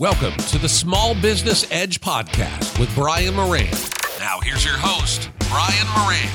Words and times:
Welcome 0.00 0.36
to 0.48 0.58
the 0.58 0.68
Small 0.68 1.14
Business 1.14 1.70
Edge 1.70 2.00
podcast 2.00 2.80
with 2.80 2.92
Brian 2.96 3.36
Moran. 3.36 3.70
Now, 4.18 4.40
here's 4.42 4.64
your 4.64 4.74
host, 4.76 5.30
Brian 5.48 5.86
Moran. 5.86 6.28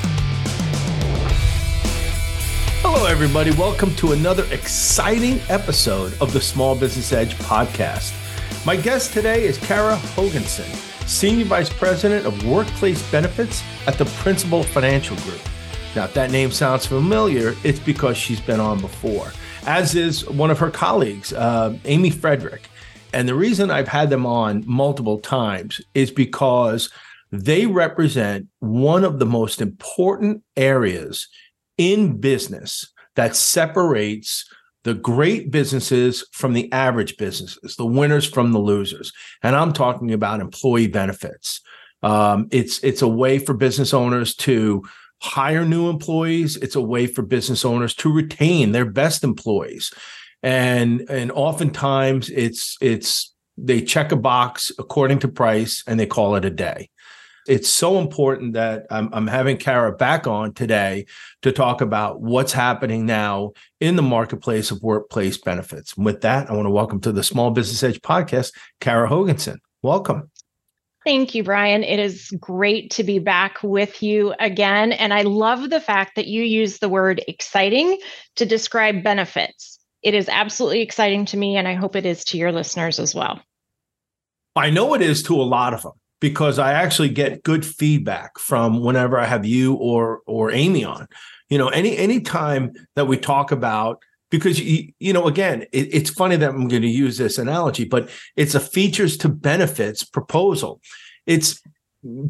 Hello, 2.80 3.04
everybody. 3.04 3.50
Welcome 3.50 3.94
to 3.96 4.12
another 4.12 4.46
exciting 4.50 5.40
episode 5.50 6.16
of 6.22 6.32
the 6.32 6.40
Small 6.40 6.74
Business 6.74 7.12
Edge 7.12 7.34
podcast. 7.34 8.14
My 8.64 8.76
guest 8.76 9.12
today 9.12 9.44
is 9.44 9.58
Kara 9.58 9.96
Hoogensen, 10.14 10.74
Senior 11.06 11.44
Vice 11.44 11.68
President 11.68 12.24
of 12.24 12.46
Workplace 12.46 13.02
Benefits 13.10 13.62
at 13.86 13.98
the 13.98 14.06
Principal 14.06 14.62
Financial 14.62 15.18
Group. 15.18 15.42
Now, 15.94 16.04
if 16.04 16.14
that 16.14 16.30
name 16.30 16.50
sounds 16.50 16.86
familiar, 16.86 17.54
it's 17.62 17.78
because 17.78 18.16
she's 18.16 18.40
been 18.40 18.58
on 18.58 18.80
before, 18.80 19.32
as 19.66 19.94
is 19.94 20.26
one 20.30 20.50
of 20.50 20.58
her 20.60 20.70
colleagues, 20.70 21.34
uh, 21.34 21.76
Amy 21.84 22.08
Frederick. 22.08 22.69
And 23.12 23.28
the 23.28 23.34
reason 23.34 23.70
I've 23.70 23.88
had 23.88 24.10
them 24.10 24.26
on 24.26 24.64
multiple 24.66 25.18
times 25.18 25.80
is 25.94 26.10
because 26.10 26.90
they 27.32 27.66
represent 27.66 28.48
one 28.58 29.04
of 29.04 29.18
the 29.18 29.26
most 29.26 29.60
important 29.60 30.42
areas 30.56 31.28
in 31.78 32.20
business 32.20 32.92
that 33.16 33.36
separates 33.36 34.44
the 34.84 34.94
great 34.94 35.50
businesses 35.50 36.26
from 36.32 36.54
the 36.54 36.72
average 36.72 37.16
businesses, 37.16 37.76
the 37.76 37.86
winners 37.86 38.26
from 38.26 38.52
the 38.52 38.58
losers. 38.58 39.12
And 39.42 39.54
I'm 39.54 39.72
talking 39.72 40.12
about 40.12 40.40
employee 40.40 40.88
benefits. 40.88 41.60
Um, 42.02 42.48
it's 42.50 42.82
it's 42.82 43.02
a 43.02 43.08
way 43.08 43.38
for 43.38 43.52
business 43.52 43.92
owners 43.92 44.34
to 44.36 44.82
hire 45.20 45.66
new 45.66 45.90
employees. 45.90 46.56
It's 46.56 46.76
a 46.76 46.80
way 46.80 47.06
for 47.06 47.20
business 47.22 47.64
owners 47.64 47.94
to 47.96 48.12
retain 48.12 48.72
their 48.72 48.86
best 48.86 49.22
employees 49.22 49.92
and 50.42 51.02
and 51.10 51.30
oftentimes 51.32 52.30
it's 52.30 52.76
it's 52.80 53.34
they 53.56 53.82
check 53.82 54.12
a 54.12 54.16
box 54.16 54.72
according 54.78 55.18
to 55.18 55.28
price 55.28 55.84
and 55.86 56.00
they 56.00 56.06
call 56.06 56.34
it 56.34 56.44
a 56.44 56.50
day 56.50 56.88
it's 57.50 57.68
so 57.68 57.98
important 57.98 58.52
that 58.52 58.86
I'm, 58.90 59.08
I'm 59.12 59.26
having 59.26 59.56
Kara 59.56 59.92
back 59.92 60.28
on 60.28 60.52
today 60.54 61.06
to 61.42 61.50
talk 61.50 61.80
about 61.80 62.20
what's 62.20 62.52
happening 62.52 63.06
now 63.06 63.54
in 63.80 63.96
the 63.96 64.02
marketplace 64.02 64.70
of 64.70 64.82
workplace 64.82 65.36
benefits. 65.36 65.96
And 65.96 66.04
with 66.04 66.20
that, 66.20 66.48
I 66.48 66.52
want 66.52 66.66
to 66.66 66.70
welcome 66.70 67.00
to 67.00 67.10
the 67.10 67.24
Small 67.24 67.50
Business 67.50 67.82
Edge 67.82 68.00
podcast, 68.02 68.52
Kara 68.80 69.08
Hoogensen. 69.08 69.56
Welcome. 69.82 70.30
Thank 71.04 71.34
you, 71.34 71.42
Brian. 71.42 71.82
It 71.82 71.98
is 71.98 72.30
great 72.38 72.90
to 72.92 73.02
be 73.02 73.18
back 73.18 73.58
with 73.64 74.00
you 74.00 74.32
again. 74.38 74.92
And 74.92 75.12
I 75.12 75.22
love 75.22 75.70
the 75.70 75.80
fact 75.80 76.14
that 76.16 76.28
you 76.28 76.44
use 76.44 76.78
the 76.78 76.90
word 76.90 77.24
exciting 77.26 77.98
to 78.36 78.46
describe 78.46 79.02
benefits 79.02 79.79
it 80.02 80.14
is 80.14 80.28
absolutely 80.28 80.80
exciting 80.80 81.24
to 81.26 81.36
me, 81.36 81.56
and 81.56 81.68
I 81.68 81.74
hope 81.74 81.96
it 81.96 82.06
is 82.06 82.24
to 82.26 82.38
your 82.38 82.52
listeners 82.52 82.98
as 82.98 83.14
well. 83.14 83.40
I 84.56 84.70
know 84.70 84.94
it 84.94 85.02
is 85.02 85.22
to 85.24 85.34
a 85.34 85.42
lot 85.42 85.74
of 85.74 85.82
them 85.82 85.92
because 86.20 86.58
I 86.58 86.72
actually 86.72 87.10
get 87.10 87.42
good 87.42 87.64
feedback 87.64 88.38
from 88.38 88.80
whenever 88.82 89.18
I 89.18 89.26
have 89.26 89.46
you 89.46 89.74
or 89.74 90.20
or 90.26 90.50
Amy 90.50 90.84
on. 90.84 91.06
You 91.48 91.58
know, 91.58 91.68
any 91.68 91.96
any 91.96 92.20
time 92.20 92.72
that 92.96 93.06
we 93.06 93.16
talk 93.16 93.52
about 93.52 94.02
because 94.30 94.60
you, 94.60 94.92
you 94.98 95.12
know 95.12 95.26
again 95.26 95.62
it, 95.72 95.92
it's 95.92 96.10
funny 96.10 96.36
that 96.36 96.50
i'm 96.50 96.68
going 96.68 96.82
to 96.82 96.88
use 96.88 97.18
this 97.18 97.36
analogy 97.36 97.84
but 97.84 98.08
it's 98.36 98.54
a 98.54 98.60
features 98.60 99.16
to 99.16 99.28
benefits 99.28 100.04
proposal 100.04 100.80
it's 101.26 101.60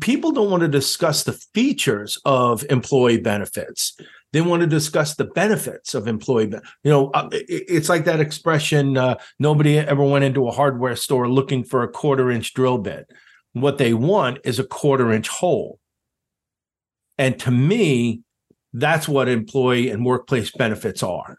people 0.01 0.33
don't 0.33 0.51
want 0.51 0.63
to 0.63 0.69
discuss 0.69 1.23
the 1.23 1.39
features 1.55 2.19
of 2.25 2.65
employee 2.71 3.21
benefits 3.21 3.97
they 4.33 4.41
want 4.41 4.61
to 4.61 4.67
discuss 4.67 5.15
the 5.15 5.25
benefits 5.25 5.95
of 5.95 6.07
employee. 6.07 6.51
You 6.85 6.91
know, 6.91 7.11
uh, 7.11 7.29
it's 7.33 7.89
like 7.89 8.05
that 8.05 8.21
expression: 8.21 8.97
uh, 8.97 9.17
nobody 9.39 9.79
ever 9.79 10.05
went 10.05 10.25
into 10.25 10.47
a 10.47 10.53
hardware 10.53 10.97
store 10.97 11.29
looking 11.29 11.65
for 11.65 11.83
a 11.83 11.89
quarter-inch 11.89 12.55
drill 12.55 12.79
bit. 12.79 13.11
What 13.53 13.79
they 13.79 13.95
want 13.95 14.39
is 14.45 14.59
a 14.59 14.65
quarter-inch 14.65 15.29
hole. 15.29 15.81
And 17.19 17.39
to 17.41 17.51
me, 17.51 18.23
that's 18.73 19.09
what 19.09 19.29
employee 19.29 19.91
and 19.91 20.07
workplace 20.07 20.53
benefits 20.53 21.03
are. 21.03 21.39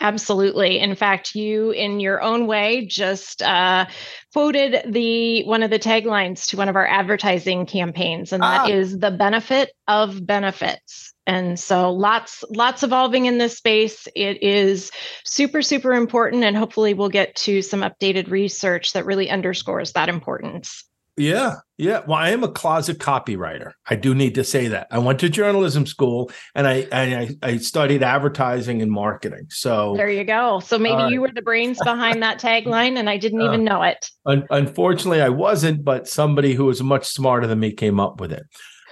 Absolutely. 0.00 0.78
In 0.78 0.94
fact, 0.94 1.34
you, 1.34 1.70
in 1.70 2.00
your 2.00 2.20
own 2.20 2.46
way, 2.46 2.84
just 2.84 3.40
uh, 3.40 3.86
quoted 4.34 4.82
the 4.92 5.42
one 5.44 5.62
of 5.62 5.70
the 5.70 5.78
taglines 5.78 6.48
to 6.48 6.56
one 6.58 6.68
of 6.68 6.76
our 6.76 6.86
advertising 6.86 7.64
campaigns, 7.64 8.32
and 8.32 8.42
that 8.42 8.66
ah. 8.66 8.68
is 8.68 8.98
the 8.98 9.10
benefit 9.10 9.72
of 9.88 10.26
benefits 10.26 11.14
and 11.26 11.58
so 11.58 11.92
lots 11.92 12.44
lots 12.50 12.82
evolving 12.82 13.26
in 13.26 13.38
this 13.38 13.56
space. 13.56 14.06
It 14.14 14.42
is 14.42 14.90
super 15.24 15.62
super 15.62 15.92
important 15.92 16.44
and 16.44 16.56
hopefully 16.56 16.94
we'll 16.94 17.08
get 17.08 17.34
to 17.36 17.62
some 17.62 17.80
updated 17.80 18.30
research 18.30 18.92
that 18.92 19.04
really 19.04 19.28
underscores 19.28 19.92
that 19.92 20.08
importance. 20.08 20.84
Yeah 21.16 21.56
yeah. 21.78 22.02
Well 22.06 22.18
i 22.18 22.30
am 22.30 22.44
a 22.44 22.48
closet 22.48 22.98
copywriter. 22.98 23.72
I 23.88 23.96
do 23.96 24.14
need 24.14 24.34
to 24.36 24.44
say 24.44 24.68
that. 24.68 24.86
I 24.90 24.98
went 24.98 25.18
to 25.20 25.28
journalism 25.28 25.86
school 25.86 26.30
and 26.54 26.66
i 26.68 26.86
i, 26.92 27.36
I 27.42 27.56
studied 27.56 28.02
advertising 28.02 28.80
and 28.80 28.92
marketing 28.92 29.46
so 29.48 29.94
there 29.96 30.10
you 30.10 30.24
go. 30.24 30.60
So 30.60 30.78
maybe 30.78 31.02
uh, 31.02 31.08
you 31.08 31.20
were 31.22 31.32
the 31.32 31.42
brains 31.42 31.78
behind 31.82 32.22
that 32.22 32.38
tagline 32.40 32.96
and 32.98 33.10
i 33.10 33.16
didn't 33.16 33.40
uh, 33.40 33.46
even 33.46 33.64
know 33.64 33.82
it. 33.82 34.10
Un- 34.26 34.46
unfortunately 34.50 35.22
i 35.22 35.28
wasn't 35.28 35.84
but 35.84 36.06
somebody 36.06 36.54
who 36.54 36.66
was 36.66 36.82
much 36.82 37.06
smarter 37.06 37.46
than 37.46 37.58
me 37.58 37.72
came 37.72 37.98
up 37.98 38.20
with 38.20 38.32
it 38.32 38.44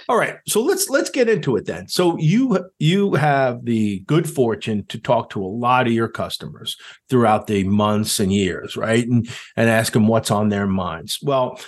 all 0.08 0.16
right, 0.16 0.36
so 0.46 0.60
let's 0.60 0.88
let's 0.90 1.10
get 1.10 1.28
into 1.28 1.56
it 1.56 1.66
then. 1.66 1.88
So 1.88 2.16
you 2.18 2.70
you 2.78 3.14
have 3.14 3.64
the 3.64 4.00
good 4.00 4.28
fortune 4.28 4.84
to 4.88 4.98
talk 5.00 5.30
to 5.30 5.42
a 5.42 5.46
lot 5.46 5.86
of 5.86 5.92
your 5.92 6.08
customers 6.08 6.76
throughout 7.08 7.46
the 7.46 7.64
months 7.64 8.20
and 8.20 8.32
years, 8.32 8.76
right? 8.76 9.06
And 9.06 9.28
and 9.56 9.70
ask 9.70 9.92
them 9.92 10.08
what's 10.08 10.30
on 10.30 10.48
their 10.48 10.66
minds. 10.66 11.18
Well, 11.22 11.60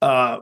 uh, 0.00 0.38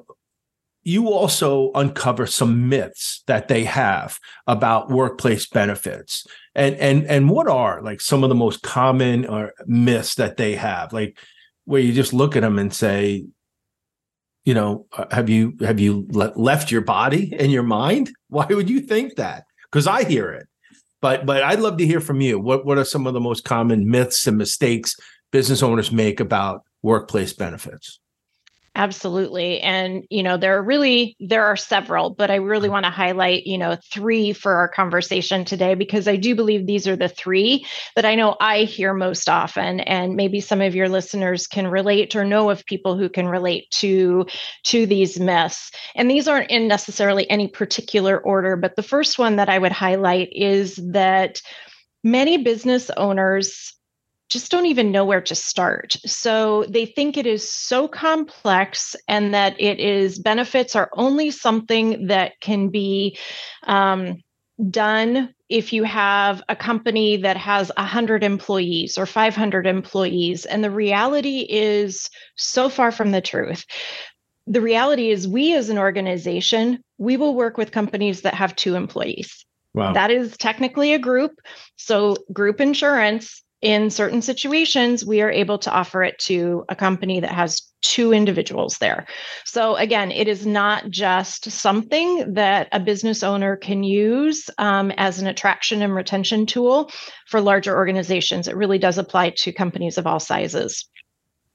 you 0.83 1.09
also 1.09 1.71
uncover 1.75 2.27
some 2.27 2.69
myths 2.69 3.22
that 3.27 3.49
they 3.49 3.65
have 3.65 4.19
about 4.47 4.91
workplace 4.91 5.47
benefits. 5.47 6.27
And 6.55 6.75
and 6.77 7.06
and 7.06 7.31
what 7.31 7.49
are 7.49 7.83
like 7.83 8.00
some 8.00 8.22
of 8.22 8.28
the 8.28 8.34
most 8.34 8.62
common 8.62 9.27
or 9.27 9.49
uh, 9.49 9.65
myths 9.66 10.15
that 10.16 10.37
they 10.37 10.55
have? 10.55 10.93
Like 10.93 11.19
where 11.65 11.81
you 11.81 11.93
just 11.93 12.12
look 12.12 12.37
at 12.37 12.43
them 12.43 12.59
and 12.59 12.72
say, 12.72 13.27
you 14.45 14.55
know 14.55 14.87
uh, 14.97 15.06
have 15.11 15.28
you 15.28 15.56
have 15.61 15.81
you 15.81 16.06
le- 16.11 16.33
left 16.37 16.71
your 16.71 16.83
body 16.83 17.34
and 17.39 17.53
your 17.53 17.62
mind? 17.62 18.11
Why 18.28 18.47
would 18.47 18.71
you 18.71 18.81
think 18.81 19.17
that? 19.17 19.45
Because 19.71 19.87
i 19.87 20.05
hear 20.05 20.33
it. 20.33 20.49
But 21.01 21.27
but 21.27 21.43
i'd 21.43 21.61
love 21.61 21.77
to 21.78 21.87
hear 21.87 22.01
from 22.01 22.21
you. 22.21 22.39
What 22.39 22.65
what 22.65 22.78
are 22.78 22.84
some 22.84 23.06
of 23.06 23.15
the 23.15 23.21
most 23.21 23.45
common 23.45 23.89
myths 23.91 24.27
and 24.27 24.37
mistakes 24.37 24.97
business 25.31 25.62
owners 25.62 25.93
make 25.93 26.19
about 26.19 26.62
workplace 26.83 27.33
benefits 27.33 28.00
Absolutely. 28.80 29.60
And, 29.60 30.06
you 30.08 30.22
know, 30.22 30.38
there 30.38 30.56
are 30.56 30.62
really, 30.62 31.14
there 31.20 31.44
are 31.44 31.54
several, 31.54 32.08
but 32.08 32.30
I 32.30 32.36
really 32.36 32.68
mm-hmm. 32.68 32.72
want 32.72 32.84
to 32.86 32.91
highlight, 32.91 33.46
you 33.46 33.58
know, 33.58 33.76
three 33.92 34.32
for 34.32 34.54
our 34.54 34.68
conversation 34.68 35.44
today, 35.44 35.74
because 35.74 36.08
I 36.08 36.16
do 36.16 36.34
believe 36.34 36.66
these 36.66 36.88
are 36.88 36.96
the 36.96 37.10
three 37.10 37.66
that 37.94 38.06
I 38.06 38.14
know 38.14 38.38
I 38.41 38.60
hear 38.60 38.94
most 38.94 39.28
often. 39.28 39.80
And 39.80 40.16
maybe 40.16 40.41
some 40.41 40.62
of 40.62 40.74
your 40.74 40.88
listeners 40.88 41.46
can 41.46 41.66
relate 41.66 42.16
or 42.16 42.24
know 42.24 42.48
of 42.48 42.64
people 42.64 42.96
who 42.96 43.10
can 43.10 43.28
relate 43.28 43.70
to, 43.72 44.24
to 44.64 44.86
these 44.86 45.20
myths. 45.20 45.70
And 45.94 46.10
these 46.10 46.26
aren't 46.26 46.50
in 46.50 46.66
necessarily 46.66 47.28
any 47.28 47.48
particular 47.48 48.18
order, 48.18 48.56
but 48.56 48.76
the 48.76 48.82
first 48.82 49.18
one 49.18 49.36
that 49.36 49.50
I 49.50 49.58
would 49.58 49.72
highlight 49.72 50.30
is 50.32 50.76
that 50.76 51.42
many 52.02 52.38
business 52.38 52.88
owners 52.97 53.74
just 54.30 54.50
don't 54.50 54.66
even 54.66 54.92
know 54.92 55.04
where 55.04 55.20
to 55.20 55.34
start. 55.34 55.96
So 56.06 56.64
they 56.68 56.86
think 56.86 57.16
it 57.16 57.26
is 57.26 57.50
so 57.50 57.88
complex 57.88 58.94
and 59.08 59.34
that 59.34 59.60
it 59.60 59.80
is 59.80 60.20
benefits 60.20 60.76
are 60.76 60.88
only 60.92 61.32
something 61.32 62.06
that 62.06 62.41
can 62.41 62.68
be 62.68 63.18
um, 63.64 64.22
done 64.70 65.34
if 65.48 65.72
you 65.72 65.82
have 65.82 66.42
a 66.48 66.54
company 66.54 67.16
that 67.16 67.36
has 67.36 67.72
100 67.76 68.22
employees 68.22 68.96
or 68.96 69.04
500 69.04 69.66
employees. 69.66 70.47
And 70.47 70.62
the 70.62 70.71
reality 70.71 71.41
is 71.41 72.09
so 72.36 72.68
far 72.68 72.92
from 72.92 73.10
the 73.10 73.21
truth. 73.21 73.65
The 74.47 74.60
reality 74.60 75.10
is, 75.10 75.28
we 75.28 75.54
as 75.54 75.68
an 75.71 75.78
organization, 75.78 76.83
we 76.98 77.16
will 77.16 77.34
work 77.34 77.56
with 77.56 77.72
companies 77.72 78.22
that 78.22 78.34
have 78.34 78.56
two 78.56 78.74
employees. 78.74 79.44
Wow. 79.74 79.92
That 79.92 80.10
is 80.10 80.36
technically 80.36 80.92
a 80.94 80.98
group. 80.98 81.33
So, 81.76 82.16
group 82.33 82.60
insurance 82.60 83.42
in 83.62 83.91
certain 83.91 84.22
situations, 84.22 85.04
we 85.04 85.21
are 85.21 85.30
able 85.30 85.59
to 85.59 85.71
offer 85.71 86.03
it 86.03 86.18
to 86.21 86.65
a 86.68 86.77
company 86.77 87.21
that 87.21 87.33
has 87.33 87.62
two 87.83 88.12
individuals 88.12 88.78
there. 88.78 89.07
So, 89.45 89.77
again, 89.77 90.10
it 90.10 90.28
is 90.28 90.47
not 90.47 90.91
just 90.91 91.51
something 91.51 92.34
that 92.34 92.68
a 92.72 92.80
business 92.80 93.22
owner 93.22 93.57
can 93.57 93.83
use 93.83 94.48
um, 94.59 94.91
as 94.92 95.18
an 95.18 95.27
attraction 95.27 95.83
and 95.83 95.95
retention 95.95 96.47
tool 96.47 96.91
for 97.28 97.41
larger 97.41 97.77
organizations. 97.77 98.48
It 98.48 98.57
really 98.57 98.78
does 98.78 98.98
apply 98.98 99.34
to 99.39 99.53
companies 99.53 99.98
of 99.98 100.07
all 100.07 100.21
sizes. 100.21 100.89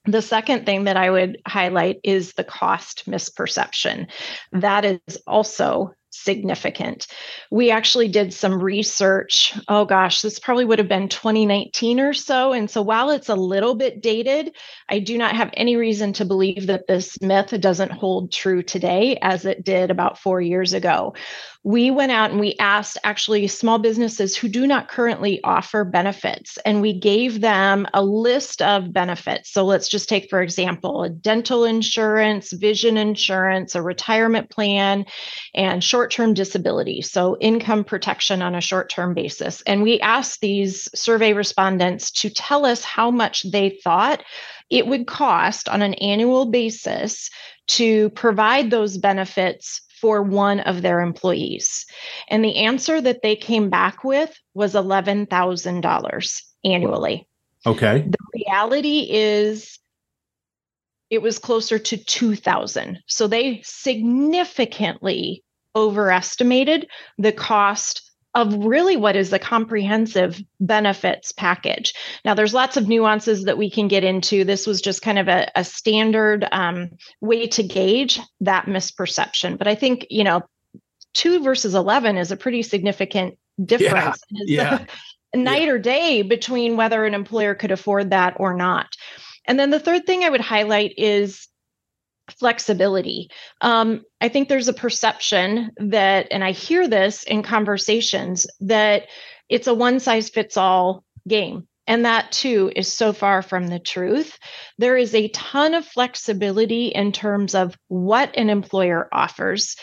The 0.05 0.21
second 0.21 0.67
thing 0.67 0.83
that 0.83 0.97
I 0.97 1.09
would 1.09 1.41
highlight 1.47 1.97
is 2.03 2.33
the 2.33 2.43
cost 2.43 3.09
misperception. 3.09 4.07
That 4.51 4.85
is 4.85 5.17
also 5.25 5.93
significant. 6.15 7.07
We 7.51 7.71
actually 7.71 8.07
did 8.07 8.33
some 8.33 8.61
research. 8.61 9.53
Oh 9.67 9.85
gosh, 9.85 10.21
this 10.21 10.39
probably 10.39 10.65
would 10.65 10.79
have 10.79 10.87
been 10.87 11.09
2019 11.09 11.99
or 11.99 12.13
so. 12.13 12.53
And 12.53 12.69
so 12.69 12.81
while 12.81 13.09
it's 13.09 13.29
a 13.29 13.35
little 13.35 13.75
bit 13.75 14.01
dated, 14.01 14.55
I 14.89 14.99
do 14.99 15.17
not 15.17 15.35
have 15.35 15.51
any 15.53 15.75
reason 15.75 16.13
to 16.13 16.25
believe 16.25 16.67
that 16.67 16.87
this 16.87 17.21
myth 17.21 17.53
doesn't 17.59 17.91
hold 17.91 18.31
true 18.31 18.63
today 18.63 19.17
as 19.21 19.45
it 19.45 19.63
did 19.63 19.91
about 19.91 20.17
four 20.17 20.41
years 20.41 20.73
ago 20.73 21.13
we 21.65 21.89
went 21.89 22.11
out 22.11 22.29
and 22.29 22.39
we 22.39 22.55
asked 22.59 22.95
actually 23.03 23.47
small 23.47 23.79
businesses 23.79 24.37
who 24.37 24.47
do 24.47 24.67
not 24.67 24.87
currently 24.87 25.43
offer 25.43 25.83
benefits 25.83 26.59
and 26.63 26.79
we 26.79 26.93
gave 26.93 27.41
them 27.41 27.87
a 27.95 28.03
list 28.03 28.61
of 28.61 28.93
benefits. 28.93 29.51
So 29.51 29.65
let's 29.65 29.89
just 29.89 30.07
take 30.07 30.29
for 30.29 30.43
example 30.43 31.01
a 31.01 31.09
dental 31.09 31.65
insurance 31.65 32.53
vision 32.53 32.97
insurance 32.97 33.73
a 33.73 33.81
retirement 33.81 34.51
plan 34.51 35.05
and 35.55 35.83
short-term 35.83 36.35
disability 36.35 37.01
so 37.01 37.35
income 37.41 37.83
protection 37.83 38.43
on 38.43 38.53
a 38.53 38.61
short-term 38.61 39.15
basis. 39.15 39.63
And 39.63 39.81
we 39.81 39.99
asked 40.01 40.41
these 40.41 40.87
survey 40.93 41.33
respondents 41.33 42.11
to 42.11 42.29
tell 42.29 42.67
us 42.67 42.83
how 42.83 43.09
much 43.09 43.41
they 43.51 43.79
thought 43.83 44.23
it 44.69 44.85
would 44.85 45.07
cost 45.07 45.67
on 45.67 45.81
an 45.81 45.95
annual 45.95 46.45
basis 46.45 47.31
to 47.69 48.11
provide 48.11 48.69
those 48.69 48.99
benefits 48.99 49.81
for 50.05 50.21
one 50.21 50.59
of 50.59 50.83
their 50.83 51.01
employees. 51.01 51.83
And 52.27 52.45
the 52.45 52.57
answer 52.57 53.01
that 53.01 53.23
they 53.23 53.35
came 53.35 53.71
back 53.71 54.03
with 54.03 54.39
was 54.53 54.75
$11,000 54.75 56.41
annually. 56.63 57.27
Okay. 57.65 58.07
The 58.07 58.45
reality 58.45 59.07
is 59.09 59.79
it 61.09 61.23
was 61.23 61.39
closer 61.39 61.79
to 61.79 61.97
2000. 61.97 62.99
So 63.07 63.25
they 63.25 63.61
significantly 63.63 65.43
overestimated 65.75 66.87
the 67.17 67.31
cost 67.31 68.04
of 68.35 68.53
really 68.53 68.97
what 68.97 69.15
is 69.15 69.31
a 69.31 69.39
comprehensive 69.39 70.41
benefits 70.59 71.31
package. 71.31 71.93
Now, 72.25 72.33
there's 72.33 72.53
lots 72.53 72.75
of 72.75 72.87
nuances 72.87 73.45
that 73.45 73.57
we 73.57 73.69
can 73.69 73.87
get 73.87 74.03
into. 74.03 74.43
This 74.43 74.67
was 74.67 74.81
just 74.81 75.01
kind 75.01 75.17
of 75.17 75.27
a, 75.29 75.49
a 75.55 75.63
standard 75.63 76.45
um, 76.51 76.91
way 77.21 77.47
to 77.47 77.63
gauge 77.63 78.19
that 78.41 78.65
misperception. 78.65 79.57
But 79.57 79.67
I 79.67 79.75
think, 79.75 80.05
you 80.09 80.25
know, 80.25 80.41
two 81.13 81.41
versus 81.41 81.73
11 81.73 82.17
is 82.17 82.31
a 82.31 82.37
pretty 82.37 82.61
significant 82.61 83.37
difference. 83.63 84.21
Yeah. 84.29 84.79
yeah. 84.79 84.85
night 85.35 85.63
yeah. 85.63 85.71
or 85.71 85.79
day 85.79 86.21
between 86.21 86.77
whether 86.77 87.05
an 87.05 87.13
employer 87.13 87.55
could 87.55 87.71
afford 87.71 88.09
that 88.11 88.35
or 88.37 88.53
not. 88.53 88.95
And 89.45 89.59
then 89.59 89.69
the 89.69 89.79
third 89.79 90.05
thing 90.05 90.23
I 90.23 90.29
would 90.29 90.41
highlight 90.41 90.93
is 90.97 91.47
flexibility. 92.31 93.29
Um, 93.61 94.03
I 94.21 94.29
think 94.29 94.49
there's 94.49 94.67
a 94.67 94.73
perception 94.73 95.71
that, 95.77 96.27
and 96.31 96.43
I 96.43 96.51
hear 96.51 96.87
this 96.87 97.23
in 97.23 97.43
conversations, 97.43 98.47
that 98.61 99.03
it's 99.49 99.67
a 99.67 99.73
one 99.73 99.99
size 99.99 100.29
fits 100.29 100.57
all 100.57 101.03
game. 101.27 101.67
And 101.87 102.05
that 102.05 102.31
too 102.31 102.71
is 102.75 102.91
so 102.91 103.13
far 103.13 103.43
from 103.43 103.67
the 103.67 103.79
truth. 103.79 104.39
There 104.79 104.97
is 104.97 105.13
a 105.13 105.27
ton 105.29 105.75
of 105.75 105.85
flexibility 105.85 106.87
in 106.87 107.11
terms 107.11 107.53
of 107.53 107.77
what 107.89 108.35
an 108.35 108.49
employer 108.49 109.07
offers 109.11 109.75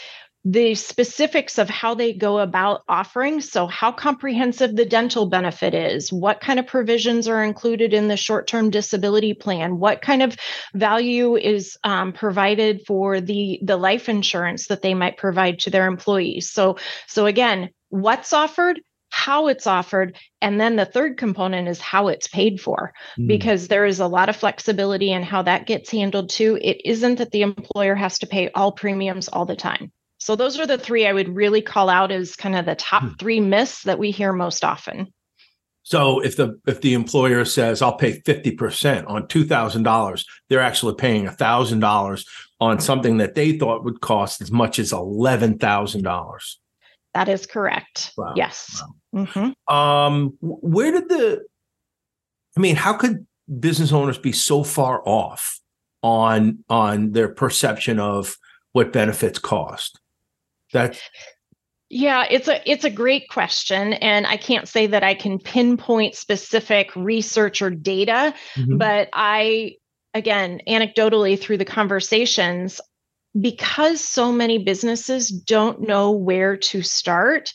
the 0.44 0.74
specifics 0.74 1.58
of 1.58 1.70
how 1.70 1.94
they 1.94 2.12
go 2.12 2.38
about 2.38 2.82
offering. 2.88 3.40
So, 3.40 3.66
how 3.66 3.92
comprehensive 3.92 4.74
the 4.74 4.84
dental 4.84 5.26
benefit 5.26 5.74
is, 5.74 6.12
what 6.12 6.40
kind 6.40 6.58
of 6.58 6.66
provisions 6.66 7.28
are 7.28 7.44
included 7.44 7.94
in 7.94 8.08
the 8.08 8.16
short 8.16 8.48
term 8.48 8.70
disability 8.70 9.34
plan, 9.34 9.78
what 9.78 10.02
kind 10.02 10.22
of 10.22 10.36
value 10.74 11.36
is 11.36 11.76
um, 11.84 12.12
provided 12.12 12.82
for 12.86 13.20
the, 13.20 13.60
the 13.62 13.76
life 13.76 14.08
insurance 14.08 14.66
that 14.66 14.82
they 14.82 14.94
might 14.94 15.16
provide 15.16 15.60
to 15.60 15.70
their 15.70 15.86
employees. 15.86 16.50
So, 16.50 16.76
so 17.06 17.26
again, 17.26 17.70
what's 17.90 18.32
offered, 18.32 18.80
how 19.12 19.48
it's 19.48 19.66
offered 19.66 20.16
and 20.40 20.58
then 20.58 20.74
the 20.74 20.86
third 20.86 21.18
component 21.18 21.68
is 21.68 21.78
how 21.78 22.08
it's 22.08 22.28
paid 22.28 22.58
for 22.58 22.94
mm. 23.18 23.28
because 23.28 23.68
there 23.68 23.84
is 23.84 24.00
a 24.00 24.06
lot 24.06 24.30
of 24.30 24.36
flexibility 24.36 25.12
in 25.12 25.22
how 25.22 25.42
that 25.42 25.66
gets 25.66 25.90
handled 25.90 26.30
too 26.30 26.58
it 26.62 26.80
isn't 26.86 27.16
that 27.16 27.30
the 27.30 27.42
employer 27.42 27.94
has 27.94 28.18
to 28.18 28.26
pay 28.26 28.48
all 28.54 28.72
premiums 28.72 29.28
all 29.28 29.44
the 29.44 29.54
time 29.54 29.92
so 30.22 30.36
those 30.36 30.56
are 30.56 30.68
the 30.68 30.78
three 30.78 31.04
I 31.04 31.12
would 31.12 31.34
really 31.34 31.60
call 31.60 31.88
out 31.88 32.12
as 32.12 32.36
kind 32.36 32.54
of 32.54 32.64
the 32.64 32.76
top 32.76 33.02
hmm. 33.02 33.08
three 33.18 33.40
myths 33.40 33.82
that 33.82 33.98
we 33.98 34.12
hear 34.12 34.32
most 34.32 34.64
often. 34.64 35.12
So 35.82 36.20
if 36.20 36.36
the 36.36 36.60
if 36.64 36.80
the 36.80 36.94
employer 36.94 37.44
says 37.44 37.82
I'll 37.82 37.96
pay 37.96 38.20
50% 38.20 39.10
on 39.10 39.26
$2,000, 39.26 40.24
they're 40.48 40.60
actually 40.60 40.94
paying 40.94 41.26
$1,000 41.26 42.26
on 42.60 42.78
something 42.78 43.16
that 43.16 43.34
they 43.34 43.58
thought 43.58 43.82
would 43.82 44.00
cost 44.00 44.40
as 44.40 44.52
much 44.52 44.78
as 44.78 44.92
$11,000. 44.92 46.56
That 47.14 47.28
is 47.28 47.44
correct. 47.44 48.12
Wow. 48.16 48.34
Yes. 48.36 48.80
Wow. 49.12 49.24
Mm-hmm. 49.24 49.74
Um, 49.74 50.36
where 50.40 50.92
did 50.92 51.08
the 51.08 51.44
I 52.56 52.60
mean, 52.60 52.76
how 52.76 52.92
could 52.92 53.26
business 53.58 53.90
owners 53.90 54.18
be 54.18 54.30
so 54.30 54.62
far 54.62 55.02
off 55.04 55.58
on 56.04 56.62
on 56.68 57.10
their 57.10 57.28
perception 57.28 57.98
of 57.98 58.36
what 58.70 58.92
benefits 58.92 59.40
cost? 59.40 59.98
That 60.72 61.00
yeah, 61.88 62.24
it's 62.30 62.48
a 62.48 62.70
it's 62.70 62.84
a 62.84 62.90
great 62.90 63.28
question 63.28 63.92
and 63.92 64.26
I 64.26 64.38
can't 64.38 64.66
say 64.66 64.86
that 64.86 65.04
I 65.04 65.12
can 65.12 65.38
pinpoint 65.38 66.14
specific 66.14 66.94
research 66.96 67.60
or 67.60 67.68
data, 67.68 68.34
mm-hmm. 68.56 68.78
but 68.78 69.10
I 69.12 69.76
again, 70.14 70.60
anecdotally 70.68 71.38
through 71.38 71.58
the 71.58 71.64
conversations 71.64 72.80
because 73.38 74.02
so 74.02 74.30
many 74.30 74.58
businesses 74.58 75.28
don't 75.28 75.82
know 75.82 76.10
where 76.10 76.56
to 76.56 76.82
start, 76.82 77.52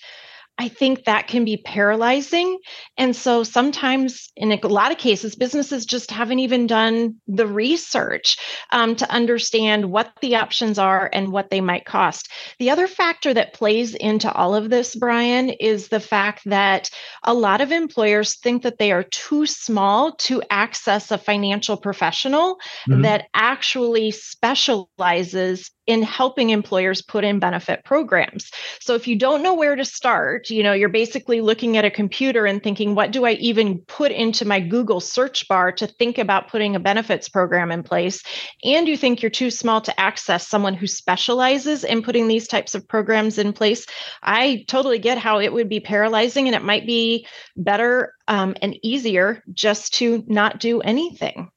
I 0.59 0.69
think 0.69 1.05
that 1.05 1.27
can 1.27 1.45
be 1.45 1.57
paralyzing. 1.57 2.57
And 2.97 3.15
so 3.15 3.43
sometimes, 3.43 4.31
in 4.35 4.51
a 4.51 4.67
lot 4.67 4.91
of 4.91 4.97
cases, 4.97 5.35
businesses 5.35 5.85
just 5.85 6.09
haven't 6.09 6.39
even 6.39 6.65
done 6.65 7.17
the 7.27 7.45
research 7.45 8.37
um, 8.71 8.95
to 8.95 9.11
understand 9.11 9.91
what 9.91 10.11
the 10.21 10.35
options 10.35 10.79
are 10.79 11.09
and 11.13 11.31
what 11.31 11.51
they 11.51 11.61
might 11.61 11.85
cost. 11.85 12.29
The 12.57 12.71
other 12.71 12.87
factor 12.87 13.33
that 13.33 13.53
plays 13.53 13.93
into 13.93 14.31
all 14.31 14.55
of 14.55 14.69
this, 14.69 14.95
Brian, 14.95 15.49
is 15.49 15.89
the 15.89 15.99
fact 15.99 16.41
that 16.45 16.89
a 17.23 17.33
lot 17.33 17.61
of 17.61 17.71
employers 17.71 18.39
think 18.39 18.63
that 18.63 18.79
they 18.79 18.91
are 18.91 19.03
too 19.03 19.45
small 19.45 20.13
to 20.15 20.41
access 20.49 21.11
a 21.11 21.17
financial 21.17 21.77
professional 21.77 22.57
mm-hmm. 22.89 23.03
that 23.03 23.27
actually 23.35 24.11
specializes 24.11 25.71
in 25.87 26.03
helping 26.03 26.49
employers 26.49 27.01
put 27.01 27.23
in 27.23 27.39
benefit 27.39 27.83
programs. 27.85 28.51
So 28.81 28.93
if 28.93 29.07
you 29.07 29.15
don't 29.15 29.41
know 29.41 29.53
where 29.53 29.75
to 29.75 29.85
start, 29.85 30.49
you 30.49 30.61
know, 30.61 30.73
you're 30.73 30.89
basically 30.89 31.39
looking 31.39 31.77
at 31.77 31.85
a 31.85 31.89
computer 31.89 32.45
and 32.45 32.61
thinking, 32.61 32.93
what 32.93 33.11
do 33.11 33.25
I 33.25 33.31
even 33.33 33.79
put 33.87 34.11
into 34.11 34.45
my 34.45 34.59
Google 34.59 34.99
search 34.99 35.47
bar 35.47 35.71
to 35.71 35.87
think 35.87 36.17
about 36.17 36.49
putting 36.49 36.75
a 36.75 36.79
benefits 36.79 37.29
program 37.29 37.71
in 37.71 37.83
place? 37.83 38.21
And 38.63 38.87
you 38.87 38.97
think 38.97 39.21
you're 39.21 39.29
too 39.29 39.49
small 39.49 39.79
to 39.81 39.99
access 39.99 40.47
someone 40.47 40.73
who 40.73 40.87
specializes 40.87 41.85
in 41.85 42.01
putting 42.01 42.27
these 42.27 42.47
types 42.47 42.75
of 42.75 42.87
programs 42.87 43.37
in 43.37 43.53
place. 43.53 43.85
I 44.21 44.65
totally 44.67 44.99
get 44.99 45.17
how 45.17 45.39
it 45.39 45.53
would 45.53 45.69
be 45.69 45.79
paralyzing 45.79 46.47
and 46.47 46.55
it 46.55 46.63
might 46.63 46.85
be 46.85 47.25
better 47.55 48.13
um, 48.27 48.55
and 48.61 48.77
easier 48.83 49.41
just 49.53 49.93
to 49.95 50.23
not 50.27 50.59
do 50.59 50.81
anything. 50.81 51.49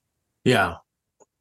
Yeah. 0.45 0.77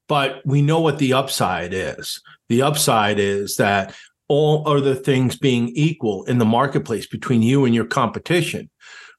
But 0.08 0.42
we 0.44 0.64
know 0.64 0.82
what 0.82 0.98
the 0.98 1.14
upside 1.14 1.72
is. 1.72 2.20
The 2.50 2.64
upside 2.64 3.20
is 3.20 3.56
that 3.58 3.96
all 4.28 4.68
other 4.68 4.96
things 4.96 5.38
being 5.38 5.70
equal 5.70 6.24
in 6.26 6.38
the 6.38 6.46
marketplace 6.46 7.08
between 7.08 7.42
you 7.42 7.66
and 7.66 7.74
your 7.74 7.86
competition, 7.86 8.70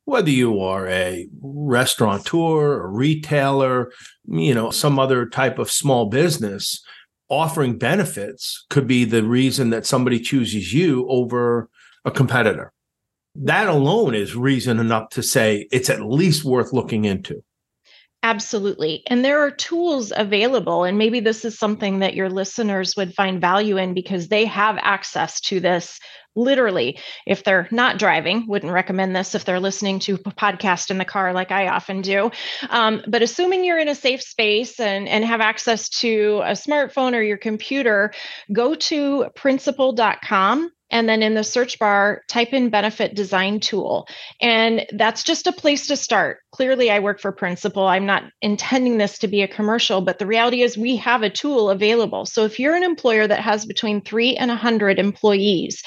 whether 0.05 0.31
you 0.31 0.61
are 0.61 0.89
a 0.89 1.29
restaurateur, 1.41 2.83
a 2.83 2.87
retailer, 2.89 3.93
you 4.27 4.55
know, 4.55 4.71
some 4.71 4.99
other 4.99 5.27
type 5.27 5.59
of 5.59 5.71
small 5.71 6.07
business, 6.07 6.83
offering 7.29 7.79
benefits 7.79 8.67
could 8.71 8.87
be 8.87 9.05
the 9.05 9.23
reason 9.23 9.71
that 9.71 9.87
somebody 9.87 10.19
chooses 10.19 10.73
you 10.73 11.07
over 11.09 11.69
a 12.05 12.11
competitor. 12.11 12.73
That 13.37 13.69
alone 13.69 14.15
is 14.15 14.35
reason 14.35 14.81
enough 14.81 15.11
to 15.11 15.23
say 15.23 15.69
it's 15.71 15.89
at 15.91 16.03
least 16.03 16.45
worth 16.45 16.73
looking 16.73 17.05
into. 17.05 17.45
Absolutely. 18.23 19.03
And 19.07 19.25
there 19.25 19.41
are 19.41 19.51
tools 19.51 20.13
available. 20.15 20.85
And 20.85 20.99
maybe 20.99 21.21
this 21.21 21.45
is 21.45 21.59
something 21.59 22.01
that 22.01 22.15
your 22.15 22.29
listeners 22.29 22.95
would 22.97 23.15
find 23.15 23.41
value 23.41 23.79
in 23.79 23.95
because 23.95 24.29
they 24.29 24.45
have 24.45 24.77
access 24.79 25.41
to 25.43 25.59
this 25.59 25.99
literally. 26.37 26.99
If 27.27 27.45
they're 27.45 27.67
not 27.71 27.99
driving, 27.99 28.47
wouldn't 28.47 28.73
recommend 28.73 29.17
this 29.17 29.35
if 29.35 29.47
they're 29.47 29.59
listening 29.59 30.01
to 30.01 30.15
a 30.15 30.19
podcast 30.19 30.91
in 30.91 30.99
the 30.99 31.05
car 31.05 31.33
like 31.33 31.51
I 31.51 31.69
often 31.69 32.03
do. 32.03 32.31
Um, 32.69 33.03
but 33.09 33.23
assuming 33.23 33.65
you're 33.65 33.79
in 33.79 33.89
a 33.89 33.95
safe 33.95 34.23
space 34.23 34.79
and, 34.79 35.09
and 35.09 35.25
have 35.25 35.41
access 35.41 35.89
to 36.01 36.43
a 36.45 36.53
smartphone 36.53 37.15
or 37.15 37.23
your 37.23 37.39
computer, 37.39 38.13
go 38.53 38.75
to 38.75 39.27
principal.com 39.35 40.71
and 40.91 41.09
then 41.09 41.23
in 41.23 41.35
the 41.35 41.45
search 41.45 41.79
bar, 41.79 42.23
type 42.29 42.53
in 42.53 42.71
benefit 42.71 43.15
design 43.15 43.61
tool. 43.61 44.09
And 44.41 44.87
that's 44.93 45.23
just 45.23 45.47
a 45.47 45.53
place 45.53 45.87
to 45.89 45.97
start. 45.97 46.39
Clearly, 46.53 46.91
I 46.91 46.99
work 46.99 47.21
for 47.21 47.33
Principal. 47.33 47.87
I'm 47.87 48.07
not 48.07 48.25
intending 48.43 48.99
this 48.99 49.19
to 49.19 49.29
be 49.29 49.43
a 49.43 49.49
commercial, 49.49 50.01
but 50.01 50.19
the 50.19 50.27
reality 50.27 50.63
is 50.63 50.77
we 50.77 50.97
have 50.97 51.23
a 51.23 51.31
tool 51.31 51.71
available. 51.71 52.27
So 52.27 52.45
if 52.45 52.59
you're 52.59 52.75
an 52.75 52.83
employer 52.83 53.27
that 53.27 53.41
has 53.41 53.67
between 53.67 54.01
three 54.03 54.37
and 54.37 54.49
100 54.49 54.99
employees, 54.99 55.83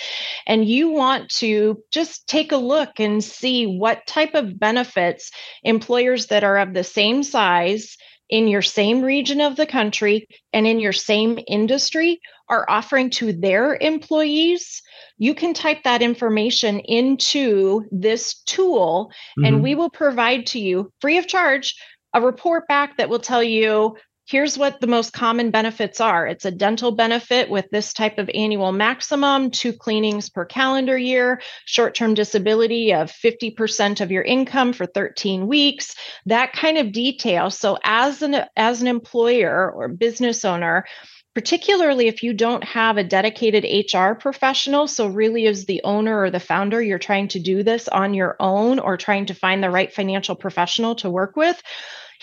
and 0.47 0.67
you 0.67 0.89
want 0.89 1.29
to 1.37 1.81
just 1.91 2.27
take 2.27 2.51
a 2.51 2.57
look 2.57 2.99
and 2.99 3.23
see 3.23 3.65
what 3.65 4.07
type 4.07 4.35
of 4.35 4.59
benefits 4.59 5.31
employers 5.63 6.27
that 6.27 6.43
are 6.43 6.57
of 6.57 6.73
the 6.73 6.83
same 6.83 7.23
size, 7.23 7.97
in 8.29 8.47
your 8.47 8.61
same 8.61 9.01
region 9.01 9.41
of 9.41 9.55
the 9.55 9.65
country 9.65 10.27
and 10.53 10.65
in 10.65 10.79
your 10.79 10.93
same 10.93 11.37
industry 11.47 12.19
are 12.49 12.65
offering 12.69 13.09
to 13.09 13.33
their 13.33 13.75
employees, 13.75 14.81
you 15.23 15.33
can 15.33 15.53
type 15.53 15.83
that 15.83 16.01
information 16.01 16.81
into 16.81 17.87
this 17.91 18.41
tool 18.41 19.09
mm-hmm. 19.39 19.45
and 19.45 19.63
we 19.63 19.73
will 19.73 19.89
provide 19.89 20.45
to 20.45 20.59
you 20.59 20.91
free 20.99 21.17
of 21.17 21.27
charge 21.27 21.75
a 22.13 22.19
report 22.19 22.67
back 22.67 22.97
that 22.97 23.07
will 23.07 23.19
tell 23.19 23.41
you 23.41 23.95
here's 24.25 24.57
what 24.57 24.81
the 24.81 24.87
most 24.87 25.13
common 25.13 25.49
benefits 25.49 26.01
are 26.01 26.27
it's 26.27 26.43
a 26.43 26.51
dental 26.51 26.91
benefit 26.91 27.49
with 27.49 27.65
this 27.71 27.93
type 27.93 28.17
of 28.17 28.29
annual 28.33 28.73
maximum, 28.73 29.49
two 29.49 29.71
cleanings 29.71 30.29
per 30.29 30.43
calendar 30.43 30.97
year, 30.97 31.41
short 31.65 31.95
term 31.95 32.13
disability 32.13 32.93
of 32.93 33.09
50% 33.09 34.01
of 34.01 34.11
your 34.11 34.23
income 34.23 34.73
for 34.73 34.85
13 34.85 35.47
weeks, 35.47 35.95
that 36.25 36.51
kind 36.51 36.77
of 36.77 36.91
detail. 36.91 37.49
So, 37.49 37.77
as 37.83 38.21
an, 38.21 38.45
as 38.55 38.81
an 38.81 38.87
employer 38.87 39.71
or 39.71 39.87
business 39.87 40.43
owner, 40.43 40.85
particularly 41.33 42.07
if 42.07 42.23
you 42.23 42.33
don't 42.33 42.63
have 42.63 42.97
a 42.97 43.03
dedicated 43.03 43.65
HR 43.93 44.13
professional. 44.13 44.87
So, 44.87 45.07
really, 45.07 45.47
as 45.47 45.65
the 45.65 45.81
owner 45.83 46.21
or 46.21 46.29
the 46.29 46.39
founder, 46.39 46.81
you're 46.81 46.99
trying 46.99 47.27
to 47.29 47.39
do 47.39 47.63
this 47.63 47.87
on 47.87 48.13
your 48.13 48.35
own 48.39 48.79
or 48.79 48.97
trying 48.97 49.27
to 49.27 49.33
find 49.33 49.63
the 49.63 49.69
right 49.69 49.93
financial 49.93 50.35
professional 50.35 50.95
to 50.95 51.09
work 51.09 51.35
with 51.35 51.61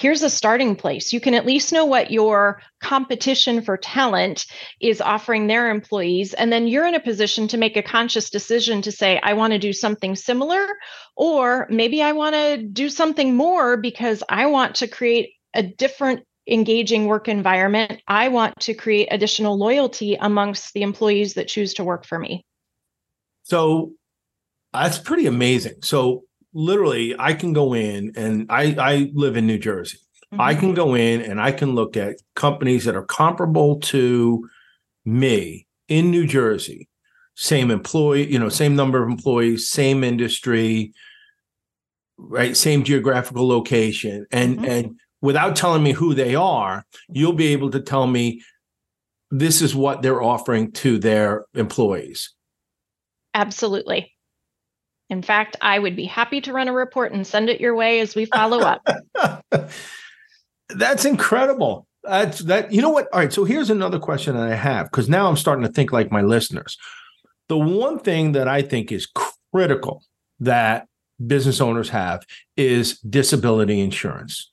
here's 0.00 0.22
a 0.22 0.30
starting 0.30 0.74
place. 0.76 1.12
You 1.12 1.20
can 1.20 1.34
at 1.34 1.46
least 1.46 1.72
know 1.72 1.84
what 1.84 2.10
your 2.10 2.62
competition 2.80 3.60
for 3.60 3.76
talent 3.76 4.46
is 4.80 5.00
offering 5.02 5.46
their 5.46 5.70
employees. 5.70 6.32
And 6.32 6.50
then 6.50 6.66
you're 6.66 6.86
in 6.86 6.94
a 6.94 7.00
position 7.00 7.48
to 7.48 7.58
make 7.58 7.76
a 7.76 7.82
conscious 7.82 8.30
decision 8.30 8.80
to 8.82 8.92
say, 8.92 9.20
I 9.22 9.34
want 9.34 9.52
to 9.52 9.58
do 9.58 9.74
something 9.74 10.16
similar, 10.16 10.66
or 11.16 11.66
maybe 11.70 12.02
I 12.02 12.12
want 12.12 12.34
to 12.34 12.62
do 12.62 12.88
something 12.88 13.36
more 13.36 13.76
because 13.76 14.22
I 14.28 14.46
want 14.46 14.76
to 14.76 14.88
create 14.88 15.34
a 15.54 15.62
different 15.62 16.24
engaging 16.50 17.06
work 17.06 17.28
environment. 17.28 18.02
I 18.08 18.28
want 18.28 18.58
to 18.60 18.74
create 18.74 19.08
additional 19.10 19.56
loyalty 19.56 20.16
amongst 20.20 20.74
the 20.74 20.82
employees 20.82 21.34
that 21.34 21.48
choose 21.48 21.74
to 21.74 21.84
work 21.84 22.04
for 22.04 22.18
me. 22.18 22.44
So 23.44 23.92
that's 24.72 24.98
pretty 24.98 25.26
amazing. 25.26 25.82
So 25.82 26.24
literally 26.52 27.14
I 27.18 27.34
can 27.34 27.52
go 27.52 27.74
in 27.74 28.12
and 28.16 28.46
I 28.50 28.74
I 28.78 29.10
live 29.14 29.36
in 29.36 29.46
New 29.46 29.58
Jersey. 29.58 29.98
Mm-hmm. 30.32 30.40
I 30.40 30.54
can 30.54 30.74
go 30.74 30.94
in 30.94 31.22
and 31.22 31.40
I 31.40 31.52
can 31.52 31.74
look 31.74 31.96
at 31.96 32.16
companies 32.36 32.84
that 32.84 32.96
are 32.96 33.04
comparable 33.04 33.80
to 33.80 34.48
me 35.04 35.66
in 35.88 36.10
New 36.10 36.26
Jersey. 36.26 36.88
Same 37.34 37.70
employee, 37.70 38.30
you 38.30 38.38
know, 38.38 38.48
same 38.48 38.76
number 38.76 39.02
of 39.02 39.08
employees, 39.08 39.68
same 39.68 40.04
industry, 40.04 40.92
right? 42.18 42.56
Same 42.56 42.84
geographical 42.84 43.48
location. 43.48 44.26
And 44.30 44.58
mm-hmm. 44.58 44.70
and 44.70 45.00
without 45.22 45.56
telling 45.56 45.82
me 45.82 45.92
who 45.92 46.14
they 46.14 46.34
are, 46.34 46.84
you'll 47.08 47.32
be 47.32 47.48
able 47.48 47.70
to 47.70 47.80
tell 47.80 48.06
me 48.06 48.42
this 49.30 49.62
is 49.62 49.74
what 49.74 50.02
they're 50.02 50.22
offering 50.22 50.72
to 50.72 50.98
their 50.98 51.46
employees. 51.54 52.34
Absolutely. 53.34 54.12
In 55.08 55.22
fact, 55.22 55.56
I 55.60 55.78
would 55.78 55.96
be 55.96 56.04
happy 56.04 56.40
to 56.42 56.52
run 56.52 56.68
a 56.68 56.72
report 56.72 57.12
and 57.12 57.26
send 57.26 57.48
it 57.48 57.60
your 57.60 57.74
way 57.74 58.00
as 58.00 58.14
we 58.14 58.24
follow 58.26 58.60
up. 58.60 58.86
That's 60.68 61.04
incredible. 61.04 61.86
That's 62.04 62.38
that. 62.40 62.72
You 62.72 62.80
know 62.80 62.90
what? 62.90 63.08
All 63.12 63.20
right. 63.20 63.32
So 63.32 63.44
here's 63.44 63.70
another 63.70 63.98
question 63.98 64.36
that 64.36 64.48
I 64.50 64.54
have 64.54 64.86
because 64.86 65.08
now 65.08 65.28
I'm 65.28 65.36
starting 65.36 65.64
to 65.64 65.72
think 65.72 65.92
like 65.92 66.10
my 66.10 66.22
listeners. 66.22 66.76
The 67.48 67.58
one 67.58 67.98
thing 67.98 68.32
that 68.32 68.46
I 68.46 68.62
think 68.62 68.92
is 68.92 69.08
critical 69.52 70.04
that 70.38 70.86
business 71.26 71.60
owners 71.60 71.90
have 71.90 72.24
is 72.56 72.98
disability 73.00 73.80
insurance 73.80 74.49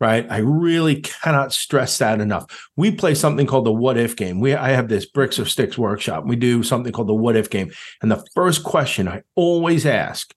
right? 0.00 0.26
I 0.30 0.38
really 0.38 1.00
cannot 1.02 1.52
stress 1.52 1.98
that 1.98 2.20
enough. 2.20 2.70
We 2.76 2.90
play 2.92 3.14
something 3.14 3.46
called 3.46 3.66
the 3.66 3.72
what 3.72 3.96
if 3.96 4.16
game. 4.16 4.40
We 4.40 4.54
I 4.54 4.70
have 4.70 4.88
this 4.88 5.06
bricks 5.06 5.38
or 5.38 5.44
sticks 5.44 5.76
workshop. 5.76 6.24
We 6.26 6.36
do 6.36 6.62
something 6.62 6.92
called 6.92 7.08
the 7.08 7.14
what 7.14 7.36
if 7.36 7.50
game. 7.50 7.72
And 8.02 8.10
the 8.10 8.24
first 8.34 8.64
question 8.64 9.08
I 9.08 9.22
always 9.34 9.86
ask 9.86 10.34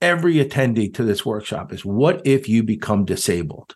every 0.00 0.36
attendee 0.36 0.92
to 0.94 1.04
this 1.04 1.24
workshop 1.24 1.72
is 1.72 1.84
what 1.84 2.26
if 2.26 2.48
you 2.48 2.62
become 2.62 3.04
disabled? 3.04 3.74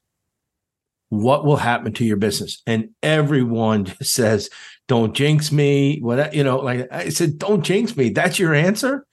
What 1.11 1.45
will 1.45 1.57
happen 1.57 1.93
to 1.95 2.05
your 2.05 2.17
business? 2.17 2.63
And 2.67 2.91
everyone 3.03 3.85
just 3.85 4.05
says, 4.15 4.51
don't 4.89 5.15
jinx 5.15 5.53
me. 5.53 6.01
What 6.01 6.35
you 6.35 6.45
know, 6.45 6.59
like 6.59 6.89
I 6.91 7.09
said, 7.09 7.39
don't 7.39 7.63
jinx 7.63 7.97
me. 7.97 8.11
That's 8.11 8.39
your 8.39 8.55
answer 8.55 9.07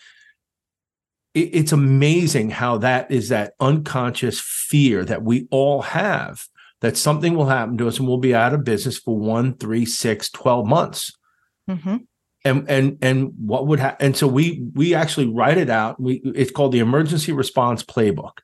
it's 1.33 1.71
amazing 1.71 2.49
how 2.49 2.77
that 2.79 3.09
is 3.09 3.29
that 3.29 3.53
unconscious 3.59 4.39
fear 4.39 5.05
that 5.05 5.23
we 5.23 5.47
all 5.49 5.81
have 5.81 6.45
that 6.81 6.97
something 6.97 7.35
will 7.35 7.45
happen 7.45 7.77
to 7.77 7.87
us 7.87 7.99
and 7.99 8.07
we'll 8.07 8.17
be 8.17 8.35
out 8.35 8.53
of 8.53 8.63
business 8.63 8.97
for 8.97 9.17
one, 9.17 9.55
three, 9.55 9.85
six, 9.85 10.29
12 10.31 10.65
months. 10.65 11.15
Mm-hmm. 11.69 11.97
And 12.43 12.67
and 12.67 12.97
and 13.03 13.33
what 13.37 13.67
would 13.67 13.79
happen? 13.79 14.03
And 14.07 14.17
so 14.17 14.27
we 14.27 14.63
we 14.73 14.95
actually 14.95 15.27
write 15.27 15.59
it 15.59 15.69
out. 15.69 15.99
We 16.01 16.23
it's 16.25 16.49
called 16.49 16.71
the 16.71 16.79
emergency 16.79 17.31
response 17.31 17.83
playbook. 17.83 18.39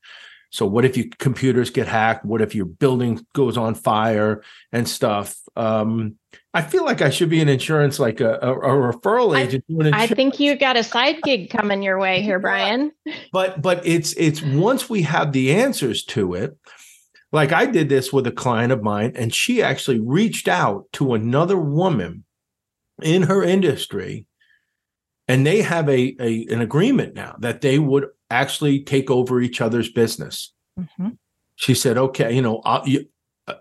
So 0.51 0.67
what 0.67 0.86
if 0.86 0.96
your 0.96 1.08
computers 1.17 1.72
get 1.72 1.88
hacked? 1.88 2.24
What 2.24 2.41
if 2.41 2.53
your 2.53 2.65
building 2.65 3.25
goes 3.34 3.58
on 3.58 3.74
fire 3.74 4.44
and 4.72 4.88
stuff? 4.88 5.36
Um, 5.56 6.17
I 6.54 6.62
feel 6.62 6.86
like 6.86 7.01
I 7.01 7.10
should 7.10 7.30
be 7.30 7.42
an 7.42 7.50
insurance, 7.50 8.00
like 8.00 8.22
a, 8.22 8.39
a, 8.42 8.54
a 8.54 8.94
referral 8.94 9.38
agent. 9.38 9.66
I, 9.94 10.04
I, 10.04 10.08
think 10.08 10.39
you've 10.39 10.60
got 10.60 10.77
a 10.77 10.84
side 10.84 11.22
gig 11.24 11.50
coming 11.50 11.84
your 11.84 12.00
way 12.00 12.22
here, 12.22 12.39
Brian. 12.39 12.92
But 13.32 13.62
but 13.62 13.86
it's 13.86 14.13
it's 14.13 14.42
once 14.42 14.89
we 14.89 15.04
have 15.04 15.34
the 15.34 15.54
answers 15.54 16.04
to 16.06 16.34
it. 16.34 16.58
Like 17.34 17.51
I 17.51 17.66
did 17.66 17.89
this 17.89 18.13
with 18.13 18.25
a 18.25 18.32
client 18.32 18.72
of 18.72 18.82
mine, 18.82 19.12
and 19.16 19.34
she 19.34 19.62
actually 19.62 20.00
reached 20.00 20.48
out 20.48 20.86
to 20.94 21.13
another 21.13 21.58
woman 21.58 22.24
in 23.04 23.24
her 23.24 23.44
industry, 23.44 24.25
and 25.27 25.46
they 25.46 25.62
have 25.62 25.89
a, 25.89 26.16
a 26.20 26.48
an 26.50 26.62
agreement 26.62 27.13
now 27.13 27.36
that 27.39 27.62
they 27.62 27.77
would 27.77 28.08
actually 28.30 28.84
take 28.84 29.12
over 29.12 29.42
each 29.42 29.60
other's 29.60 29.92
business. 29.92 30.54
Mm-hmm. 30.80 31.10
She 31.56 31.74
said, 31.74 31.98
"Okay, 31.98 32.34
you 32.34 32.42
know, 32.42 32.62
I'll, 32.63 32.88
you, 32.88 33.06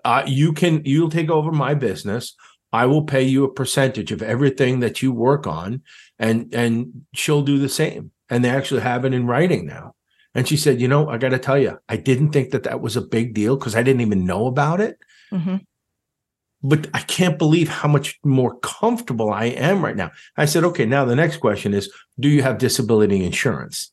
uh, 0.05 0.23
you 0.26 0.52
can 0.52 0.83
you'll 0.85 1.11
take 1.11 1.31
over 1.31 1.50
my 1.50 1.75
business. 1.75 2.35
I 2.73 2.87
will 2.87 3.02
pay 3.02 3.23
you 3.23 3.44
a 3.44 3.52
percentage 3.52 4.12
of 4.12 4.23
everything 4.23 4.80
that 4.80 5.02
you 5.02 5.12
work 5.12 5.46
on, 5.46 5.82
and 6.18 6.52
and 6.54 7.06
she'll 7.14 7.42
do 7.42 7.58
the 7.58 7.68
same." 7.68 8.11
And 8.28 8.44
they 8.44 8.50
actually 8.50 8.80
have 8.80 9.04
it 9.04 9.14
in 9.14 9.26
writing 9.26 9.66
now. 9.66 9.94
And 10.35 10.46
she 10.46 10.56
said, 10.56 10.80
"You 10.80 10.88
know, 10.88 11.08
I 11.08 11.18
got 11.18 11.30
to 11.30 11.38
tell 11.38 11.58
you, 11.58 11.78
I 11.88 11.96
didn't 11.96 12.32
think 12.32 12.50
that 12.50 12.64
that 12.64 12.80
was 12.80 12.96
a 12.96 13.02
big 13.02 13.35
deal 13.35 13.56
because 13.56 13.75
I 13.76 13.82
didn't 13.82 14.02
even 14.02 14.25
know 14.25 14.46
about 14.46 14.80
it." 14.80 14.99
Mm-hmm 15.32 15.56
but 16.62 16.88
I 16.94 17.00
can't 17.00 17.38
believe 17.38 17.68
how 17.68 17.88
much 17.88 18.18
more 18.25 18.58
comfortable 18.58 19.30
I 19.30 19.46
am 19.46 19.85
right 19.85 19.96
now. 19.96 20.11
I 20.37 20.46
said, 20.46 20.64
okay, 20.64 20.85
now 20.85 21.04
the 21.04 21.14
next 21.14 21.37
question 21.37 21.75
is, 21.75 21.92
do 22.18 22.28
you 22.28 22.42
have 22.42 22.58
disability 22.58 23.25
insurance? 23.25 23.92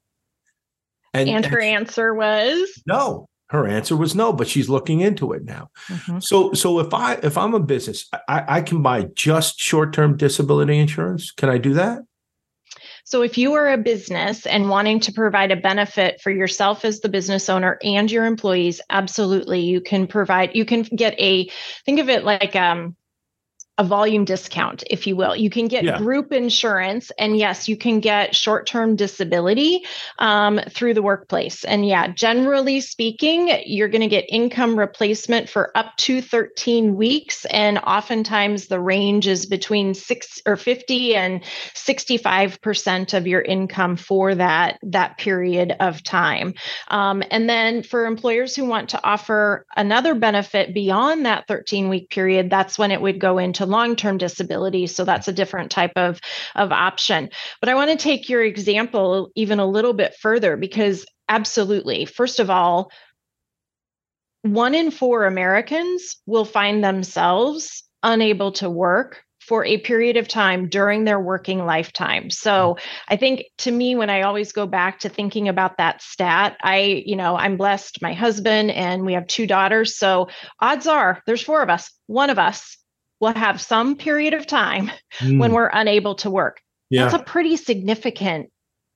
And, 1.14 1.30
and 1.30 1.46
her 1.46 1.60
and 1.60 1.76
answer 1.76 2.14
was 2.14 2.82
no. 2.88 3.28
Her 3.54 3.68
answer 3.68 3.96
was 3.96 4.16
no, 4.16 4.34
but 4.34 4.48
she's 4.48 4.68
looking 4.68 5.02
into 5.02 5.32
it 5.32 5.46
now. 5.46 5.70
Mm-hmm. 5.88 6.20
So, 6.22 6.54
so 6.54 6.80
if 6.80 6.92
I 6.92 7.14
if 7.22 7.38
I'm 7.38 7.54
a 7.54 7.60
business, 7.60 8.10
I, 8.28 8.44
I 8.48 8.62
can 8.62 8.82
buy 8.82 9.04
just 9.14 9.60
short 9.60 9.94
term 9.94 10.18
disability 10.18 10.80
insurance. 10.80 11.30
Can 11.30 11.50
I 11.50 11.60
do 11.60 11.76
that? 11.76 12.02
So, 13.06 13.22
if 13.22 13.38
you 13.38 13.54
are 13.54 13.72
a 13.72 13.78
business 13.78 14.48
and 14.48 14.70
wanting 14.70 15.00
to 15.02 15.12
provide 15.12 15.52
a 15.52 15.56
benefit 15.56 16.20
for 16.20 16.32
yourself 16.32 16.84
as 16.84 17.02
the 17.02 17.10
business 17.10 17.48
owner 17.48 17.78
and 17.84 18.12
your 18.12 18.26
employees, 18.26 18.82
absolutely, 18.90 19.60
you 19.60 19.82
can 19.82 20.08
provide. 20.08 20.56
You 20.56 20.66
can 20.66 20.82
get 20.82 21.14
a 21.20 21.48
think 21.86 22.00
of 22.00 22.10
it 22.10 22.24
like 22.24 22.56
um, 22.56 22.96
a 23.80 23.84
volume 23.84 24.24
discount, 24.24 24.84
if 24.92 25.08
you 25.08 25.16
will. 25.16 25.36
You 25.36 25.50
can 25.50 25.68
get 25.68 25.84
yeah. 25.84 25.98
group 25.98 26.32
insurance, 26.32 27.12
and 27.18 27.36
yes, 27.36 27.68
you 27.68 27.76
can 27.76 28.00
get 28.00 28.36
short 28.36 28.68
term 28.68 28.96
disability 28.96 29.84
um, 30.20 30.60
through 30.70 30.94
the 30.94 31.02
workplace. 31.02 31.64
And 31.64 31.86
yeah, 31.86 32.08
generally 32.10 32.82
speaking, 32.82 33.50
you're 33.66 33.88
going 33.88 34.02
to 34.02 34.08
get 34.08 34.26
income 34.30 34.78
replacement 34.78 35.50
for 35.50 35.76
up 35.76 35.98
to 35.98 36.22
13 36.22 36.96
weeks. 36.96 37.46
And 37.46 37.80
oftentimes 37.80 38.68
the 38.68 38.80
range 38.80 39.28
is 39.28 39.48
between 39.48 39.96
six 39.96 40.40
or 40.46 40.56
50 40.56 41.16
and 41.16 41.44
65% 41.74 43.18
of 43.18 43.26
your 43.26 43.42
income 43.42 43.96
for 43.96 44.36
that, 44.36 44.78
that 44.84 45.18
period 45.18 45.76
of 45.80 46.04
time. 46.04 46.54
Um, 46.90 47.24
and 47.32 47.50
then 47.50 47.82
for 47.82 48.06
employers 48.06 48.56
who 48.56 48.66
want 48.66 48.90
to 48.90 49.04
offer 49.04 49.66
another 49.76 50.14
benefit 50.14 50.76
beyond 50.76 51.26
that 51.26 51.48
13 51.48 51.90
week 51.90 52.12
period, 52.12 52.52
that's 52.52 52.78
when 52.78 52.92
it 52.92 53.02
would 53.02 53.20
go 53.20 53.40
into 53.40 53.63
to 53.64 53.72
long-term 53.72 54.18
disability 54.18 54.88
so 54.88 55.06
that's 55.06 55.28
a 55.28 55.34
different 55.34 55.72
type 55.72 55.94
of 55.96 56.20
of 56.56 56.72
option 56.72 57.30
but 57.60 57.70
i 57.70 57.76
want 57.76 57.90
to 57.90 57.98
take 57.98 58.30
your 58.30 58.44
example 58.44 59.30
even 59.36 59.60
a 59.60 59.66
little 59.66 59.94
bit 59.94 60.16
further 60.20 60.58
because 60.58 61.06
absolutely 61.30 62.06
first 62.06 62.40
of 62.40 62.50
all 62.50 62.92
one 64.42 64.76
in 64.76 64.92
four 64.92 65.26
americans 65.26 66.18
will 66.26 66.46
find 66.46 66.84
themselves 66.84 67.84
unable 68.04 68.52
to 68.52 68.70
work 68.70 69.24
for 69.46 69.66
a 69.66 69.78
period 69.78 70.18
of 70.18 70.28
time 70.28 70.70
during 70.70 71.04
their 71.04 71.20
working 71.20 71.66
lifetime. 71.66 72.30
So 72.30 72.76
mm-hmm. 72.76 73.14
I 73.14 73.18
think 73.18 73.44
to 73.60 73.72
me, 73.72 73.96
when 73.96 74.10
I 74.10 74.22
always 74.22 74.52
go 74.52 74.66
back 74.66 75.00
to 75.00 75.10
thinking 75.10 75.50
about 75.50 75.78
that 75.78 76.02
stat, 76.02 76.58
I, 76.64 77.04
you 77.06 77.16
know, 77.16 77.36
I'm 77.36 77.58
blessed, 77.58 78.02
my 78.02 78.14
husband, 78.14 78.72
and 78.72 79.06
we 79.06 79.14
have 79.14 79.28
two 79.28 79.46
daughters. 79.46 79.98
So 79.98 80.30
odds 80.60 80.88
are 80.88 81.22
there's 81.26 81.42
four 81.42 81.62
of 81.62 81.70
us, 81.70 81.92
one 82.08 82.30
of 82.30 82.40
us 82.40 82.78
will 83.24 83.34
have 83.34 83.62
some 83.62 83.96
period 83.96 84.34
of 84.34 84.46
time 84.46 84.92
mm. 85.20 85.40
when 85.40 85.54
we're 85.54 85.72
unable 85.74 86.16
to 86.16 86.30
work. 86.30 86.62
Yeah. 86.90 87.06
That's 87.06 87.22
a 87.22 87.26
pretty 87.26 87.58
significant 87.58 88.50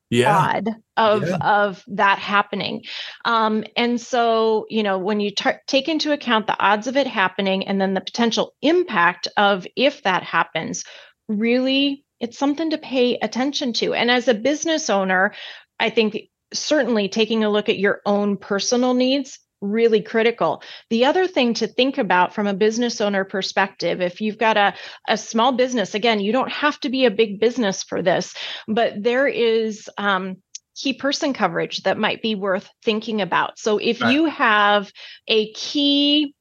yeah. 0.10 0.38
odd 0.38 0.70
of 0.96 1.28
yeah. 1.28 1.38
of 1.38 1.84
that 1.88 2.18
happening 2.18 2.84
um, 3.26 3.66
and 3.76 4.00
so 4.00 4.66
you 4.70 4.82
know 4.82 4.98
when 4.98 5.20
you 5.20 5.32
take 5.68 5.90
into 5.90 6.14
account 6.14 6.48
the 6.48 6.58
odds 6.60 6.88
of 6.88 6.96
it 6.96 7.08
happening 7.08 7.68
and 7.68 7.82
then 7.82 7.94
the 7.94 8.00
potential 8.00 8.54
impact 8.62 9.28
of 9.36 9.68
if 9.76 10.04
that 10.04 10.24
happens 10.24 10.86
really 11.28 12.06
it's 12.22 12.40
something 12.40 12.70
to 12.70 12.78
pay 12.78 13.18
attention 13.18 13.74
to 13.74 13.94
and 13.94 14.10
as 14.10 14.30
a 14.30 14.34
business 14.34 14.90
owner 14.90 15.34
i 15.78 15.90
think 15.90 16.18
certainly 16.54 17.10
taking 17.10 17.44
a 17.44 17.50
look 17.50 17.68
at 17.68 17.78
your 17.78 18.00
own 18.06 18.38
personal 18.38 18.94
needs 18.94 19.40
really 19.62 20.02
critical. 20.02 20.62
The 20.90 21.06
other 21.06 21.28
thing 21.28 21.56
to 21.56 21.68
think 21.68 21.98
about 21.98 22.34
from 22.34 22.48
a 22.48 22.54
business 22.54 23.02
owner 23.02 23.24
perspective, 23.24 24.02
if 24.02 24.22
you've 24.22 24.38
got 24.38 24.58
a, 24.58 24.74
a 25.08 25.18
small 25.18 25.52
business, 25.52 25.96
again, 25.96 26.20
you 26.20 26.32
don't 26.32 26.52
have 26.52 26.80
to 26.82 26.90
be 26.90 27.06
a 27.06 27.12
big 27.12 27.40
business 27.40 27.84
for 27.84 28.02
this, 28.02 28.36
but 28.68 28.94
there 29.02 29.28
is 29.28 29.90
um, 29.98 30.38
key 30.76 30.94
person 30.94 31.34
coverage 31.34 31.84
that 31.84 31.98
might 31.98 32.22
be 32.22 32.36
worth 32.36 32.70
thinking 32.84 33.22
about. 33.22 33.58
So 33.58 33.78
if 33.78 34.02
right. 34.02 34.14
you 34.14 34.26
have 34.26 34.92
a 35.28 35.52
key 35.54 36.36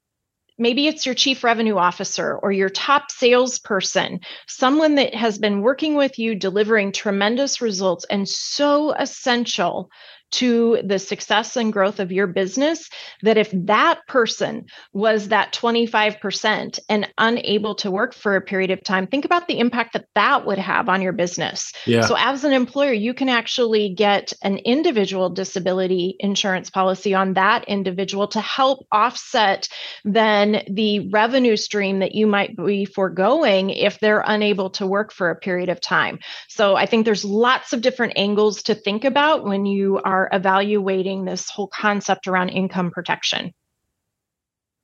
maybe 0.58 0.86
it's 0.86 1.04
your 1.04 1.14
chief 1.14 1.44
revenue 1.44 1.76
officer 1.76 2.38
or 2.42 2.50
your 2.50 2.70
top 2.70 3.10
salesperson, 3.10 4.20
someone 4.48 4.94
that 4.94 5.14
has 5.14 5.38
been 5.38 5.60
working 5.60 5.96
with 5.96 6.18
you, 6.18 6.34
delivering 6.34 6.92
tremendous 6.92 7.60
results 7.60 8.06
and 8.08 8.28
so 8.28 8.92
essential 8.92 9.90
to 10.32 10.80
the 10.84 10.98
success 10.98 11.56
and 11.56 11.72
growth 11.72 12.00
of 12.00 12.10
your 12.10 12.26
business 12.26 12.90
that 13.22 13.38
if 13.38 13.50
that 13.52 14.00
person 14.08 14.66
was 14.92 15.28
that 15.28 15.52
25% 15.52 16.78
and 16.88 17.08
unable 17.16 17.76
to 17.76 17.90
work 17.90 18.12
for 18.12 18.34
a 18.34 18.40
period 18.40 18.70
of 18.70 18.82
time 18.82 19.06
think 19.06 19.24
about 19.24 19.46
the 19.46 19.58
impact 19.58 19.92
that 19.92 20.06
that 20.14 20.44
would 20.44 20.58
have 20.58 20.88
on 20.88 21.00
your 21.00 21.12
business 21.12 21.72
yeah. 21.86 22.04
so 22.04 22.16
as 22.18 22.42
an 22.42 22.52
employer 22.52 22.92
you 22.92 23.14
can 23.14 23.28
actually 23.28 23.94
get 23.94 24.32
an 24.42 24.58
individual 24.58 25.30
disability 25.30 26.16
insurance 26.18 26.70
policy 26.70 27.14
on 27.14 27.34
that 27.34 27.64
individual 27.68 28.26
to 28.26 28.40
help 28.40 28.84
offset 28.90 29.68
then 30.04 30.62
the 30.68 31.08
revenue 31.10 31.56
stream 31.56 32.00
that 32.00 32.14
you 32.14 32.26
might 32.26 32.56
be 32.56 32.84
foregoing 32.84 33.70
if 33.70 34.00
they're 34.00 34.24
unable 34.26 34.70
to 34.70 34.86
work 34.86 35.12
for 35.12 35.30
a 35.30 35.36
period 35.36 35.68
of 35.68 35.80
time 35.80 36.18
so 36.48 36.74
i 36.74 36.84
think 36.84 37.04
there's 37.04 37.24
lots 37.24 37.72
of 37.72 37.80
different 37.80 38.12
angles 38.16 38.62
to 38.62 38.74
think 38.74 39.04
about 39.04 39.44
when 39.44 39.66
you 39.66 40.00
are 40.04 40.15
are 40.16 40.28
evaluating 40.32 41.24
this 41.24 41.50
whole 41.50 41.68
concept 41.68 42.26
around 42.26 42.48
income 42.50 42.90
protection. 42.90 43.52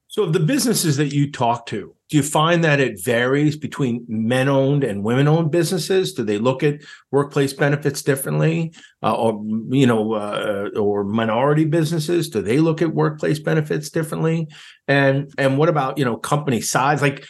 So, 0.08 0.24
of 0.24 0.34
the 0.34 0.40
businesses 0.40 0.98
that 0.98 1.14
you 1.14 1.32
talk 1.32 1.64
to, 1.66 1.94
do 2.10 2.16
you 2.18 2.22
find 2.22 2.62
that 2.64 2.80
it 2.80 3.02
varies 3.02 3.56
between 3.56 4.04
men 4.06 4.46
owned 4.46 4.84
and 4.84 5.02
women 5.02 5.26
owned 5.26 5.50
businesses? 5.50 6.12
Do 6.12 6.22
they 6.22 6.36
look 6.36 6.62
at 6.62 6.82
workplace 7.10 7.54
benefits 7.54 8.02
differently? 8.02 8.74
Uh, 9.02 9.14
or, 9.14 9.42
you 9.70 9.86
know, 9.86 10.12
uh, 10.12 10.68
or 10.78 11.04
minority 11.04 11.64
businesses, 11.64 12.28
do 12.28 12.42
they 12.42 12.58
look 12.58 12.82
at 12.82 12.94
workplace 12.94 13.38
benefits 13.38 13.88
differently? 13.88 14.48
And, 14.86 15.32
and 15.38 15.56
what 15.56 15.70
about, 15.70 15.96
you 15.96 16.04
know, 16.04 16.18
company 16.18 16.60
size? 16.60 17.00
Like, 17.00 17.24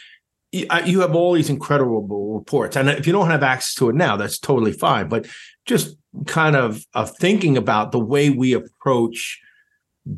you 0.53 1.01
have 1.01 1.15
all 1.15 1.33
these 1.33 1.49
incredible 1.49 2.37
reports. 2.37 2.75
And 2.75 2.89
if 2.89 3.07
you 3.07 3.13
don't 3.13 3.29
have 3.29 3.43
access 3.43 3.73
to 3.75 3.89
it 3.89 3.95
now 3.95 4.15
that's 4.15 4.37
totally 4.37 4.71
fine. 4.71 5.09
But 5.09 5.27
just 5.65 5.97
kind 6.27 6.55
of 6.55 6.85
of 6.93 7.15
thinking 7.17 7.57
about 7.57 7.91
the 7.91 7.99
way 7.99 8.29
we 8.29 8.53
approach 8.53 9.41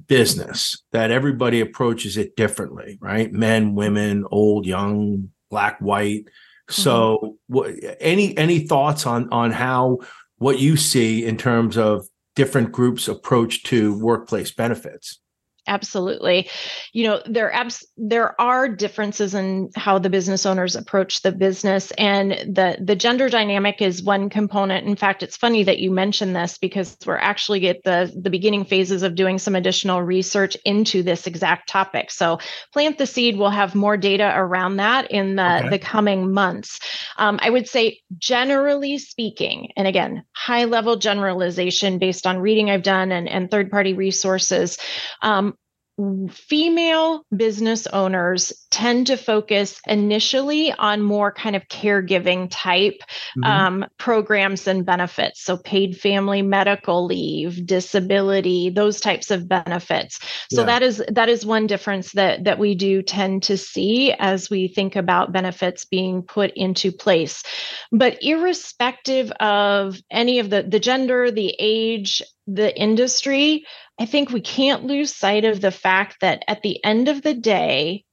business 0.08 0.82
that 0.92 1.12
everybody 1.12 1.62
approaches 1.62 2.18
it 2.18 2.36
differently 2.36 2.98
right? 3.02 3.32
Men 3.32 3.76
women 3.76 4.26
old 4.30 4.66
young 4.66 5.30
black 5.50 5.80
white. 5.80 6.26
So 6.70 7.38
mm-hmm. 7.50 7.94
any 8.00 8.38
any 8.38 8.60
thoughts 8.60 9.06
on 9.06 9.32
on 9.32 9.52
how 9.52 10.00
what 10.38 10.60
you 10.60 10.76
see 10.76 11.24
in 11.24 11.38
terms 11.38 11.78
of 11.78 12.08
different 12.36 12.72
groups 12.72 13.08
approach 13.08 13.64
to 13.64 13.98
workplace 14.00 14.52
benefits 14.52 15.20
absolutely. 15.68 16.50
You 16.94 17.08
know 17.08 17.22
there 17.26 17.54
abs- 17.54 17.86
there 17.98 18.40
are 18.40 18.68
differences 18.70 19.34
in 19.34 19.70
how 19.76 20.00
the 20.00 20.10
business 20.10 20.46
owners 20.46 20.76
approach 20.76 21.22
the 21.22 21.32
business 21.32 21.92
and 21.98 22.32
the 22.32 22.78
the 22.82 22.96
gender 22.96 23.30
dynamic 23.30 23.82
is 23.82 24.04
one 24.04 24.30
component. 24.30 24.88
In 24.88 24.96
fact 24.96 25.24
it's 25.24 25.38
funny 25.38 25.64
that 25.64 25.80
you 25.80 25.92
mentioned 25.92 26.36
this 26.36 26.58
because 26.58 26.98
we're 27.06 27.18
actually 27.18 27.68
at 27.68 27.84
the 27.84 28.12
the 28.22 28.30
beginning 28.30 28.66
phases 28.66 29.04
of 29.04 29.16
doing 29.16 29.38
some 29.38 29.56
additional 29.56 30.02
research 30.02 30.58
into 30.66 31.04
this 31.04 31.28
exact 31.28 31.70
topic. 31.70 32.12
So 32.12 32.40
plant 32.74 32.98
the 32.98 33.06
seed. 33.06 33.38
We'll 33.38 33.50
have 33.50 33.76
more 33.76 33.98
data 33.98 34.34
around 34.36 34.78
that 34.78 35.12
in 35.12 35.36
the 35.36 35.60
okay. 35.60 35.70
the 35.70 35.80
coming 35.80 36.34
months. 36.34 36.80
Um, 37.18 37.40
i 37.42 37.50
would 37.50 37.68
say 37.68 38.00
generally 38.18 38.98
speaking 38.98 39.72
and 39.76 39.88
again 39.88 40.24
high 40.34 40.66
level 40.66 40.96
generalization 40.96 41.98
based 41.98 42.28
on 42.28 42.40
reading 42.40 42.70
i've 42.70 42.84
done 42.84 43.12
and, 43.12 43.28
and 43.30 43.50
third 43.50 43.72
party 43.72 43.94
resources 43.94 44.78
um, 45.22 45.55
female 46.30 47.26
business 47.36 47.88
owners 47.88 48.52
tend 48.70 49.08
to 49.08 49.16
focus 49.16 49.80
initially 49.88 50.74
on 50.74 51.02
more 51.02 51.32
kind 51.32 51.56
of 51.56 51.64
caregiving 51.70 52.50
type 52.52 53.00
mm-hmm. 53.38 53.44
um, 53.46 53.86
programs 53.98 54.68
and 54.68 54.86
benefits 54.86 55.42
so 55.42 55.56
paid 55.56 55.98
family 55.98 56.42
medical 56.42 57.06
leave 57.06 57.66
disability 57.66 58.70
those 58.70 59.00
types 59.00 59.32
of 59.32 59.48
benefits 59.48 60.20
so 60.52 60.62
yeah. 60.62 60.66
that 60.66 60.84
is 60.84 61.02
that 61.08 61.30
is 61.30 61.46
one 61.46 61.66
difference 61.66 62.12
that 62.12 62.44
that 62.44 62.60
we 62.60 62.76
do 62.76 63.02
tend 63.02 63.44
to 63.44 63.58
see 63.58 64.12
as 64.12 64.50
we 64.50 64.68
think 64.68 64.98
about 64.98 65.32
benefits 65.32 65.86
being 65.86 66.22
put 66.22 66.52
into 66.58 66.92
place 66.92 67.42
but 67.94 68.22
irrespective 68.22 69.32
of 69.40 69.98
any 70.12 70.40
of 70.40 70.50
the 70.50 70.62
the 70.64 70.80
gender 70.80 71.32
the 71.32 71.56
age 71.58 72.22
the 72.48 72.76
industry 72.78 73.66
I 74.00 74.06
think 74.06 74.30
we 74.32 74.42
can't 74.42 74.86
lose 74.86 75.16
sight 75.16 75.46
of 75.46 75.62
the 75.62 75.72
fact 75.72 76.18
that 76.22 76.44
at 76.48 76.62
the 76.62 76.84
end 76.84 77.08
of 77.08 77.22
the 77.22 77.34
day, 77.34 78.04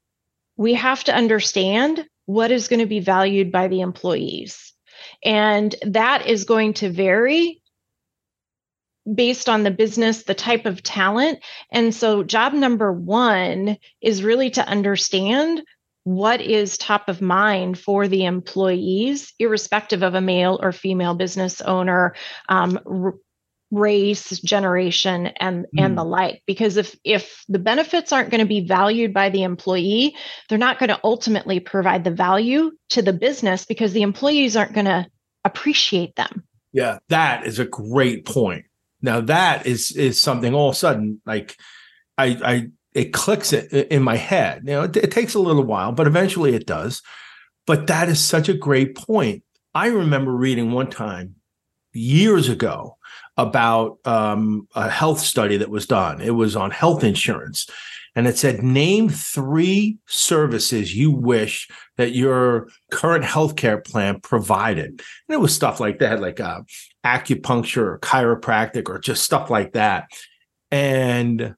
we 0.57 0.75
have 0.75 1.03
to 1.05 1.14
understand 1.14 2.07
what 2.27 2.53
is 2.53 2.68
going 2.68 2.81
to 2.81 2.87
be 2.87 3.01
valued 3.01 3.51
by 3.51 3.68
the 3.68 3.81
employees. 3.81 4.73
And 5.25 5.75
that 5.83 6.27
is 6.27 6.45
going 6.45 6.75
to 6.75 6.90
vary 6.90 7.61
based 9.12 9.49
on 9.49 9.64
the 9.64 9.73
business, 9.73 10.23
the 10.23 10.35
type 10.35 10.66
of 10.66 10.85
talent. 10.85 11.40
And 11.73 11.92
so, 11.92 12.23
job 12.23 12.53
number 12.53 12.92
one 12.92 13.77
is 14.01 14.23
really 14.23 14.51
to 14.51 14.66
understand 14.66 15.62
what 16.05 16.40
is 16.40 16.79
top 16.79 17.09
of 17.09 17.21
mind 17.21 17.79
for 17.79 18.07
the 18.07 18.25
employees, 18.25 19.33
irrespective 19.40 20.03
of 20.03 20.14
a 20.14 20.21
male 20.21 20.61
or 20.62 20.71
female 20.71 21.14
business 21.14 21.61
owner, 21.61 22.14
um, 22.49 22.79
race 23.72 24.38
generation 24.40 25.28
and 25.40 25.64
mm. 25.64 25.85
and 25.85 25.96
the 25.96 26.04
like 26.04 26.42
because 26.46 26.76
if 26.76 26.94
if 27.04 27.42
the 27.48 27.58
benefits 27.58 28.12
aren't 28.12 28.30
going 28.30 28.40
to 28.40 28.46
be 28.46 28.61
valued 28.61 29.14
by 29.14 29.30
the 29.30 29.42
employee 29.42 30.14
they're 30.48 30.58
not 30.58 30.78
going 30.78 30.90
to 30.90 31.00
ultimately 31.02 31.58
provide 31.58 32.04
the 32.04 32.11
value 32.11 32.70
to 32.90 33.00
the 33.00 33.14
business 33.14 33.64
because 33.64 33.94
the 33.94 34.02
employees 34.02 34.56
aren't 34.56 34.74
going 34.74 34.85
to 34.85 35.06
appreciate 35.44 36.14
them. 36.16 36.44
Yeah 36.72 36.98
that 37.08 37.46
is 37.46 37.58
a 37.58 37.64
great 37.64 38.26
point. 38.26 38.66
Now 39.00 39.22
that 39.22 39.66
is 39.66 39.90
is 39.92 40.20
something 40.20 40.54
all 40.54 40.68
of 40.68 40.74
a 40.74 40.78
sudden 40.78 41.22
like 41.24 41.56
i 42.18 42.26
i 42.44 42.66
it 42.92 43.14
clicks 43.14 43.54
it 43.54 43.72
in 43.72 44.02
my 44.02 44.16
head. 44.16 44.64
You 44.66 44.72
know 44.72 44.82
it, 44.82 44.96
it 44.98 45.11
takes 45.11 45.32
a 45.32 45.40
little 45.40 45.64
while 45.64 45.92
but 45.92 46.06
eventually 46.06 46.54
it 46.54 46.66
does. 46.66 47.00
But 47.66 47.87
that 47.87 48.11
is 48.11 48.22
such 48.22 48.50
a 48.50 48.54
great 48.54 48.96
point. 48.96 49.44
I 49.74 49.87
remember 49.87 50.32
reading 50.32 50.72
one 50.72 50.90
time 50.90 51.37
years 51.94 52.50
ago 52.50 52.98
about 53.37 53.99
um, 54.05 54.68
a 54.75 54.88
health 54.90 55.21
study 55.21 55.57
that 55.57 55.71
was 55.71 55.87
done. 55.87 56.21
It 56.21 56.35
was 56.35 56.55
on 56.57 56.71
health 56.71 57.03
insurance. 57.03 57.68
And 58.14 58.27
it 58.27 58.37
said, 58.37 58.62
name 58.62 59.09
three 59.09 59.97
services 60.07 60.95
you 60.95 61.11
wish 61.11 61.66
that 61.97 62.12
your 62.14 62.68
current 62.90 63.25
healthcare 63.25 63.83
plan 63.83 64.21
provided. 64.21 64.88
And 64.88 65.01
it 65.31 65.40
was 65.40 65.55
stuff 65.55 65.81
like 65.81 65.99
that, 66.01 66.21
like 66.21 66.38
uh, 66.38 66.61
acupuncture 67.07 67.79
or 67.79 67.99
chiropractic 68.01 68.90
or 68.90 68.99
just 68.99 69.23
stuff 69.23 69.49
like 69.49 69.73
that. 69.73 70.11
And 70.71 71.55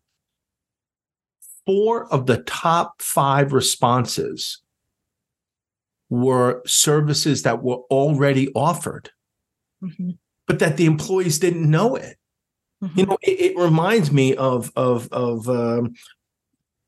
four 1.66 2.12
of 2.12 2.26
the 2.26 2.38
top 2.38 3.02
five 3.02 3.52
responses 3.52 4.60
were 6.08 6.62
services 6.66 7.42
that 7.42 7.64
were 7.64 7.80
already 7.90 8.52
offered, 8.54 9.10
mm-hmm. 9.82 10.10
But 10.46 10.58
that 10.58 10.76
the 10.76 10.86
employees 10.86 11.38
didn't 11.38 11.68
know 11.68 11.96
it. 11.96 12.16
Mm-hmm. 12.82 12.98
You 12.98 13.06
know, 13.06 13.18
it, 13.22 13.40
it, 13.40 13.56
reminds 13.56 14.10
me 14.12 14.34
of 14.34 14.70
of 14.76 15.08
of 15.12 15.48
um, 15.48 15.94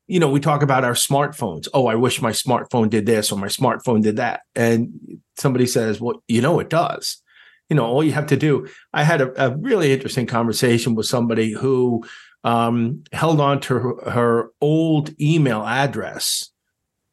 you 0.07 0.19
know, 0.19 0.29
we 0.29 0.39
talk 0.39 0.63
about 0.63 0.85
our 0.85 0.93
smartphones. 0.93 1.67
Oh, 1.73 1.87
I 1.87 1.95
wish 1.95 2.21
my 2.21 2.31
smartphone 2.31 2.89
did 2.89 3.05
this 3.05 3.31
or 3.31 3.37
my 3.37 3.47
smartphone 3.47 4.01
did 4.01 4.15
that. 4.15 4.41
And 4.55 5.19
somebody 5.37 5.67
says, 5.67 5.99
well, 5.99 6.23
you 6.27 6.41
know, 6.41 6.59
it 6.59 6.69
does. 6.69 7.21
You 7.69 7.75
know, 7.75 7.85
all 7.85 8.03
you 8.03 8.13
have 8.13 8.27
to 8.27 8.37
do. 8.37 8.67
I 8.93 9.03
had 9.03 9.19
a, 9.19 9.47
a 9.47 9.55
really 9.57 9.91
interesting 9.91 10.25
conversation 10.25 10.95
with 10.95 11.05
somebody 11.05 11.51
who 11.51 12.05
um, 12.45 13.03
held 13.11 13.41
on 13.41 13.59
to 13.61 13.73
her, 13.73 14.11
her, 14.11 14.51
old 14.61 15.13
email 15.19 15.65
address 15.65 16.49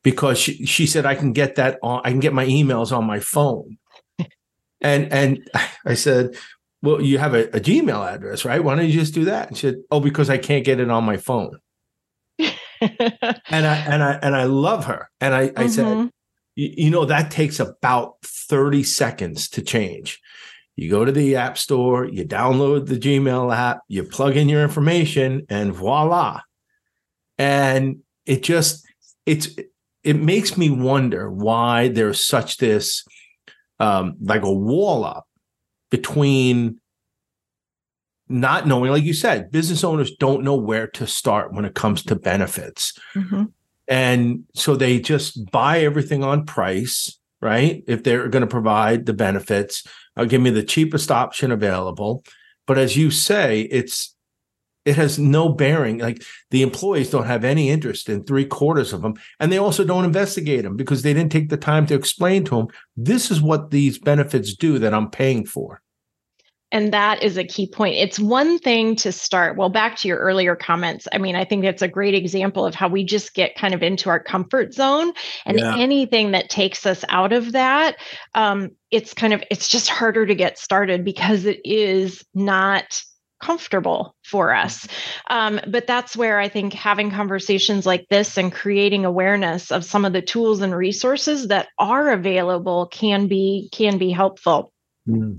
because 0.04 0.38
she, 0.38 0.64
she 0.64 0.86
said, 0.86 1.04
I 1.04 1.16
can 1.16 1.32
get 1.32 1.56
that 1.56 1.78
on, 1.82 2.02
I 2.04 2.10
can 2.10 2.20
get 2.20 2.32
my 2.32 2.46
emails 2.46 2.96
on 2.96 3.04
my 3.04 3.18
phone. 3.18 3.78
And, 4.84 5.12
and 5.12 5.50
I 5.84 5.94
said, 5.94 6.36
well, 6.82 7.00
you 7.00 7.18
have 7.18 7.34
a, 7.34 7.44
a 7.48 7.60
Gmail 7.60 8.14
address, 8.14 8.44
right? 8.44 8.62
Why 8.62 8.76
don't 8.76 8.86
you 8.86 8.92
just 8.92 9.14
do 9.14 9.24
that? 9.24 9.48
And 9.48 9.56
she 9.56 9.68
said, 9.68 9.76
oh, 9.90 10.00
because 10.00 10.28
I 10.28 10.36
can't 10.36 10.64
get 10.64 10.80
it 10.80 10.90
on 10.90 11.02
my 11.02 11.16
phone. 11.16 11.58
and 12.38 12.50
I 13.50 13.76
and 13.76 14.02
I 14.02 14.18
and 14.20 14.36
I 14.36 14.44
love 14.44 14.84
her. 14.84 15.08
And 15.20 15.34
I, 15.34 15.42
I 15.42 15.46
mm-hmm. 15.46 15.68
said, 15.68 16.10
you 16.56 16.90
know, 16.90 17.06
that 17.06 17.30
takes 17.30 17.58
about 17.58 18.16
30 18.22 18.82
seconds 18.82 19.48
to 19.50 19.62
change. 19.62 20.20
You 20.76 20.90
go 20.90 21.04
to 21.04 21.12
the 21.12 21.36
app 21.36 21.56
store, 21.56 22.04
you 22.04 22.24
download 22.24 22.86
the 22.86 22.98
Gmail 22.98 23.54
app, 23.54 23.80
you 23.88 24.04
plug 24.04 24.36
in 24.36 24.48
your 24.48 24.62
information, 24.62 25.46
and 25.48 25.72
voila. 25.72 26.40
And 27.38 28.00
it 28.26 28.42
just 28.42 28.84
it's 29.24 29.48
it 30.02 30.16
makes 30.16 30.58
me 30.58 30.68
wonder 30.68 31.30
why 31.30 31.88
there's 31.88 32.26
such 32.26 32.58
this 32.58 33.04
um 33.80 34.16
like 34.20 34.42
a 34.42 34.52
wall 34.52 35.04
up 35.04 35.26
between 35.90 36.80
not 38.28 38.66
knowing, 38.66 38.90
like 38.90 39.04
you 39.04 39.12
said, 39.12 39.50
business 39.50 39.84
owners 39.84 40.14
don't 40.16 40.44
know 40.44 40.56
where 40.56 40.86
to 40.88 41.06
start 41.06 41.52
when 41.52 41.64
it 41.64 41.74
comes 41.74 42.02
to 42.04 42.16
benefits. 42.16 42.98
Mm-hmm. 43.14 43.44
And 43.86 44.44
so 44.54 44.76
they 44.76 44.98
just 44.98 45.50
buy 45.50 45.80
everything 45.80 46.24
on 46.24 46.46
price, 46.46 47.18
right? 47.42 47.84
If 47.86 48.02
they're 48.02 48.28
going 48.28 48.40
to 48.40 48.46
provide 48.46 49.04
the 49.04 49.12
benefits, 49.12 49.86
uh, 50.16 50.24
give 50.24 50.40
me 50.40 50.50
the 50.50 50.62
cheapest 50.62 51.10
option 51.10 51.52
available. 51.52 52.24
But 52.66 52.78
as 52.78 52.96
you 52.96 53.10
say, 53.10 53.62
it's 53.62 54.13
it 54.84 54.96
has 54.96 55.18
no 55.18 55.48
bearing. 55.48 55.98
Like 55.98 56.22
the 56.50 56.62
employees 56.62 57.10
don't 57.10 57.26
have 57.26 57.44
any 57.44 57.70
interest 57.70 58.08
in 58.08 58.24
three 58.24 58.44
quarters 58.44 58.92
of 58.92 59.02
them, 59.02 59.14
and 59.40 59.50
they 59.50 59.58
also 59.58 59.84
don't 59.84 60.04
investigate 60.04 60.62
them 60.62 60.76
because 60.76 61.02
they 61.02 61.14
didn't 61.14 61.32
take 61.32 61.48
the 61.48 61.56
time 61.56 61.86
to 61.86 61.94
explain 61.94 62.44
to 62.44 62.56
them 62.56 62.68
this 62.96 63.30
is 63.30 63.40
what 63.40 63.70
these 63.70 63.98
benefits 63.98 64.54
do 64.54 64.78
that 64.78 64.94
I'm 64.94 65.10
paying 65.10 65.46
for. 65.46 65.80
And 66.72 66.92
that 66.92 67.22
is 67.22 67.38
a 67.38 67.44
key 67.44 67.68
point. 67.68 67.94
It's 67.94 68.18
one 68.18 68.58
thing 68.58 68.96
to 68.96 69.12
start. 69.12 69.56
Well, 69.56 69.68
back 69.68 69.96
to 69.98 70.08
your 70.08 70.18
earlier 70.18 70.56
comments. 70.56 71.06
I 71.12 71.18
mean, 71.18 71.36
I 71.36 71.44
think 71.44 71.62
that's 71.62 71.82
a 71.82 71.88
great 71.88 72.14
example 72.14 72.66
of 72.66 72.74
how 72.74 72.88
we 72.88 73.04
just 73.04 73.32
get 73.32 73.54
kind 73.54 73.74
of 73.74 73.82
into 73.84 74.10
our 74.10 74.18
comfort 74.18 74.74
zone, 74.74 75.12
and 75.46 75.60
yeah. 75.60 75.76
anything 75.78 76.32
that 76.32 76.50
takes 76.50 76.84
us 76.84 77.04
out 77.10 77.32
of 77.32 77.52
that, 77.52 77.96
um, 78.34 78.70
it's 78.90 79.14
kind 79.14 79.32
of 79.32 79.44
it's 79.52 79.68
just 79.68 79.88
harder 79.88 80.26
to 80.26 80.34
get 80.34 80.58
started 80.58 81.04
because 81.04 81.44
it 81.44 81.60
is 81.64 82.24
not 82.34 83.00
comfortable 83.44 84.14
for 84.24 84.54
us. 84.54 84.88
Um, 85.28 85.60
but 85.66 85.86
that's 85.86 86.16
where 86.16 86.38
I 86.38 86.48
think 86.48 86.72
having 86.72 87.10
conversations 87.10 87.84
like 87.84 88.06
this 88.08 88.38
and 88.38 88.52
creating 88.52 89.04
awareness 89.04 89.70
of 89.70 89.84
some 89.84 90.04
of 90.04 90.12
the 90.12 90.22
tools 90.22 90.62
and 90.62 90.74
resources 90.74 91.48
that 91.48 91.68
are 91.78 92.10
available 92.10 92.86
can 92.86 93.28
be 93.28 93.68
can 93.72 93.98
be 93.98 94.10
helpful. 94.10 94.72
Mm. 95.06 95.38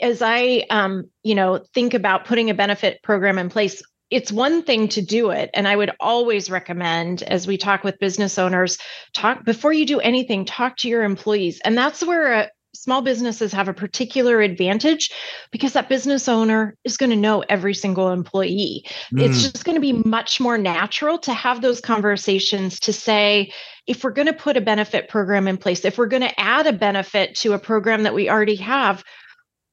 As 0.00 0.20
I, 0.22 0.66
um, 0.70 1.04
you 1.22 1.36
know, 1.36 1.64
think 1.72 1.94
about 1.94 2.24
putting 2.24 2.50
a 2.50 2.54
benefit 2.54 3.02
program 3.02 3.38
in 3.38 3.48
place, 3.48 3.82
it's 4.10 4.32
one 4.32 4.62
thing 4.62 4.86
to 4.86 5.02
do 5.02 5.30
it 5.30 5.50
and 5.52 5.66
i 5.66 5.74
would 5.74 5.90
always 5.98 6.48
recommend 6.48 7.24
as 7.24 7.44
we 7.44 7.56
talk 7.58 7.82
with 7.82 7.98
business 7.98 8.38
owners 8.38 8.78
talk 9.12 9.44
before 9.44 9.72
you 9.72 9.84
do 9.84 9.98
anything 9.98 10.44
talk 10.44 10.76
to 10.76 10.88
your 10.88 11.02
employees 11.02 11.60
and 11.64 11.76
that's 11.76 12.04
where 12.04 12.32
a, 12.32 12.50
small 12.76 13.02
businesses 13.02 13.52
have 13.52 13.68
a 13.68 13.74
particular 13.74 14.40
advantage 14.40 15.10
because 15.50 15.72
that 15.72 15.88
business 15.88 16.28
owner 16.28 16.76
is 16.84 16.96
going 16.96 17.10
to 17.10 17.16
know 17.16 17.42
every 17.48 17.74
single 17.74 18.10
employee. 18.10 18.84
Mm. 19.12 19.22
It's 19.22 19.42
just 19.42 19.64
going 19.64 19.76
to 19.76 19.80
be 19.80 19.92
much 19.92 20.40
more 20.40 20.58
natural 20.58 21.18
to 21.18 21.32
have 21.32 21.62
those 21.62 21.80
conversations 21.80 22.80
to 22.80 22.92
say, 22.92 23.52
if 23.86 24.02
we're 24.02 24.10
going 24.10 24.26
to 24.26 24.32
put 24.32 24.56
a 24.56 24.60
benefit 24.60 25.08
program 25.08 25.46
in 25.48 25.56
place, 25.56 25.84
if 25.84 25.98
we're 25.98 26.06
going 26.06 26.22
to 26.22 26.40
add 26.40 26.66
a 26.66 26.72
benefit 26.72 27.34
to 27.36 27.52
a 27.52 27.58
program 27.58 28.02
that 28.02 28.14
we 28.14 28.28
already 28.28 28.56
have, 28.56 29.04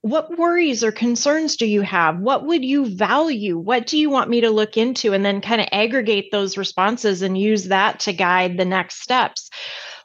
what 0.03 0.37
worries 0.37 0.83
or 0.83 0.91
concerns 0.91 1.55
do 1.55 1.65
you 1.65 1.81
have? 1.81 2.19
What 2.19 2.45
would 2.45 2.63
you 2.63 2.93
value? 2.93 3.57
What 3.57 3.87
do 3.87 3.97
you 3.97 4.09
want 4.09 4.29
me 4.29 4.41
to 4.41 4.49
look 4.49 4.75
into? 4.75 5.13
And 5.13 5.23
then 5.23 5.39
kind 5.39 5.61
of 5.61 5.67
aggregate 5.71 6.29
those 6.29 6.57
responses 6.57 7.21
and 7.21 7.37
use 7.37 7.65
that 7.69 8.01
to 8.01 8.11
guide 8.11 8.57
the 8.57 8.65
next 8.65 9.01
steps. 9.01 9.49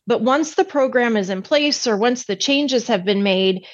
But 0.09 0.23
once 0.23 0.55
the 0.55 0.64
program 0.64 1.18
is 1.18 1.29
in 1.29 1.42
place 1.42 1.87
or 1.87 1.94
once 1.94 2.25
the 2.25 2.35
changes 2.35 2.87
have 2.87 3.05
been 3.05 3.23
made, 3.23 3.66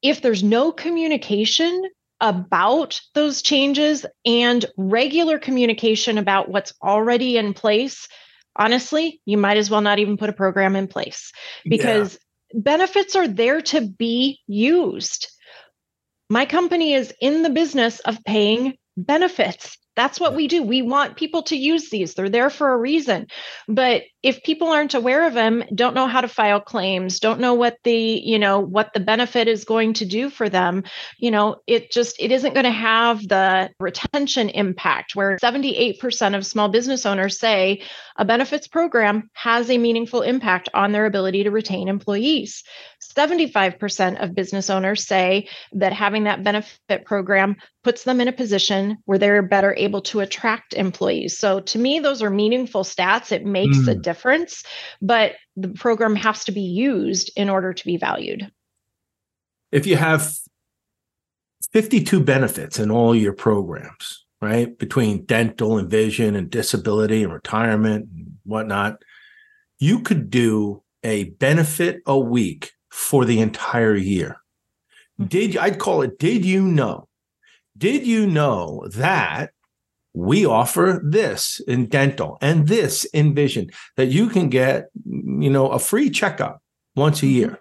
if 0.00 0.22
there's 0.22 0.42
no 0.42 0.72
communication 0.72 1.82
about 2.18 2.98
those 3.12 3.42
changes 3.42 4.06
and 4.24 4.64
regular 4.78 5.38
communication 5.38 6.16
about 6.16 6.48
what's 6.48 6.72
already 6.82 7.36
in 7.36 7.52
place, 7.52 8.08
honestly, 8.56 9.20
you 9.26 9.36
might 9.36 9.58
as 9.58 9.68
well 9.68 9.82
not 9.82 9.98
even 9.98 10.16
put 10.16 10.30
a 10.30 10.32
program 10.32 10.76
in 10.76 10.88
place 10.88 11.30
because 11.62 12.18
yeah. 12.54 12.60
benefits 12.62 13.14
are 13.14 13.28
there 13.28 13.60
to 13.60 13.82
be 13.82 14.40
used. 14.46 15.28
My 16.30 16.46
company 16.46 16.94
is 16.94 17.12
in 17.20 17.42
the 17.42 17.50
business 17.50 18.00
of 18.00 18.24
paying 18.24 18.78
benefits. 18.96 19.76
That's 19.94 20.18
what 20.18 20.34
we 20.34 20.48
do. 20.48 20.62
We 20.62 20.80
want 20.80 21.16
people 21.16 21.42
to 21.44 21.56
use 21.56 21.90
these. 21.90 22.14
They're 22.14 22.30
there 22.30 22.50
for 22.50 22.72
a 22.72 22.76
reason. 22.78 23.26
But 23.68 24.02
if 24.22 24.42
people 24.42 24.68
aren't 24.68 24.94
aware 24.94 25.26
of 25.26 25.34
them, 25.34 25.64
don't 25.74 25.94
know 25.94 26.06
how 26.06 26.22
to 26.22 26.28
file 26.28 26.60
claims, 26.60 27.20
don't 27.20 27.40
know 27.40 27.54
what 27.54 27.76
the, 27.84 27.94
you 27.94 28.38
know, 28.38 28.60
what 28.60 28.94
the 28.94 29.00
benefit 29.00 29.48
is 29.48 29.64
going 29.64 29.94
to 29.94 30.06
do 30.06 30.30
for 30.30 30.48
them, 30.48 30.84
you 31.18 31.30
know, 31.30 31.56
it 31.66 31.90
just 31.90 32.16
it 32.20 32.32
isn't 32.32 32.54
going 32.54 32.64
to 32.64 32.70
have 32.70 33.26
the 33.26 33.70
retention 33.78 34.48
impact 34.48 35.14
where 35.14 35.36
78% 35.38 36.36
of 36.36 36.46
small 36.46 36.68
business 36.68 37.04
owners 37.04 37.38
say 37.38 37.82
a 38.16 38.24
benefits 38.24 38.68
program 38.68 39.30
has 39.34 39.70
a 39.70 39.78
meaningful 39.78 40.22
impact 40.22 40.68
on 40.72 40.92
their 40.92 41.06
ability 41.06 41.44
to 41.44 41.50
retain 41.50 41.88
employees. 41.88 42.62
75% 43.14 44.22
of 44.22 44.34
business 44.34 44.70
owners 44.70 45.06
say 45.06 45.48
that 45.72 45.92
having 45.92 46.24
that 46.24 46.42
benefit 46.42 47.04
program 47.04 47.56
puts 47.84 48.04
them 48.04 48.20
in 48.20 48.28
a 48.28 48.32
position 48.32 48.98
where 49.04 49.18
they're 49.18 49.42
better 49.42 49.74
able 49.76 50.00
to 50.02 50.20
attract 50.20 50.74
employees. 50.74 51.38
So 51.38 51.60
to 51.60 51.78
me, 51.78 51.98
those 51.98 52.22
are 52.22 52.30
meaningful 52.30 52.84
stats. 52.84 53.32
It 53.32 53.44
makes 53.44 53.78
mm. 53.78 53.88
a 53.88 53.94
difference, 53.94 54.62
but 55.00 55.34
the 55.56 55.68
program 55.68 56.16
has 56.16 56.44
to 56.44 56.52
be 56.52 56.62
used 56.62 57.30
in 57.36 57.48
order 57.48 57.72
to 57.72 57.84
be 57.84 57.96
valued. 57.96 58.50
If 59.70 59.86
you 59.86 59.96
have 59.96 60.32
52 61.72 62.20
benefits 62.20 62.78
in 62.78 62.90
all 62.90 63.14
your 63.14 63.32
programs, 63.32 64.24
right? 64.40 64.76
Between 64.76 65.24
dental 65.24 65.78
and 65.78 65.90
vision 65.90 66.36
and 66.36 66.50
disability 66.50 67.22
and 67.22 67.32
retirement 67.32 68.08
and 68.14 68.36
whatnot, 68.44 69.02
you 69.78 70.00
could 70.00 70.30
do 70.30 70.82
a 71.02 71.24
benefit 71.24 72.02
a 72.06 72.18
week 72.18 72.72
for 72.92 73.24
the 73.24 73.40
entire 73.40 73.96
year. 73.96 74.36
Hmm. 75.18 75.24
Did 75.24 75.56
I'd 75.56 75.78
call 75.78 76.02
it 76.02 76.18
did 76.18 76.44
you 76.44 76.62
know? 76.62 77.08
Did 77.76 78.06
you 78.06 78.26
know 78.26 78.86
that 78.94 79.50
we 80.14 80.44
offer 80.44 81.00
this 81.02 81.60
in 81.66 81.86
dental 81.86 82.36
and 82.42 82.68
this 82.68 83.04
in 83.06 83.34
vision 83.34 83.70
that 83.96 84.06
you 84.06 84.28
can 84.28 84.48
get, 84.50 84.90
you 85.06 85.48
know, 85.48 85.68
a 85.68 85.78
free 85.78 86.10
checkup 86.10 86.62
once 86.94 87.22
a 87.22 87.26
mm-hmm. 87.26 87.34
year. 87.34 87.58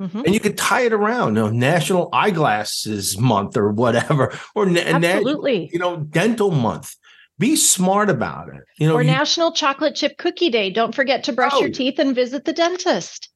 Mm-hmm. 0.00 0.20
And 0.20 0.34
you 0.34 0.40
could 0.40 0.58
tie 0.58 0.82
it 0.82 0.92
around, 0.92 1.36
you 1.36 1.42
know, 1.42 1.50
National 1.50 2.10
Eyeglasses 2.12 3.16
Month 3.16 3.56
or 3.56 3.70
whatever, 3.72 4.36
or 4.54 4.68
absolutely, 4.68 5.60
na- 5.60 5.68
you 5.72 5.78
know, 5.78 5.96
Dental 5.98 6.50
Month. 6.50 6.94
Be 7.38 7.56
smart 7.56 8.10
about 8.10 8.48
it, 8.48 8.62
you 8.78 8.86
know. 8.86 8.94
Or 8.94 9.02
you, 9.02 9.10
National 9.10 9.52
Chocolate 9.52 9.94
Chip 9.94 10.18
Cookie 10.18 10.50
Day. 10.50 10.70
Don't 10.70 10.94
forget 10.94 11.24
to 11.24 11.32
brush 11.32 11.52
oh, 11.54 11.60
your 11.60 11.70
teeth 11.70 11.98
and 11.98 12.14
visit 12.14 12.44
the 12.44 12.52
dentist. 12.52 13.28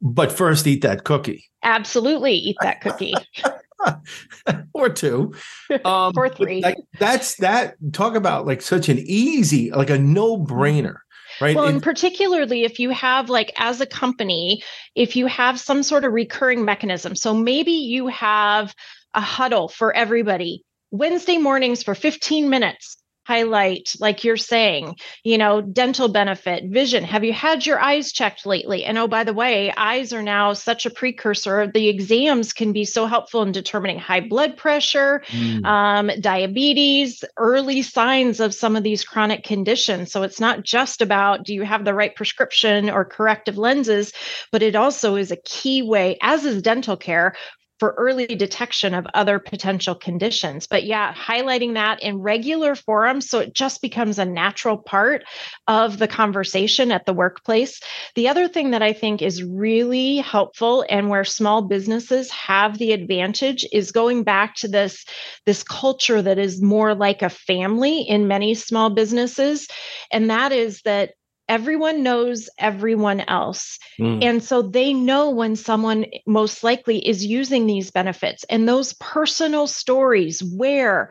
But 0.00 0.32
first, 0.32 0.66
eat 0.66 0.82
that 0.82 1.04
cookie. 1.04 1.44
Absolutely, 1.62 2.34
eat 2.34 2.56
that 2.60 2.80
cookie. 2.80 3.14
or 4.74 4.88
two 4.88 5.34
um, 5.84 6.12
or 6.16 6.28
three 6.28 6.60
like 6.62 6.78
that's 6.98 7.36
that 7.36 7.74
talk 7.92 8.14
about 8.14 8.46
like 8.46 8.62
such 8.62 8.88
an 8.88 8.98
easy 8.98 9.70
like 9.70 9.90
a 9.90 9.98
no-brainer 9.98 10.96
right 11.40 11.54
well 11.54 11.66
and 11.66 11.82
particularly 11.82 12.64
if 12.64 12.78
you 12.78 12.90
have 12.90 13.28
like 13.28 13.52
as 13.58 13.80
a 13.80 13.86
company 13.86 14.62
if 14.94 15.14
you 15.14 15.26
have 15.26 15.60
some 15.60 15.82
sort 15.82 16.04
of 16.04 16.12
recurring 16.12 16.64
mechanism 16.64 17.14
so 17.14 17.34
maybe 17.34 17.70
you 17.70 18.06
have 18.06 18.74
a 19.14 19.20
huddle 19.20 19.68
for 19.68 19.94
everybody 19.94 20.64
wednesday 20.90 21.36
mornings 21.36 21.82
for 21.82 21.94
15 21.94 22.48
minutes 22.48 22.96
highlight 23.26 23.94
like 23.98 24.24
you're 24.24 24.36
saying 24.36 24.96
you 25.24 25.38
know 25.38 25.60
dental 25.60 26.08
benefit 26.08 26.64
vision. 26.64 27.04
Have 27.04 27.24
you 27.24 27.32
had 27.32 27.66
your 27.66 27.80
eyes 27.80 28.12
checked 28.12 28.46
lately? 28.46 28.84
And 28.84 28.96
oh 28.98 29.08
by 29.08 29.24
the 29.24 29.34
way 29.34 29.72
eyes 29.76 30.12
are 30.12 30.22
now 30.22 30.52
such 30.52 30.86
a 30.86 30.90
precursor. 30.90 31.66
The 31.66 31.88
exams 31.88 32.52
can 32.52 32.72
be 32.72 32.84
so 32.84 33.06
helpful 33.06 33.42
in 33.42 33.52
determining 33.52 33.98
high 33.98 34.20
blood 34.20 34.56
pressure 34.56 35.22
mm. 35.28 35.64
um, 35.64 36.10
diabetes 36.20 37.24
early 37.36 37.82
signs 37.82 38.40
of 38.40 38.54
some 38.54 38.76
of 38.76 38.82
these 38.82 39.04
chronic 39.04 39.42
conditions. 39.42 40.12
So 40.12 40.22
it's 40.22 40.40
not 40.40 40.62
just 40.62 41.02
about 41.02 41.44
do 41.44 41.54
you 41.54 41.62
have 41.62 41.84
the 41.84 41.94
right 41.94 42.14
prescription 42.14 42.90
or 42.90 43.04
corrective 43.04 43.58
lenses 43.58 44.12
but 44.52 44.62
it 44.62 44.76
also 44.76 45.16
is 45.16 45.30
a 45.30 45.36
key 45.36 45.82
way 45.82 46.18
as 46.22 46.44
is 46.44 46.62
dental 46.62 46.96
care 46.96 47.34
for 47.78 47.94
early 47.98 48.26
detection 48.26 48.94
of 48.94 49.06
other 49.14 49.38
potential 49.38 49.94
conditions. 49.94 50.66
But 50.66 50.84
yeah, 50.84 51.12
highlighting 51.14 51.74
that 51.74 52.02
in 52.02 52.18
regular 52.18 52.74
forums 52.74 53.28
so 53.28 53.40
it 53.40 53.54
just 53.54 53.82
becomes 53.82 54.18
a 54.18 54.24
natural 54.24 54.78
part 54.78 55.24
of 55.66 55.98
the 55.98 56.08
conversation 56.08 56.90
at 56.92 57.06
the 57.06 57.12
workplace. 57.12 57.80
The 58.14 58.28
other 58.28 58.48
thing 58.48 58.70
that 58.70 58.82
I 58.82 58.92
think 58.92 59.22
is 59.22 59.42
really 59.42 60.18
helpful 60.18 60.84
and 60.88 61.10
where 61.10 61.24
small 61.24 61.62
businesses 61.62 62.30
have 62.30 62.78
the 62.78 62.92
advantage 62.92 63.66
is 63.72 63.92
going 63.92 64.22
back 64.22 64.54
to 64.56 64.68
this 64.68 65.04
this 65.44 65.62
culture 65.62 66.22
that 66.22 66.38
is 66.38 66.62
more 66.62 66.94
like 66.94 67.22
a 67.22 67.28
family 67.28 68.02
in 68.02 68.28
many 68.28 68.54
small 68.54 68.90
businesses 68.90 69.68
and 70.10 70.30
that 70.30 70.52
is 70.52 70.80
that 70.82 71.12
everyone 71.48 72.02
knows 72.02 72.48
everyone 72.58 73.20
else. 73.20 73.78
Mm. 73.98 74.24
And 74.24 74.42
so 74.42 74.62
they 74.62 74.92
know 74.92 75.30
when 75.30 75.56
someone 75.56 76.06
most 76.26 76.64
likely 76.64 77.06
is 77.06 77.24
using 77.24 77.66
these 77.66 77.90
benefits 77.90 78.44
and 78.44 78.68
those 78.68 78.92
personal 78.94 79.66
stories 79.66 80.42
where 80.42 81.10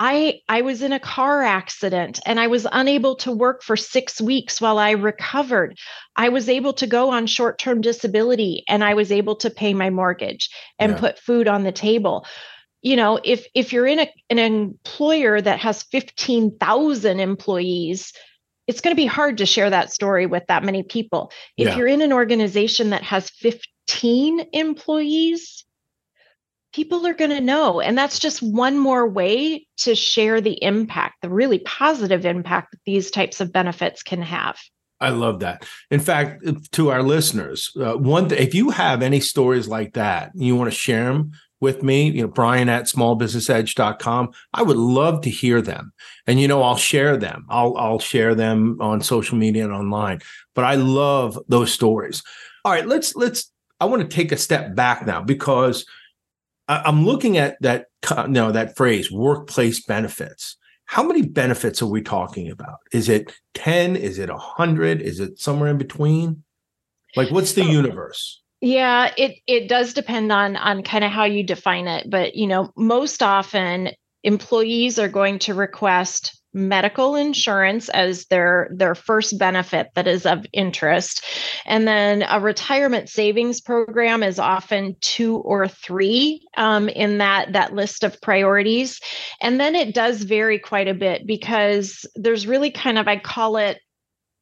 I 0.00 0.40
I 0.48 0.62
was 0.62 0.82
in 0.82 0.92
a 0.92 1.00
car 1.00 1.42
accident 1.42 2.20
and 2.24 2.38
I 2.38 2.46
was 2.46 2.66
unable 2.70 3.16
to 3.16 3.32
work 3.32 3.62
for 3.62 3.76
6 3.76 4.20
weeks 4.20 4.60
while 4.60 4.78
I 4.78 4.92
recovered. 4.92 5.76
I 6.14 6.28
was 6.28 6.48
able 6.48 6.72
to 6.74 6.86
go 6.86 7.10
on 7.10 7.26
short-term 7.26 7.80
disability 7.80 8.62
and 8.68 8.84
I 8.84 8.94
was 8.94 9.10
able 9.10 9.36
to 9.36 9.50
pay 9.50 9.74
my 9.74 9.90
mortgage 9.90 10.50
and 10.78 10.92
yeah. 10.92 10.98
put 10.98 11.18
food 11.18 11.48
on 11.48 11.64
the 11.64 11.72
table 11.72 12.24
you 12.80 12.94
know 12.94 13.18
if 13.24 13.44
if 13.54 13.72
you're 13.72 13.88
in 13.88 13.98
a, 13.98 14.08
an 14.30 14.38
employer 14.38 15.40
that 15.40 15.58
has 15.58 15.82
15,000 15.82 17.18
employees 17.18 18.12
it's 18.68 18.82
going 18.82 18.94
to 18.94 19.00
be 19.00 19.06
hard 19.06 19.38
to 19.38 19.46
share 19.46 19.70
that 19.70 19.92
story 19.92 20.26
with 20.26 20.44
that 20.46 20.62
many 20.62 20.82
people. 20.82 21.32
If 21.56 21.68
yeah. 21.68 21.76
you're 21.76 21.88
in 21.88 22.02
an 22.02 22.12
organization 22.12 22.90
that 22.90 23.02
has 23.02 23.30
15 23.30 24.46
employees, 24.52 25.64
people 26.74 27.06
are 27.06 27.14
going 27.14 27.30
to 27.30 27.40
know. 27.40 27.80
And 27.80 27.96
that's 27.96 28.18
just 28.18 28.42
one 28.42 28.78
more 28.78 29.08
way 29.08 29.66
to 29.78 29.94
share 29.94 30.42
the 30.42 30.62
impact, 30.62 31.22
the 31.22 31.30
really 31.30 31.60
positive 31.60 32.26
impact 32.26 32.72
that 32.72 32.80
these 32.84 33.10
types 33.10 33.40
of 33.40 33.52
benefits 33.52 34.02
can 34.02 34.20
have. 34.20 34.58
I 35.00 35.10
love 35.10 35.40
that. 35.40 35.66
In 35.90 36.00
fact, 36.00 36.44
to 36.72 36.90
our 36.90 37.02
listeners, 37.02 37.72
uh, 37.80 37.94
one 37.94 38.28
th- 38.28 38.40
if 38.40 38.54
you 38.54 38.70
have 38.70 39.00
any 39.00 39.20
stories 39.20 39.68
like 39.68 39.94
that, 39.94 40.32
you 40.34 40.56
want 40.56 40.70
to 40.70 40.76
share 40.76 41.04
them 41.04 41.32
with 41.60 41.82
me, 41.82 42.10
you 42.10 42.22
know, 42.22 42.28
Brian 42.28 42.68
at 42.68 42.84
smallbusinessedge.com. 42.84 44.32
I 44.54 44.62
would 44.62 44.76
love 44.76 45.22
to 45.22 45.30
hear 45.30 45.60
them. 45.60 45.92
And, 46.26 46.40
you 46.40 46.48
know, 46.48 46.62
I'll 46.62 46.76
share 46.76 47.16
them. 47.16 47.46
I'll, 47.48 47.76
I'll 47.76 47.98
share 47.98 48.34
them 48.34 48.78
on 48.80 49.00
social 49.00 49.36
media 49.36 49.64
and 49.64 49.72
online, 49.72 50.20
but 50.54 50.64
I 50.64 50.74
love 50.74 51.38
those 51.48 51.72
stories. 51.72 52.22
All 52.64 52.72
right, 52.72 52.86
let's, 52.86 53.16
let's, 53.16 53.50
I 53.80 53.86
want 53.86 54.02
to 54.02 54.14
take 54.14 54.32
a 54.32 54.36
step 54.36 54.74
back 54.74 55.06
now 55.06 55.22
because 55.22 55.84
I'm 56.68 57.06
looking 57.06 57.38
at 57.38 57.56
that, 57.62 57.86
you 58.10 58.28
know, 58.28 58.52
that 58.52 58.76
phrase 58.76 59.10
workplace 59.10 59.84
benefits. 59.84 60.56
How 60.84 61.02
many 61.02 61.22
benefits 61.22 61.82
are 61.82 61.86
we 61.86 62.02
talking 62.02 62.50
about? 62.50 62.78
Is 62.92 63.08
it 63.08 63.34
10? 63.54 63.96
Is 63.96 64.18
it 64.18 64.30
100? 64.30 65.02
Is 65.02 65.20
it 65.20 65.38
somewhere 65.38 65.70
in 65.70 65.78
between? 65.78 66.44
Like, 67.16 67.30
what's 67.30 67.52
the 67.52 67.64
universe? 67.64 68.42
Yeah, 68.60 69.12
it 69.16 69.36
it 69.46 69.68
does 69.68 69.94
depend 69.94 70.32
on 70.32 70.56
on 70.56 70.82
kind 70.82 71.04
of 71.04 71.12
how 71.12 71.24
you 71.24 71.44
define 71.44 71.86
it, 71.86 72.10
but 72.10 72.34
you 72.34 72.46
know, 72.46 72.72
most 72.76 73.22
often 73.22 73.90
employees 74.24 74.98
are 74.98 75.08
going 75.08 75.38
to 75.38 75.54
request 75.54 76.34
medical 76.54 77.14
insurance 77.14 77.88
as 77.90 78.24
their 78.26 78.68
their 78.74 78.96
first 78.96 79.38
benefit 79.38 79.88
that 79.94 80.08
is 80.08 80.26
of 80.26 80.44
interest. 80.52 81.24
And 81.66 81.86
then 81.86 82.24
a 82.28 82.40
retirement 82.40 83.08
savings 83.08 83.60
program 83.60 84.24
is 84.24 84.40
often 84.40 84.96
two 85.00 85.36
or 85.36 85.68
three 85.68 86.44
um, 86.56 86.88
in 86.88 87.18
that 87.18 87.52
that 87.52 87.74
list 87.74 88.02
of 88.02 88.20
priorities. 88.20 88.98
And 89.40 89.60
then 89.60 89.76
it 89.76 89.94
does 89.94 90.22
vary 90.24 90.58
quite 90.58 90.88
a 90.88 90.94
bit 90.94 91.26
because 91.28 92.04
there's 92.16 92.46
really 92.46 92.72
kind 92.72 92.98
of 92.98 93.06
i 93.06 93.18
call 93.18 93.56
it 93.56 93.78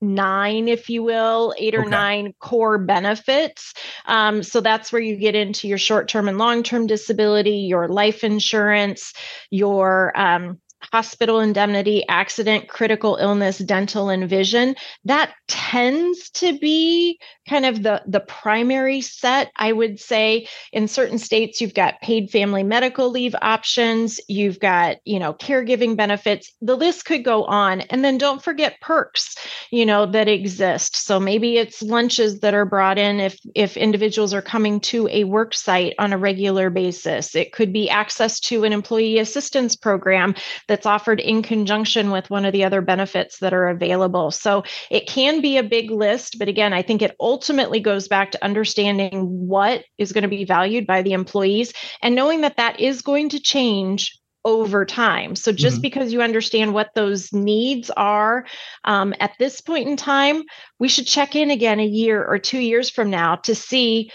nine, 0.00 0.68
if 0.68 0.88
you 0.90 1.02
will, 1.02 1.54
eight 1.58 1.74
or 1.74 1.80
okay. 1.80 1.90
nine 1.90 2.34
core 2.38 2.78
benefits. 2.78 3.74
Um, 4.06 4.42
so 4.42 4.60
that's 4.60 4.92
where 4.92 5.02
you 5.02 5.16
get 5.16 5.34
into 5.34 5.68
your 5.68 5.78
short 5.78 6.08
term 6.08 6.28
and 6.28 6.38
long 6.38 6.62
term 6.62 6.86
disability, 6.86 7.66
your 7.68 7.88
life 7.88 8.24
insurance, 8.24 9.12
your 9.50 10.18
um, 10.18 10.60
hospital 10.92 11.40
indemnity, 11.40 12.04
accident, 12.08 12.68
critical 12.68 13.16
illness, 13.16 13.58
dental, 13.58 14.08
and 14.08 14.28
vision. 14.28 14.76
That 15.04 15.32
tends 15.48 16.30
to 16.30 16.58
be 16.58 17.18
kind 17.48 17.66
of 17.66 17.82
the 17.82 18.02
the 18.06 18.20
primary 18.20 19.00
set. 19.00 19.52
I 19.56 19.72
would 19.72 20.00
say 20.00 20.48
in 20.72 20.88
certain 20.88 21.18
states 21.18 21.60
you've 21.60 21.74
got 21.74 22.00
paid 22.00 22.30
family 22.30 22.62
medical 22.62 23.10
leave 23.10 23.34
options 23.40 24.20
you've 24.28 24.58
got 24.58 24.96
you 25.04 25.18
know 25.18 25.34
caregiving 25.34 25.96
benefits. 25.96 26.52
The 26.60 26.76
list 26.76 27.04
could 27.04 27.24
go 27.24 27.44
on. 27.44 27.82
And 27.82 28.04
then 28.04 28.18
don't 28.18 28.42
forget 28.42 28.80
perks 28.80 29.36
you 29.70 29.86
know 29.86 30.06
that 30.06 30.28
exist. 30.28 30.96
So 30.96 31.20
maybe 31.20 31.56
it's 31.56 31.82
lunches 31.82 32.40
that 32.40 32.54
are 32.54 32.64
brought 32.64 32.98
in 32.98 33.20
if 33.20 33.38
if 33.54 33.76
individuals 33.76 34.34
are 34.34 34.42
coming 34.42 34.80
to 34.80 35.08
a 35.08 35.24
work 35.24 35.54
site 35.54 35.94
on 35.98 36.12
a 36.12 36.18
regular 36.18 36.70
basis. 36.70 37.34
It 37.34 37.52
could 37.52 37.72
be 37.72 37.88
access 37.88 38.40
to 38.40 38.64
an 38.64 38.72
employee 38.72 39.18
assistance 39.18 39.76
program 39.76 40.34
that's 40.76 40.84
offered 40.84 41.20
in 41.20 41.40
conjunction 41.40 42.10
with 42.10 42.28
one 42.28 42.44
of 42.44 42.52
the 42.52 42.62
other 42.62 42.82
benefits 42.82 43.38
that 43.38 43.54
are 43.54 43.68
available 43.68 44.30
so 44.30 44.62
it 44.90 45.06
can 45.06 45.40
be 45.40 45.56
a 45.56 45.62
big 45.62 45.90
list 45.90 46.38
but 46.38 46.48
again 46.48 46.74
i 46.74 46.82
think 46.82 47.00
it 47.00 47.16
ultimately 47.18 47.80
goes 47.80 48.08
back 48.08 48.30
to 48.30 48.44
understanding 48.44 49.48
what 49.48 49.82
is 49.96 50.12
going 50.12 50.20
to 50.20 50.28
be 50.28 50.44
valued 50.44 50.86
by 50.86 51.00
the 51.00 51.14
employees 51.14 51.72
and 52.02 52.14
knowing 52.14 52.42
that 52.42 52.58
that 52.58 52.78
is 52.78 53.00
going 53.00 53.30
to 53.30 53.40
change 53.40 54.20
over 54.44 54.84
time. 54.84 55.34
So 55.34 55.50
just 55.50 55.76
mm-hmm. 55.76 55.82
because 55.82 56.12
you 56.12 56.22
understand 56.22 56.72
what 56.72 56.90
those 56.94 57.32
needs 57.32 57.90
are 57.96 58.46
um, 58.84 59.12
at 59.18 59.32
this 59.40 59.60
point 59.60 59.88
in 59.88 59.96
time, 59.96 60.44
we 60.78 60.86
should 60.86 61.08
check 61.08 61.34
in 61.34 61.50
again 61.50 61.80
a 61.80 61.84
year 61.84 62.24
or 62.24 62.38
two 62.38 62.60
years 62.60 62.88
from 62.88 63.10
now 63.10 63.36
to 63.36 63.56
see 63.56 64.12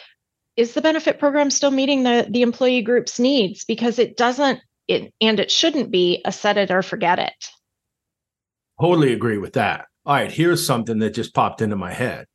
is 0.56 0.74
the 0.74 0.82
benefit 0.82 1.20
program 1.20 1.50
still 1.50 1.72
meeting 1.72 2.04
the 2.04 2.28
the 2.30 2.44
employee 2.44 2.82
group's 2.82 3.20
needs 3.20 3.66
because 3.66 4.00
it 4.00 4.16
doesn't 4.16 4.62
it 4.92 5.14
and 5.22 5.40
it 5.40 5.52
shouldn't 5.52 5.92
be 5.92 6.22
a 6.26 6.32
set 6.32 6.58
it 6.58 6.72
or 6.72 6.82
forget 6.82 7.20
it. 7.20 7.48
Totally 8.80 9.14
agree 9.14 9.38
with 9.38 9.54
that. 9.54 9.86
All 10.06 10.16
right, 10.16 10.32
here's 10.32 10.66
something 10.66 11.00
that 11.00 11.14
just 11.14 11.34
popped 11.34 11.62
into 11.62 11.76
my 11.76 11.94
head 11.94 12.26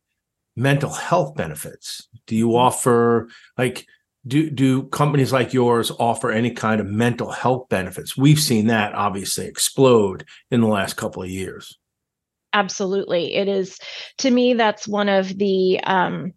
mental 0.56 0.90
health 0.90 1.34
benefits? 1.34 2.08
Do 2.26 2.34
you 2.34 2.48
mm-hmm. 2.48 2.56
offer 2.56 3.28
like 3.58 3.86
do 4.26 4.50
do 4.50 4.84
companies 4.84 5.32
like 5.32 5.52
yours 5.52 5.92
offer 6.00 6.30
any 6.30 6.50
kind 6.50 6.80
of 6.80 6.86
mental 6.86 7.30
health 7.30 7.68
benefits? 7.68 8.16
We've 8.16 8.40
seen 8.40 8.66
that 8.68 8.94
obviously 8.94 9.46
explode 9.46 10.24
in 10.50 10.60
the 10.60 10.66
last 10.66 10.94
couple 10.94 11.22
of 11.22 11.28
years. 11.28 11.78
Absolutely. 12.52 13.34
It 13.34 13.48
is 13.48 13.78
to 14.18 14.30
me 14.30 14.54
that's 14.54 14.88
one 14.88 15.08
of 15.08 15.36
the 15.36 15.80
um 15.84 16.32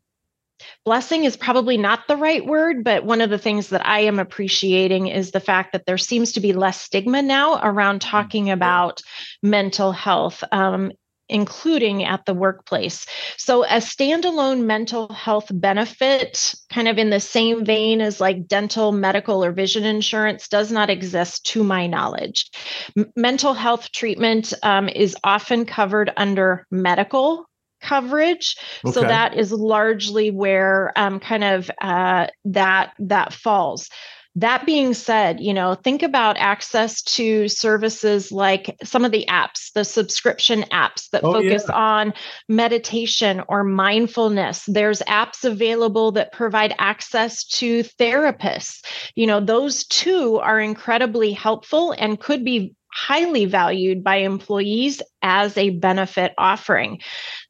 blessing 0.85 1.23
is 1.23 1.37
probably 1.37 1.77
not 1.77 2.07
the 2.07 2.17
right 2.17 2.45
word, 2.45 2.83
but 2.83 3.05
one 3.05 3.21
of 3.21 3.29
the 3.29 3.37
things 3.37 3.69
that 3.69 3.85
I 3.85 4.01
am 4.01 4.19
appreciating 4.19 5.07
is 5.07 5.31
the 5.31 5.39
fact 5.39 5.73
that 5.73 5.85
there 5.85 5.97
seems 5.97 6.33
to 6.33 6.39
be 6.39 6.53
less 6.53 6.81
stigma 6.81 7.21
now 7.21 7.59
around 7.61 8.01
mm-hmm. 8.01 8.09
talking 8.09 8.49
about 8.49 9.01
mental 9.41 9.91
health. 9.91 10.43
Um, 10.51 10.91
including 11.29 12.03
at 12.03 12.25
the 12.25 12.33
workplace. 12.33 13.05
So, 13.37 13.63
a 13.63 13.77
standalone 13.77 14.65
mental 14.65 15.13
health 15.13 15.45
benefit, 15.53 16.55
kind 16.73 16.87
of 16.87 16.97
in 16.97 17.11
the 17.11 17.19
same 17.19 17.63
vein 17.63 18.01
as 18.01 18.19
like 18.19 18.47
dental, 18.47 18.91
medical, 18.91 19.43
or 19.43 19.51
vision 19.51 19.85
insurance, 19.85 20.47
does 20.47 20.71
not 20.71 20.89
exist 20.89 21.45
to 21.47 21.63
my 21.63 21.87
knowledge. 21.87 22.49
M- 22.97 23.11
mental 23.15 23.53
health 23.53 23.91
treatment 23.91 24.53
um, 24.63 24.89
is 24.89 25.15
often 25.23 25.65
covered 25.65 26.11
under 26.17 26.65
medical 26.71 27.45
coverage 27.81 28.55
okay. 28.85 28.93
so 28.93 29.01
that 29.01 29.37
is 29.37 29.51
largely 29.51 30.31
where 30.31 30.91
um, 30.95 31.19
kind 31.19 31.43
of 31.43 31.69
uh, 31.81 32.27
that 32.45 32.93
that 32.99 33.33
falls 33.33 33.89
that 34.35 34.65
being 34.65 34.93
said, 34.93 35.39
you 35.39 35.53
know, 35.53 35.73
think 35.73 36.03
about 36.03 36.37
access 36.37 37.01
to 37.01 37.47
services 37.47 38.31
like 38.31 38.77
some 38.83 39.03
of 39.03 39.11
the 39.11 39.25
apps, 39.27 39.71
the 39.73 39.83
subscription 39.83 40.63
apps 40.71 41.09
that 41.09 41.23
oh, 41.23 41.33
focus 41.33 41.65
yeah. 41.67 41.75
on 41.75 42.13
meditation 42.47 43.41
or 43.49 43.63
mindfulness. 43.63 44.63
There's 44.67 45.01
apps 45.01 45.43
available 45.43 46.11
that 46.13 46.31
provide 46.31 46.75
access 46.77 47.43
to 47.45 47.83
therapists. 47.83 48.85
You 49.15 49.27
know, 49.27 49.39
those 49.39 49.85
two 49.85 50.37
are 50.37 50.59
incredibly 50.59 51.33
helpful 51.33 51.93
and 51.97 52.19
could 52.19 52.45
be 52.45 52.75
highly 53.07 53.45
valued 53.45 54.03
by 54.03 54.17
employees 54.17 55.01
as 55.21 55.57
a 55.57 55.69
benefit 55.69 56.33
offering. 56.37 57.01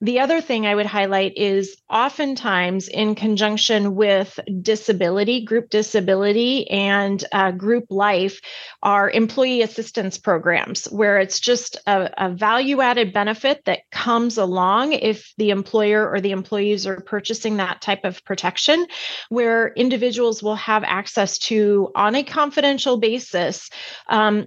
The 0.01 0.19
other 0.19 0.41
thing 0.41 0.65
I 0.65 0.75
would 0.75 0.85
highlight 0.85 1.37
is 1.37 1.75
oftentimes 1.89 2.87
in 2.87 3.15
conjunction 3.15 3.95
with 3.95 4.39
disability, 4.61 5.45
group 5.45 5.69
disability, 5.69 6.69
and 6.69 7.23
uh, 7.31 7.51
group 7.51 7.85
life 7.89 8.41
are 8.81 9.09
employee 9.09 9.61
assistance 9.61 10.17
programs 10.17 10.85
where 10.85 11.19
it's 11.19 11.39
just 11.39 11.77
a, 11.85 12.09
a 12.17 12.29
value 12.29 12.81
added 12.81 13.13
benefit 13.13 13.65
that 13.65 13.89
comes 13.91 14.37
along 14.37 14.93
if 14.93 15.33
the 15.37 15.49
employer 15.49 16.09
or 16.09 16.21
the 16.21 16.31
employees 16.31 16.87
are 16.87 17.01
purchasing 17.01 17.57
that 17.57 17.81
type 17.81 18.03
of 18.03 18.23
protection, 18.23 18.85
where 19.29 19.73
individuals 19.73 20.41
will 20.41 20.55
have 20.55 20.83
access 20.83 21.37
to, 21.37 21.91
on 21.95 22.15
a 22.15 22.23
confidential 22.23 22.97
basis, 22.97 23.69
um, 24.07 24.45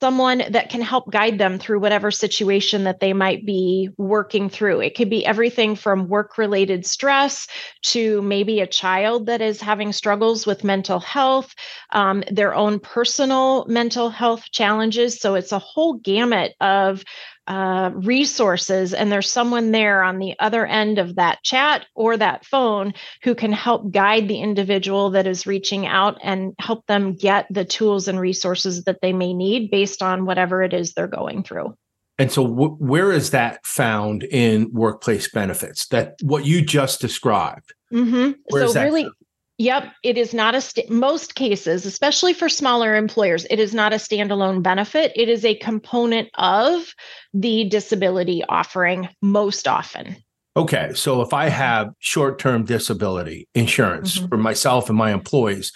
someone 0.00 0.42
that 0.50 0.70
can 0.70 0.80
help 0.80 1.10
guide 1.10 1.38
them 1.38 1.58
through 1.58 1.78
whatever 1.78 2.10
situation 2.10 2.84
that 2.84 3.00
they 3.00 3.12
might 3.12 3.44
be 3.44 3.90
working 3.98 4.48
through. 4.48 4.80
It 4.80 4.94
could 4.94 5.10
be 5.10 5.26
everything 5.26 5.76
from 5.76 6.08
work 6.08 6.38
related 6.38 6.86
stress 6.86 7.46
to 7.82 8.22
maybe 8.22 8.60
a 8.60 8.66
child 8.66 9.26
that 9.26 9.42
is 9.42 9.60
having 9.60 9.92
struggles 9.92 10.46
with 10.46 10.64
mental 10.64 11.00
health, 11.00 11.54
um, 11.90 12.24
their 12.30 12.54
own 12.54 12.80
personal 12.80 13.66
mental 13.66 14.08
health 14.08 14.44
challenges. 14.50 15.20
So 15.20 15.34
it's 15.34 15.52
a 15.52 15.58
whole 15.58 15.94
gamut 15.94 16.54
of 16.60 17.04
uh, 17.46 17.90
resources 17.94 18.94
and 18.94 19.12
there's 19.12 19.30
someone 19.30 19.70
there 19.70 20.02
on 20.02 20.18
the 20.18 20.34
other 20.38 20.66
end 20.66 20.98
of 20.98 21.16
that 21.16 21.42
chat 21.42 21.84
or 21.94 22.16
that 22.16 22.44
phone 22.44 22.94
who 23.22 23.34
can 23.34 23.52
help 23.52 23.90
guide 23.90 24.28
the 24.28 24.38
individual 24.38 25.10
that 25.10 25.26
is 25.26 25.46
reaching 25.46 25.86
out 25.86 26.18
and 26.22 26.54
help 26.58 26.86
them 26.86 27.14
get 27.14 27.46
the 27.50 27.64
tools 27.64 28.08
and 28.08 28.18
resources 28.18 28.84
that 28.84 29.00
they 29.02 29.12
may 29.12 29.34
need 29.34 29.70
based 29.70 30.02
on 30.02 30.24
whatever 30.24 30.62
it 30.62 30.72
is 30.72 30.92
they're 30.92 31.06
going 31.06 31.42
through 31.42 31.76
and 32.18 32.30
so 32.30 32.46
w- 32.46 32.76
where 32.76 33.12
is 33.12 33.30
that 33.32 33.66
found 33.66 34.22
in 34.22 34.72
workplace 34.72 35.28
benefits 35.28 35.86
that 35.88 36.14
what 36.22 36.46
you 36.46 36.62
just 36.62 37.00
described 37.00 37.74
mm-hmm. 37.92 38.32
so 38.50 38.82
really 38.82 39.04
found? 39.04 39.14
Yep, 39.58 39.92
it 40.02 40.18
is 40.18 40.34
not 40.34 40.56
a 40.56 40.60
st- 40.60 40.90
most 40.90 41.36
cases, 41.36 41.86
especially 41.86 42.32
for 42.32 42.48
smaller 42.48 42.96
employers, 42.96 43.46
it 43.50 43.60
is 43.60 43.72
not 43.72 43.92
a 43.92 43.96
standalone 43.96 44.62
benefit. 44.62 45.12
It 45.14 45.28
is 45.28 45.44
a 45.44 45.54
component 45.54 46.28
of 46.34 46.92
the 47.32 47.64
disability 47.64 48.42
offering 48.48 49.08
most 49.22 49.68
often. 49.68 50.16
Okay, 50.56 50.92
so 50.94 51.20
if 51.22 51.32
I 51.32 51.48
have 51.48 51.92
short-term 52.00 52.64
disability 52.64 53.48
insurance 53.54 54.18
mm-hmm. 54.18 54.28
for 54.28 54.36
myself 54.36 54.88
and 54.88 54.98
my 54.98 55.12
employees, 55.12 55.72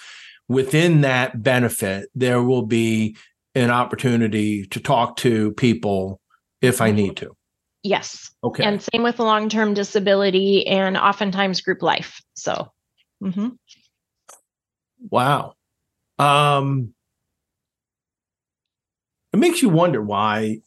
within 0.48 1.02
that 1.02 1.42
benefit 1.42 2.08
there 2.14 2.42
will 2.42 2.62
be 2.62 3.16
an 3.54 3.70
opportunity 3.70 4.66
to 4.66 4.80
talk 4.80 5.16
to 5.16 5.52
people 5.52 6.20
if 6.60 6.80
I 6.80 6.90
need 6.90 7.16
to. 7.18 7.32
Yes. 7.84 8.30
Okay. 8.42 8.64
And 8.64 8.82
same 8.82 9.02
with 9.02 9.20
long-term 9.20 9.74
disability 9.74 10.66
and 10.66 10.96
oftentimes 10.96 11.60
group 11.60 11.82
life. 11.82 12.20
So 12.34 12.72
Mm-hmm. 13.22 13.48
Wow. 15.10 15.54
Um, 16.18 16.94
it 19.32 19.38
makes 19.38 19.62
you 19.62 19.68
wonder 19.68 20.02
why 20.02 20.60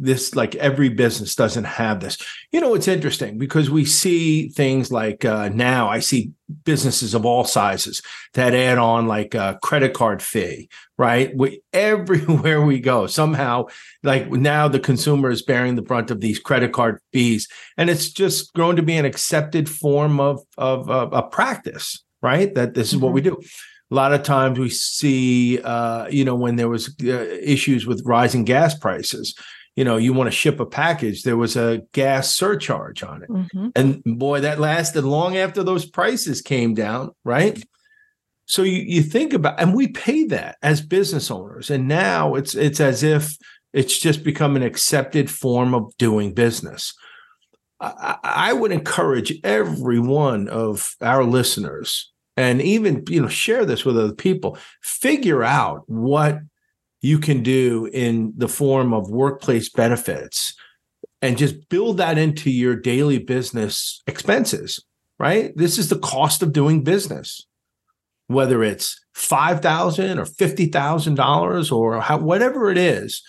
this 0.00 0.34
like 0.34 0.54
every 0.56 0.88
business 0.88 1.34
doesn't 1.34 1.64
have 1.64 2.00
this 2.00 2.16
you 2.52 2.60
know 2.60 2.74
it's 2.74 2.88
interesting 2.88 3.36
because 3.38 3.70
we 3.70 3.84
see 3.84 4.48
things 4.48 4.90
like 4.90 5.24
uh, 5.24 5.48
now 5.50 5.88
i 5.88 5.98
see 5.98 6.32
businesses 6.64 7.14
of 7.14 7.26
all 7.26 7.44
sizes 7.44 8.02
that 8.34 8.54
add 8.54 8.78
on 8.78 9.06
like 9.06 9.34
a 9.34 9.58
credit 9.62 9.92
card 9.92 10.22
fee 10.22 10.68
right 10.96 11.36
we 11.36 11.60
everywhere 11.72 12.62
we 12.62 12.80
go 12.80 13.06
somehow 13.06 13.64
like 14.02 14.30
now 14.30 14.66
the 14.66 14.80
consumer 14.80 15.30
is 15.30 15.42
bearing 15.42 15.76
the 15.76 15.82
brunt 15.82 16.10
of 16.10 16.20
these 16.20 16.38
credit 16.38 16.72
card 16.72 16.98
fees 17.12 17.46
and 17.76 17.90
it's 17.90 18.10
just 18.10 18.52
grown 18.54 18.74
to 18.74 18.82
be 18.82 18.96
an 18.96 19.04
accepted 19.04 19.68
form 19.68 20.18
of 20.18 20.40
of, 20.56 20.88
of 20.90 21.12
a 21.12 21.22
practice 21.22 22.02
right 22.22 22.54
that 22.54 22.74
this 22.74 22.88
is 22.88 22.94
mm-hmm. 22.94 23.04
what 23.04 23.12
we 23.12 23.20
mm-hmm. 23.20 23.38
do 23.40 23.48
a 23.90 23.94
lot 23.94 24.12
of 24.12 24.22
times 24.22 24.58
we 24.58 24.70
see 24.70 25.60
uh, 25.62 26.06
you 26.08 26.24
know 26.24 26.34
when 26.34 26.56
there 26.56 26.68
was 26.68 26.94
uh, 27.04 27.26
issues 27.42 27.86
with 27.86 28.02
rising 28.06 28.44
gas 28.44 28.74
prices 28.74 29.34
you 29.76 29.84
know, 29.84 29.96
you 29.96 30.12
want 30.12 30.28
to 30.28 30.36
ship 30.36 30.60
a 30.60 30.66
package, 30.66 31.22
there 31.22 31.36
was 31.36 31.56
a 31.56 31.82
gas 31.92 32.34
surcharge 32.34 33.02
on 33.02 33.22
it. 33.22 33.28
Mm-hmm. 33.28 33.68
And 33.76 34.02
boy, 34.04 34.40
that 34.40 34.60
lasted 34.60 35.04
long 35.04 35.36
after 35.36 35.62
those 35.62 35.86
prices 35.86 36.42
came 36.42 36.74
down, 36.74 37.12
right? 37.24 37.62
So 38.46 38.62
you, 38.62 38.82
you 38.82 39.02
think 39.02 39.32
about 39.32 39.60
and 39.60 39.74
we 39.74 39.88
pay 39.88 40.24
that 40.24 40.56
as 40.62 40.80
business 40.80 41.30
owners. 41.30 41.70
And 41.70 41.86
now 41.86 42.34
it's 42.34 42.54
it's 42.54 42.80
as 42.80 43.02
if 43.02 43.36
it's 43.72 43.98
just 43.98 44.24
become 44.24 44.56
an 44.56 44.62
accepted 44.62 45.30
form 45.30 45.74
of 45.74 45.96
doing 45.98 46.34
business. 46.34 46.92
I, 47.80 48.16
I 48.22 48.52
would 48.52 48.72
encourage 48.72 49.32
every 49.44 50.00
one 50.00 50.48
of 50.48 50.94
our 51.00 51.24
listeners 51.24 52.10
and 52.36 52.60
even 52.60 53.04
you 53.08 53.22
know 53.22 53.28
share 53.28 53.64
this 53.64 53.84
with 53.84 53.98
other 53.98 54.14
people 54.14 54.58
figure 54.82 55.42
out 55.44 55.82
what 55.86 56.40
you 57.00 57.18
can 57.18 57.42
do 57.42 57.88
in 57.92 58.32
the 58.36 58.48
form 58.48 58.92
of 58.92 59.10
workplace 59.10 59.68
benefits 59.68 60.54
and 61.22 61.38
just 61.38 61.68
build 61.68 61.98
that 61.98 62.18
into 62.18 62.50
your 62.50 62.76
daily 62.76 63.18
business 63.18 64.02
expenses, 64.06 64.84
right? 65.18 65.56
This 65.56 65.78
is 65.78 65.88
the 65.88 65.98
cost 65.98 66.42
of 66.42 66.52
doing 66.52 66.82
business, 66.82 67.46
whether 68.26 68.62
it's 68.62 69.00
5,000 69.14 70.18
or 70.18 70.24
$50,000 70.24 71.72
or 71.72 72.00
how, 72.00 72.18
whatever 72.18 72.70
it 72.70 72.78
is. 72.78 73.22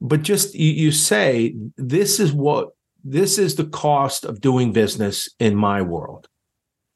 But 0.00 0.22
just 0.22 0.54
you, 0.54 0.72
you 0.72 0.92
say, 0.92 1.54
this 1.76 2.18
is 2.18 2.32
what, 2.32 2.70
this 3.04 3.38
is 3.38 3.56
the 3.56 3.66
cost 3.66 4.24
of 4.24 4.40
doing 4.40 4.72
business 4.72 5.28
in 5.38 5.54
my 5.54 5.82
world. 5.82 6.28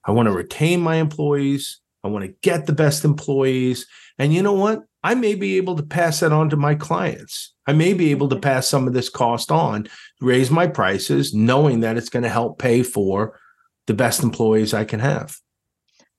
I 0.05 0.13
want 0.13 0.27
to 0.27 0.33
retain 0.33 0.81
my 0.81 0.97
employees. 0.97 1.81
I 2.05 2.09
want 2.09 2.25
to 2.25 2.35
get 2.43 2.67
the 2.67 2.73
best 2.73 3.05
employees. 3.05 3.87
And 4.19 4.33
you 4.33 4.43
know 4.43 4.53
what? 4.53 4.85
I 5.07 5.15
may 5.15 5.37
be 5.37 5.57
able 5.57 5.77
to 5.77 5.85
pass 5.85 6.19
that 6.19 6.33
on 6.33 6.51
to 6.51 6.57
my 6.57 6.75
clients. 6.75 7.55
I 7.69 7.73
may 7.73 7.93
be 7.95 8.11
able 8.11 8.29
to 8.29 8.35
mm-hmm. 8.35 8.43
pass 8.43 8.67
some 8.67 8.89
of 8.89 8.93
this 8.93 9.09
cost 9.09 9.53
on, 9.53 9.87
raise 10.21 10.51
my 10.51 10.67
prices, 10.67 11.33
knowing 11.33 11.79
that 11.81 11.97
it's 11.97 12.09
going 12.09 12.25
to 12.25 12.29
help 12.29 12.59
pay 12.59 12.83
for 12.83 13.39
the 13.87 13.95
best 13.95 14.25
employees 14.25 14.75
I 14.75 14.83
can 14.83 14.99
have. 14.99 15.37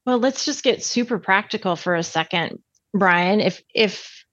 Well, 0.06 0.19
let's 0.19 0.45
just 0.45 0.63
get 0.63 0.86
super 0.86 1.19
practical 1.19 1.76
for 1.76 1.95
a 1.95 2.04
second, 2.04 2.60
Brian. 2.93 3.41
If 3.41 3.62
if 3.76 4.23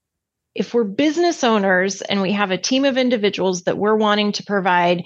if 0.55 0.73
we're 0.73 0.85
business 0.85 1.43
owners 1.43 2.01
and 2.03 2.23
we 2.23 2.31
have 2.31 2.53
a 2.53 2.59
team 2.59 2.85
of 2.85 2.97
individuals 2.97 3.63
that 3.63 3.77
we're 3.77 3.97
wanting 3.97 4.31
to 4.33 4.45
provide 4.45 5.05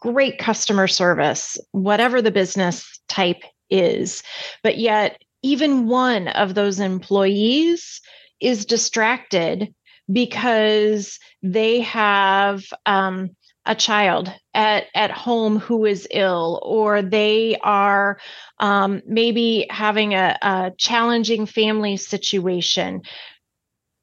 great 0.00 0.38
customer 0.38 0.86
service, 0.86 1.56
whatever 1.70 2.20
the 2.20 2.30
business 2.30 3.00
type 3.08 3.42
is, 3.70 4.22
but 4.62 4.76
yet 4.76 5.16
even 5.42 5.86
one 5.86 6.28
of 6.28 6.54
those 6.54 6.78
employees 6.78 8.02
is 8.42 8.66
distracted 8.66 9.72
because 10.10 11.18
they 11.42 11.80
have 11.80 12.64
um, 12.84 13.30
a 13.64 13.74
child 13.74 14.32
at, 14.52 14.86
at 14.94 15.10
home 15.10 15.58
who 15.58 15.84
is 15.84 16.08
ill, 16.10 16.60
or 16.64 17.00
they 17.00 17.56
are 17.62 18.18
um, 18.58 19.00
maybe 19.06 19.66
having 19.70 20.14
a, 20.14 20.36
a 20.42 20.72
challenging 20.76 21.46
family 21.46 21.96
situation. 21.96 23.02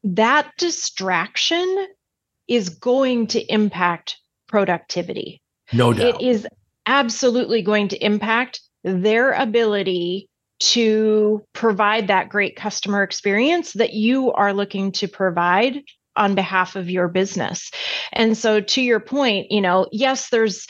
That 0.03 0.49
distraction 0.57 1.87
is 2.47 2.69
going 2.69 3.27
to 3.27 3.41
impact 3.53 4.17
productivity. 4.47 5.41
No 5.73 5.93
doubt. 5.93 6.21
It 6.21 6.25
is 6.25 6.47
absolutely 6.85 7.61
going 7.61 7.89
to 7.89 7.97
impact 7.97 8.61
their 8.83 9.33
ability 9.33 10.29
to 10.59 11.45
provide 11.53 12.07
that 12.07 12.29
great 12.29 12.55
customer 12.55 13.03
experience 13.03 13.73
that 13.73 13.93
you 13.93 14.31
are 14.33 14.53
looking 14.53 14.91
to 14.93 15.07
provide 15.07 15.83
on 16.15 16.35
behalf 16.35 16.75
of 16.75 16.89
your 16.89 17.07
business. 17.07 17.71
And 18.11 18.37
so 18.37 18.59
to 18.59 18.81
your 18.81 18.99
point, 18.99 19.51
you 19.51 19.61
know, 19.61 19.87
yes, 19.91 20.29
there's 20.29 20.67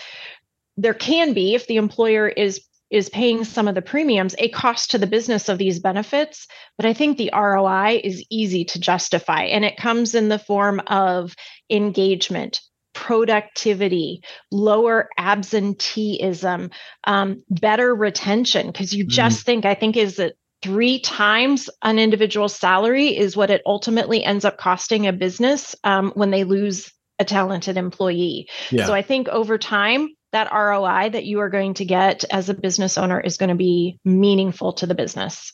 there 0.78 0.93
can 0.93 1.34
be 1.34 1.56
if 1.56 1.67
the 1.67 1.75
employer 1.75 2.28
is 2.28 2.62
is 2.89 3.10
paying 3.10 3.43
some 3.43 3.67
of 3.67 3.75
the 3.75 3.82
premiums 3.82 4.34
a 4.39 4.49
cost 4.49 4.91
to 4.91 4.97
the 4.97 5.06
business 5.06 5.47
of 5.47 5.58
these 5.58 5.80
benefits 5.80 6.47
but 6.78 6.86
i 6.88 6.93
think 6.93 7.17
the 7.17 7.30
roi 7.34 8.02
is 8.04 8.25
easy 8.32 8.65
to 8.65 8.80
justify 8.80 9.43
and 9.43 9.63
it 9.63 9.78
comes 9.78 10.15
in 10.15 10.30
the 10.30 10.39
form 10.39 10.82
of 10.88 11.36
engagement 11.69 12.62
productivity, 12.99 14.21
lower 14.51 15.07
absenteeism, 15.17 16.69
um, 17.05 17.41
better 17.49 17.95
retention. 17.95 18.67
Because 18.67 18.93
you 18.93 19.05
mm. 19.05 19.09
just 19.09 19.45
think, 19.45 19.63
I 19.63 19.73
think, 19.73 19.95
is 19.95 20.19
it 20.19 20.38
three 20.62 20.99
times 20.99 21.69
an 21.81 21.97
individual 21.97 22.49
salary 22.49 23.17
is 23.17 23.38
what 23.38 23.49
it 23.49 23.61
ultimately 23.65 24.21
ends 24.21 24.43
up 24.43 24.57
costing 24.57 25.07
a 25.07 25.13
business 25.13 25.78
um, 25.86 26.11
when 26.15 26.30
they 26.30 26.43
lose 26.43 26.91
a 27.19 27.26
talented 27.26 27.78
employee. 27.78 28.49
Yeah. 28.69 28.86
So 28.86 28.93
I 28.93 29.01
think 29.01 29.30
over 29.30 29.57
time, 29.57 30.09
that 30.34 30.51
ROI 30.53 31.09
that 31.11 31.24
you 31.24 31.39
are 31.39 31.49
going 31.49 31.74
to 31.76 31.86
get 31.86 32.26
as 32.32 32.49
a 32.49 32.53
business 32.53 32.97
owner 32.97 33.19
is 33.19 33.38
going 33.38 33.49
to 33.49 33.55
be 33.55 33.97
meaningful 34.03 34.74
to 34.74 34.86
the 34.86 34.93
business. 34.93 35.53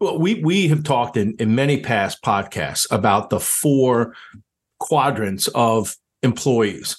Well, 0.00 0.18
we 0.18 0.42
we 0.42 0.68
have 0.68 0.84
talked 0.84 1.16
in, 1.16 1.34
in 1.38 1.54
many 1.54 1.80
past 1.80 2.22
podcasts 2.22 2.86
about 2.90 3.30
the 3.30 3.40
four 3.40 4.14
quadrants 4.78 5.48
of 5.48 5.96
employees. 6.24 6.96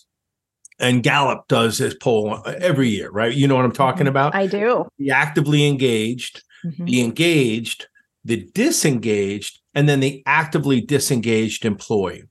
And 0.80 1.04
Gallup 1.04 1.48
does 1.48 1.78
this 1.78 1.96
poll 1.96 2.42
every 2.46 2.90
year, 2.90 3.10
right? 3.10 3.34
You 3.34 3.48
know 3.48 3.56
what 3.56 3.66
I'm 3.66 3.72
talking 3.72 4.02
Mm-hmm. 4.02 4.08
about? 4.10 4.36
I 4.36 4.48
do. 4.48 4.86
The 5.00 5.12
actively 5.12 5.68
engaged, 5.68 6.44
Mhm. 6.66 6.86
the 6.86 7.02
engaged, 7.02 7.88
the 8.24 8.48
disengaged, 8.54 9.60
and 9.74 9.88
then 9.88 10.00
the 10.00 10.22
actively 10.26 10.82
disengaged 10.82 11.64
employee. 11.66 12.24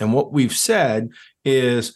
And 0.00 0.12
what 0.12 0.32
we've 0.32 0.56
said 0.56 1.08
is 1.44 1.94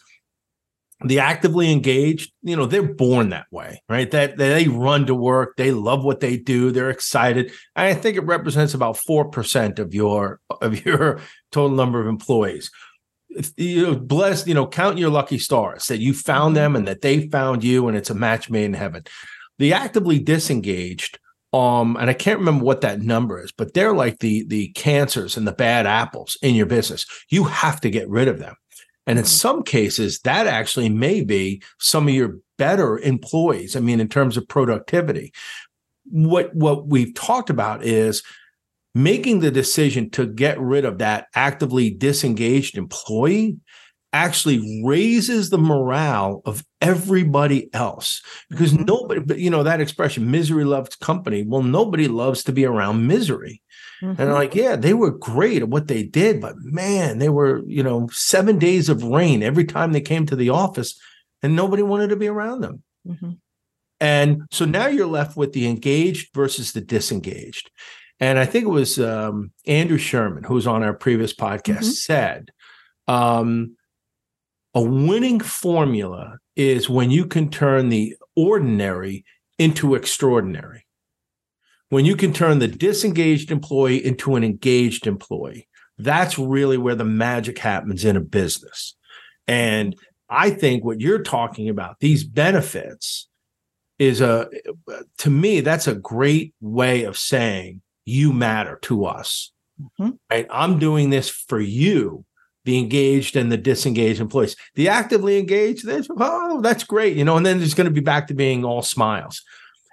the 1.05 1.19
actively 1.19 1.71
engaged, 1.71 2.31
you 2.41 2.55
know, 2.55 2.65
they're 2.65 2.81
born 2.81 3.29
that 3.29 3.45
way, 3.51 3.81
right? 3.87 4.09
That, 4.11 4.37
that 4.37 4.49
they 4.53 4.67
run 4.67 5.05
to 5.05 5.15
work, 5.15 5.55
they 5.55 5.71
love 5.71 6.03
what 6.03 6.19
they 6.21 6.37
do, 6.37 6.71
they're 6.71 6.89
excited. 6.89 7.51
And 7.75 7.85
I 7.85 7.93
think 7.93 8.17
it 8.17 8.25
represents 8.25 8.73
about 8.73 8.97
4% 8.97 9.79
of 9.79 9.93
your 9.93 10.39
of 10.61 10.85
your 10.85 11.19
total 11.51 11.75
number 11.75 11.99
of 12.01 12.07
employees. 12.07 12.71
You 13.57 13.83
know, 13.85 13.95
blessed, 13.95 14.47
you 14.47 14.53
know, 14.53 14.67
count 14.67 14.97
your 14.97 15.09
lucky 15.09 15.37
stars 15.37 15.87
that 15.87 15.99
you 15.99 16.13
found 16.13 16.55
them 16.55 16.75
and 16.75 16.87
that 16.87 17.01
they 17.01 17.27
found 17.27 17.63
you 17.63 17.87
and 17.87 17.97
it's 17.97 18.09
a 18.09 18.15
match 18.15 18.49
made 18.49 18.65
in 18.65 18.73
heaven. 18.73 19.03
The 19.59 19.73
actively 19.73 20.19
disengaged 20.19 21.19
um 21.53 21.95
and 21.95 22.09
i 22.09 22.13
can't 22.13 22.39
remember 22.39 22.65
what 22.65 22.81
that 22.81 22.99
number 22.99 23.41
is 23.41 23.53
but 23.53 23.73
they're 23.73 23.93
like 23.93 24.19
the 24.19 24.43
the 24.47 24.67
cancers 24.73 25.37
and 25.37 25.47
the 25.47 25.53
bad 25.53 25.85
apples 25.87 26.37
in 26.41 26.55
your 26.55 26.65
business 26.65 27.05
you 27.29 27.45
have 27.45 27.79
to 27.79 27.89
get 27.89 28.09
rid 28.09 28.27
of 28.27 28.39
them 28.39 28.53
and 29.05 29.17
in 29.17 29.23
Mhm. 29.23 29.29
some 29.29 29.63
cases 29.63 30.19
that 30.25 30.45
actually 30.45 30.89
may 30.89 31.21
be 31.21 31.61
some 31.79 32.09
of 32.09 32.13
your 32.13 32.39
better 32.57 32.99
employees 32.99 33.77
i 33.77 33.79
mean 33.79 34.01
in 34.01 34.09
terms 34.09 34.35
of 34.35 34.45
productivity 34.49 35.31
what 36.03 36.53
what 36.53 36.87
we've 36.87 37.13
talked 37.13 37.49
about 37.49 37.81
is 37.81 38.23
making 39.03 39.39
the 39.39 39.51
decision 39.51 40.09
to 40.11 40.25
get 40.25 40.59
rid 40.59 40.85
of 40.85 40.97
that 40.97 41.27
actively 41.35 41.89
disengaged 41.91 42.77
employee 42.77 43.57
actually 44.13 44.81
raises 44.85 45.49
the 45.49 45.57
morale 45.57 46.41
of 46.45 46.63
everybody 46.81 47.69
else 47.73 48.21
because 48.49 48.71
Mhm. 48.73 48.87
nobody 48.87 49.19
but 49.21 49.37
you 49.37 49.49
know 49.49 49.63
that 49.63 49.81
expression 49.81 50.31
misery 50.31 50.63
loves 50.63 50.95
company 50.95 51.43
well 51.45 51.61
nobody 51.61 52.07
loves 52.07 52.41
to 52.43 52.53
be 52.53 52.65
around 52.65 53.05
misery 53.05 53.61
and 54.01 54.17
Mhm. 54.17 54.33
like 54.33 54.55
yeah 54.55 54.75
they 54.77 54.93
were 54.93 55.11
great 55.11 55.61
at 55.61 55.69
what 55.69 55.87
they 55.87 56.03
did 56.03 56.39
but 56.39 56.55
man 56.59 57.17
they 57.19 57.29
were 57.29 57.61
you 57.67 57.83
know 57.83 58.07
7 58.11 58.57
days 58.57 58.87
of 58.89 59.03
rain 59.03 59.43
every 59.43 59.65
time 59.65 59.91
they 59.91 60.01
came 60.01 60.25
to 60.25 60.35
the 60.37 60.49
office 60.49 60.97
and 61.43 61.55
nobody 61.55 61.83
wanted 61.83 62.07
to 62.09 62.15
be 62.15 62.27
around 62.27 62.61
them 62.61 62.81
Mhm. 63.07 63.37
and 63.99 64.41
so 64.51 64.63
now 64.65 64.87
you're 64.87 65.05
left 65.19 65.35
with 65.35 65.51
the 65.53 65.67
engaged 65.67 66.29
versus 66.33 66.71
the 66.71 66.81
disengaged. 66.81 67.69
And 68.19 68.39
I 68.39 68.45
think 68.45 68.65
it 68.65 68.69
was 68.69 68.99
um, 68.99 69.51
Andrew 69.65 69.97
Sherman, 69.97 70.43
who 70.43 70.55
was 70.55 70.67
on 70.67 70.83
our 70.83 70.93
previous 70.93 71.33
podcast, 71.33 71.79
Mhm. 71.79 71.93
said 71.93 72.51
um, 73.07 73.77
a 74.73 74.81
winning 74.81 75.39
formula 75.39 76.37
is 76.55 76.89
when 76.89 77.09
you 77.11 77.25
can 77.25 77.49
turn 77.49 77.89
the 77.89 78.15
ordinary 78.35 79.23
into 79.57 79.95
extraordinary. 79.95 80.85
When 81.89 82.03
you 82.03 82.15
can 82.17 82.33
turn 82.33 82.59
the 82.59 82.67
disengaged 82.67 83.49
employee 83.49 84.03
into 84.05 84.35
an 84.35 84.43
engaged 84.43 85.07
employee, 85.07 85.67
that's 85.97 86.37
really 86.37 86.77
where 86.77 86.95
the 86.95 87.05
magic 87.05 87.59
happens 87.59 88.03
in 88.03 88.17
a 88.17 88.21
business. 88.21 88.95
And 89.47 89.95
I 90.29 90.49
think 90.49 90.83
what 90.83 90.99
you're 90.99 91.23
talking 91.23 91.69
about, 91.69 91.99
these 92.01 92.23
benefits, 92.25 93.29
is 93.97 94.19
a 94.21 94.49
to 95.19 95.29
me 95.29 95.61
that's 95.61 95.87
a 95.87 95.95
great 95.95 96.53
way 96.61 97.03
of 97.05 97.17
saying 97.17 97.81
you 98.07 98.31
matter 98.31 98.79
to 98.83 99.05
us. 99.05 99.51
Mhm. 99.99 100.17
right? 100.31 100.47
I'm 100.49 100.79
doing 100.79 101.11
this 101.11 101.29
for 101.29 101.59
you 101.59 102.25
the 102.65 102.79
engaged 102.79 103.35
and 103.35 103.51
the 103.51 103.57
disengaged 103.57 104.19
employees. 104.19 104.55
The 104.73 104.89
actively 104.89 105.37
engaged 105.37 105.85
oh 105.87 106.61
that's 106.61 106.83
great 106.83 107.15
you 107.15 107.23
know 107.23 107.37
and 107.37 107.45
then 107.45 107.61
it's 107.61 107.75
going 107.75 107.85
to 107.85 107.93
be 107.93 108.01
back 108.01 108.27
to 108.27 108.33
being 108.33 108.65
all 108.65 108.81
smiles. 108.81 109.43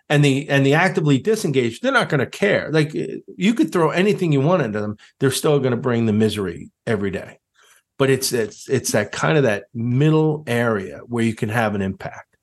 And 0.09 0.25
the 0.25 0.49
and 0.49 0.65
the 0.65 0.75
actively 0.75 1.19
disengaged 1.19 1.83
they're 1.83 1.93
not 1.93 2.09
going 2.09 2.21
to 2.21 2.27
care. 2.27 2.71
Like 2.73 2.95
you 2.95 3.53
could 3.53 3.73
throw 3.73 3.91
anything 3.91 4.33
you 4.33 4.41
want 4.41 4.63
into 4.63 4.81
them 4.81 4.97
they're 5.21 5.31
still 5.31 5.59
going 5.59 5.73
to 5.73 5.77
bring 5.77 6.07
the 6.07 6.13
misery 6.15 6.71
every 6.87 7.11
day. 7.11 7.39
But 7.99 8.11
it's 8.11 8.33
it's 8.33 8.69
it's 8.69 8.93
that 8.93 9.13
kind 9.13 9.37
of 9.37 9.43
that 9.45 9.65
middle 9.75 10.45
area 10.47 11.01
where 11.07 11.25
you 11.25 11.35
can 11.35 11.51
have 11.51 11.75
an 11.75 11.83
impact 11.83 12.34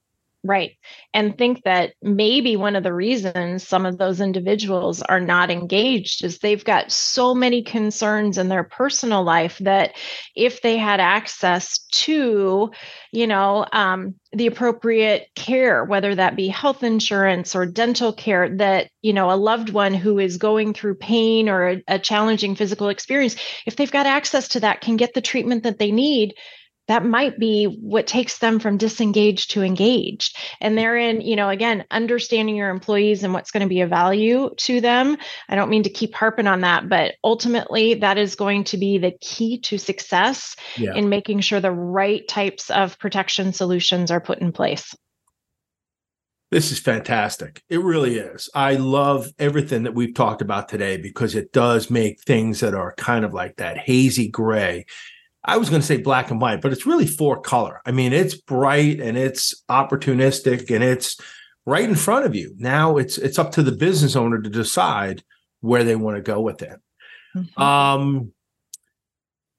Right. 0.43 0.71
And 1.13 1.37
think 1.37 1.61
that 1.65 1.93
maybe 2.01 2.55
one 2.55 2.75
of 2.75 2.81
the 2.81 2.93
reasons 2.95 3.67
some 3.67 3.85
of 3.85 3.99
those 3.99 4.19
individuals 4.19 5.03
are 5.03 5.19
not 5.19 5.51
engaged 5.51 6.23
is 6.23 6.39
they've 6.39 6.65
got 6.65 6.91
so 6.91 7.35
many 7.35 7.61
concerns 7.61 8.39
in 8.39 8.47
their 8.49 8.63
personal 8.63 9.23
life 9.23 9.59
that 9.59 9.91
if 10.35 10.63
they 10.63 10.77
had 10.77 10.99
access 10.99 11.85
to, 11.91 12.71
you 13.11 13.27
know, 13.27 13.67
um, 13.71 14.15
the 14.33 14.47
appropriate 14.47 15.27
care, 15.35 15.85
whether 15.85 16.15
that 16.15 16.35
be 16.35 16.47
health 16.47 16.81
insurance 16.81 17.55
or 17.55 17.67
dental 17.67 18.11
care, 18.11 18.49
that, 18.57 18.89
you 19.03 19.13
know, 19.13 19.29
a 19.29 19.37
loved 19.37 19.69
one 19.69 19.93
who 19.93 20.17
is 20.17 20.37
going 20.37 20.73
through 20.73 20.95
pain 20.95 21.49
or 21.49 21.67
a, 21.69 21.83
a 21.87 21.99
challenging 21.99 22.55
physical 22.55 22.89
experience, 22.89 23.35
if 23.67 23.75
they've 23.75 23.91
got 23.91 24.07
access 24.07 24.47
to 24.47 24.59
that, 24.61 24.81
can 24.81 24.97
get 24.97 25.13
the 25.13 25.21
treatment 25.21 25.61
that 25.61 25.77
they 25.77 25.91
need 25.91 26.33
that 26.91 27.05
might 27.05 27.39
be 27.39 27.65
what 27.65 28.05
takes 28.05 28.39
them 28.39 28.59
from 28.59 28.75
disengaged 28.75 29.51
to 29.51 29.63
engaged 29.63 30.37
and 30.59 30.77
therein 30.77 31.21
you 31.21 31.37
know 31.37 31.47
again 31.47 31.85
understanding 31.89 32.55
your 32.55 32.69
employees 32.69 33.23
and 33.23 33.33
what's 33.33 33.49
going 33.49 33.61
to 33.61 33.69
be 33.69 33.79
a 33.79 33.87
value 33.87 34.49
to 34.57 34.81
them 34.81 35.15
i 35.47 35.55
don't 35.55 35.69
mean 35.69 35.83
to 35.83 35.89
keep 35.89 36.13
harping 36.13 36.47
on 36.47 36.61
that 36.61 36.89
but 36.89 37.15
ultimately 37.23 37.93
that 37.93 38.17
is 38.17 38.35
going 38.35 38.63
to 38.65 38.77
be 38.77 38.97
the 38.97 39.13
key 39.21 39.57
to 39.57 39.77
success 39.77 40.55
yeah 40.77 40.93
in 40.93 41.07
making 41.07 41.39
sure 41.39 41.61
the 41.61 41.71
right 41.71 42.27
types 42.27 42.69
of 42.69 42.99
protection 42.99 43.53
solutions 43.53 44.11
are 44.11 44.21
put 44.21 44.39
in 44.39 44.51
place 44.51 44.93
This 46.51 46.69
is 46.73 46.79
fantastic. 46.79 47.63
It 47.69 47.79
really 47.79 48.17
is. 48.17 48.49
I 48.53 48.75
love 48.75 49.31
everything 49.39 49.83
that 49.83 49.95
we've 49.95 50.13
talked 50.13 50.41
about 50.41 50.67
today 50.67 50.97
because 50.97 51.33
it 51.33 51.53
does 51.53 51.89
make 51.89 52.19
things 52.19 52.59
that 52.59 52.73
are 52.73 52.93
kind 52.95 53.23
of 53.23 53.33
like 53.33 53.55
that 53.55 53.77
hazy 53.77 54.27
gray. 54.27 54.85
I 55.43 55.57
was 55.57 55.69
going 55.69 55.81
to 55.81 55.87
say 55.87 55.97
black 55.97 56.29
and 56.29 56.39
white, 56.39 56.61
but 56.61 56.71
it's 56.71 56.85
really 56.85 57.07
four 57.07 57.41
color. 57.41 57.81
I 57.85 57.91
mean, 57.91 58.13
it's 58.13 58.35
bright 58.35 58.99
and 58.99 59.17
it's 59.17 59.63
opportunistic 59.69 60.69
and 60.73 60.83
it's 60.83 61.17
right 61.65 61.83
in 61.87 61.95
front 61.95 62.25
of 62.25 62.35
you. 62.35 62.53
Now 62.57 62.97
it's 62.97 63.17
it's 63.17 63.39
up 63.39 63.51
to 63.53 63.63
the 63.63 63.71
business 63.71 64.15
owner 64.15 64.41
to 64.41 64.49
decide 64.49 65.23
where 65.61 65.83
they 65.83 65.95
want 65.95 66.17
to 66.17 66.21
go 66.21 66.41
with 66.41 66.61
it. 66.61 66.79
Mhm. 67.35 67.59
Um 67.61 68.33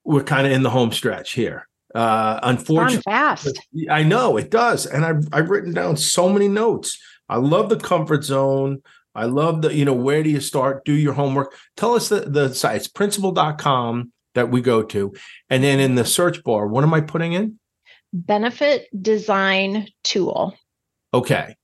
we're 0.05 0.25
kind 0.25 0.47
of 0.47 0.53
in 0.53 0.63
the 0.63 0.71
home 0.71 0.93
stretch 0.93 1.33
here. 1.33 1.69
Uh 1.95 2.41
unfortunately 2.43 3.03
fast 3.03 3.61
I 3.91 4.03
know 4.03 4.37
it 4.37 4.51
does, 4.51 4.87
and 4.87 5.05
I've 5.05 5.27
I've 5.33 5.51
written 5.51 5.73
down 5.73 5.97
so 5.97 6.29
many 6.29 6.49
notes. 6.49 6.99
I 7.29 7.37
love 7.37 7.69
the 7.69 7.77
comfort 7.77 8.25
zone. 8.25 8.83
I 9.15 9.27
love 9.27 9.63
the 9.63 9.75
you 9.75 9.85
know 9.85 9.93
where 9.93 10.23
do 10.23 10.31
you 10.31 10.41
start? 10.41 10.85
Do 10.85 10.93
your 10.93 11.13
homework. 11.13 11.55
Tell 11.77 11.95
us 11.95 12.09
the 12.09 12.21
the 12.21 12.55
sites 12.55 12.89
principal.com 12.89 14.13
that 14.35 14.51
we 14.51 14.61
go 14.61 14.83
to, 14.83 15.13
and 15.51 15.63
then 15.63 15.81
in 15.81 15.95
the 15.95 16.05
search 16.05 16.43
bar, 16.45 16.67
what 16.67 16.85
am 16.85 16.95
I 16.95 17.01
putting 17.01 17.33
in? 17.33 17.59
benefit 18.13 18.89
design 19.03 19.89
tool 20.05 20.55
Okay, 21.15 21.57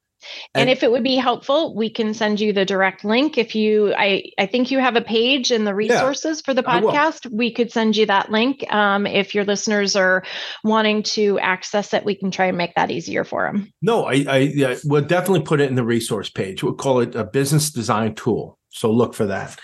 and, 0.55 0.63
And- 0.63 0.71
if 0.71 0.83
it 0.83 0.91
would 0.91 1.03
be 1.05 1.17
helpful 1.17 1.75
we 1.77 1.91
can 1.91 2.15
send 2.15 2.41
you 2.41 2.53
the 2.53 2.65
direct 2.65 3.05
link 3.05 3.37
if 3.39 3.55
you 3.55 3.95
i 3.97 4.25
i 4.39 4.47
think 4.47 4.71
you 4.71 4.79
have 4.79 4.97
a 4.97 5.01
page 5.03 5.53
in 5.53 5.65
the 5.65 5.75
resources 5.75 6.41
for 6.41 6.55
the 6.55 6.63
podcast 6.63 7.31
we 7.31 7.53
could 7.53 7.71
send 7.71 7.97
you 7.97 8.07
that 8.07 8.31
link 8.31 8.65
um, 8.73 9.07
if 9.07 9.35
your 9.35 9.45
listeners 9.45 9.95
are 9.95 10.25
wanting 10.65 11.03
to 11.03 11.39
access 11.41 11.93
it 11.95 12.05
we 12.05 12.15
can 12.15 12.31
try 12.31 12.47
and 12.47 12.57
make 12.57 12.75
that 12.75 12.91
easier 12.91 13.25
for 13.25 13.45
them 13.47 13.71
no, 13.83 14.07
I 14.07 14.25
I 14.29 14.37
yeah, 14.39 14.77
we'll 14.85 15.05
definitely 15.05 15.43
put 15.43 15.61
it 15.61 15.69
in 15.69 15.77
the 15.77 15.85
resource 15.85 16.29
page. 16.31 16.63
We'll 16.63 16.75
call 16.75 17.01
it 17.01 17.15
a 17.15 17.25
business 17.25 17.71
design 17.71 18.15
tool. 18.15 18.59
So 18.71 18.91
look 18.91 19.15
for 19.15 19.27
that. 19.27 19.59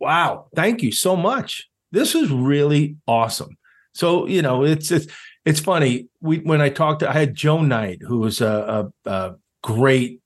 Wow, 0.00 0.46
thank 0.54 0.82
you 0.82 0.92
so 0.92 1.16
much. 1.16 1.68
This 1.94 2.16
is 2.16 2.30
really 2.30 2.96
awesome. 3.06 3.56
So 3.94 4.26
you 4.26 4.42
know, 4.42 4.64
it's 4.64 4.90
it's 4.90 5.06
it's 5.44 5.60
funny. 5.60 6.08
We 6.20 6.38
when 6.38 6.60
I 6.60 6.68
talked 6.68 7.00
to, 7.00 7.08
I 7.08 7.12
had 7.12 7.34
Joe 7.34 7.62
Knight, 7.62 8.00
who 8.02 8.18
was 8.18 8.40
a, 8.40 8.90
a, 9.06 9.10
a 9.10 9.34
great, 9.62 10.20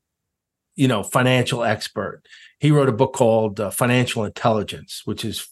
you 0.77 0.89
know, 0.89 1.03
financial 1.03 1.63
expert. 1.63 2.23
He 2.59 2.71
wrote 2.71 2.89
a 2.89 2.93
book 2.93 3.13
called 3.13 3.61
uh, 3.61 3.71
Financial 3.71 4.25
Intelligence, 4.25 5.03
which 5.05 5.25
is 5.27 5.47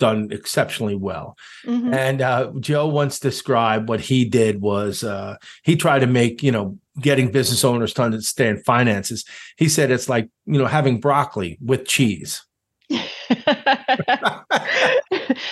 done 0.00 0.28
exceptionally 0.32 0.96
well. 0.96 1.36
Mhm. 1.64 1.94
And 1.94 2.20
uh, 2.20 2.50
Joe 2.58 2.88
once 2.88 3.20
described 3.20 3.88
what 3.88 4.00
he 4.00 4.24
did 4.24 4.60
was 4.60 5.04
uh, 5.04 5.36
he 5.62 5.76
tried 5.76 6.00
to 6.00 6.08
make 6.08 6.42
you 6.42 6.50
know 6.50 6.78
getting 7.00 7.30
business 7.30 7.62
owners 7.62 7.94
to 7.94 8.02
understand 8.02 8.64
finances. 8.64 9.24
He 9.56 9.68
said 9.68 9.92
it's 9.92 10.08
like 10.08 10.28
you 10.46 10.58
know 10.58 10.66
having 10.66 10.98
broccoli 10.98 11.58
with 11.64 11.86
cheese. 11.86 12.44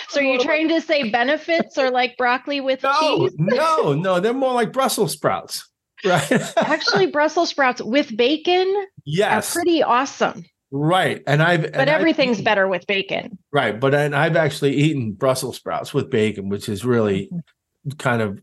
so 0.09 0.21
are 0.21 0.25
you 0.25 0.39
trying 0.39 0.69
to 0.69 0.81
say 0.81 1.11
benefits 1.11 1.79
or 1.79 1.91
like 1.91 2.17
broccoli 2.17 2.61
with 2.61 2.83
No, 2.83 2.95
cheese 3.01 3.35
no, 3.39 3.95
no, 3.95 4.21
they're 4.21 4.35
more 4.35 4.55
like 4.55 4.73
Brussels 4.73 5.13
sprouts, 5.13 5.69
right? 6.05 6.31
actually 6.57 7.07
brussels 7.07 7.51
sprouts 7.51 7.83
with 7.83 8.17
bacon 8.17 8.87
yes, 9.05 9.51
are 9.51 9.61
pretty 9.61 9.83
awesome 9.83 10.45
right. 10.71 11.23
And 11.27 11.43
I've 11.43 11.73
but 11.73 11.89
everything's 11.89 12.43
better 12.43 12.69
with 12.69 12.87
bacon 12.87 13.39
Right. 13.53 13.79
But 13.79 13.95
and 13.95 14.15
I've 14.15 14.37
actually 14.37 14.75
eaten 14.77 15.13
Brussels 15.13 15.57
sprouts 15.57 15.95
with 15.95 16.11
bacon, 16.11 16.49
which 16.49 16.69
is 16.69 16.85
really 16.85 17.27
mm-hmm. 17.27 17.91
kind 17.97 18.23
of 18.23 18.41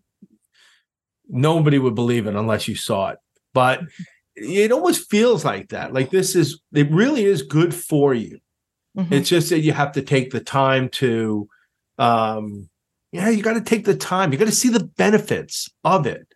nobody 1.30 1.80
would 1.80 1.96
believe 1.96 2.28
it 2.28 2.36
unless 2.36 2.68
you 2.68 2.76
saw 2.76 3.10
it. 3.10 3.20
But 3.54 3.82
it 4.36 4.72
almost 4.72 5.10
feels 5.10 5.46
like 5.46 5.70
that. 5.70 5.94
Like 5.94 6.10
this 6.10 6.36
is 6.36 6.60
it 6.74 6.92
really 6.92 7.24
is 7.24 7.44
good 7.44 7.74
for 7.74 8.14
you. 8.14 8.40
Mm-hmm. 8.96 9.14
It's 9.14 9.30
just 9.30 9.50
that 9.50 9.60
you 9.60 9.74
have 9.74 9.92
to 9.94 10.02
take 10.02 10.32
the 10.32 10.40
time 10.40 10.90
to 10.90 11.48
um 11.98 12.70
yeah, 13.12 13.30
you 13.30 13.42
got 13.42 13.54
to 13.54 13.62
take 13.62 13.86
the 13.86 13.96
time. 13.96 14.34
You 14.34 14.38
got 14.38 14.46
to 14.46 14.52
see 14.52 14.68
the 14.68 14.84
benefits 14.84 15.70
of 15.86 16.06
it 16.06 16.28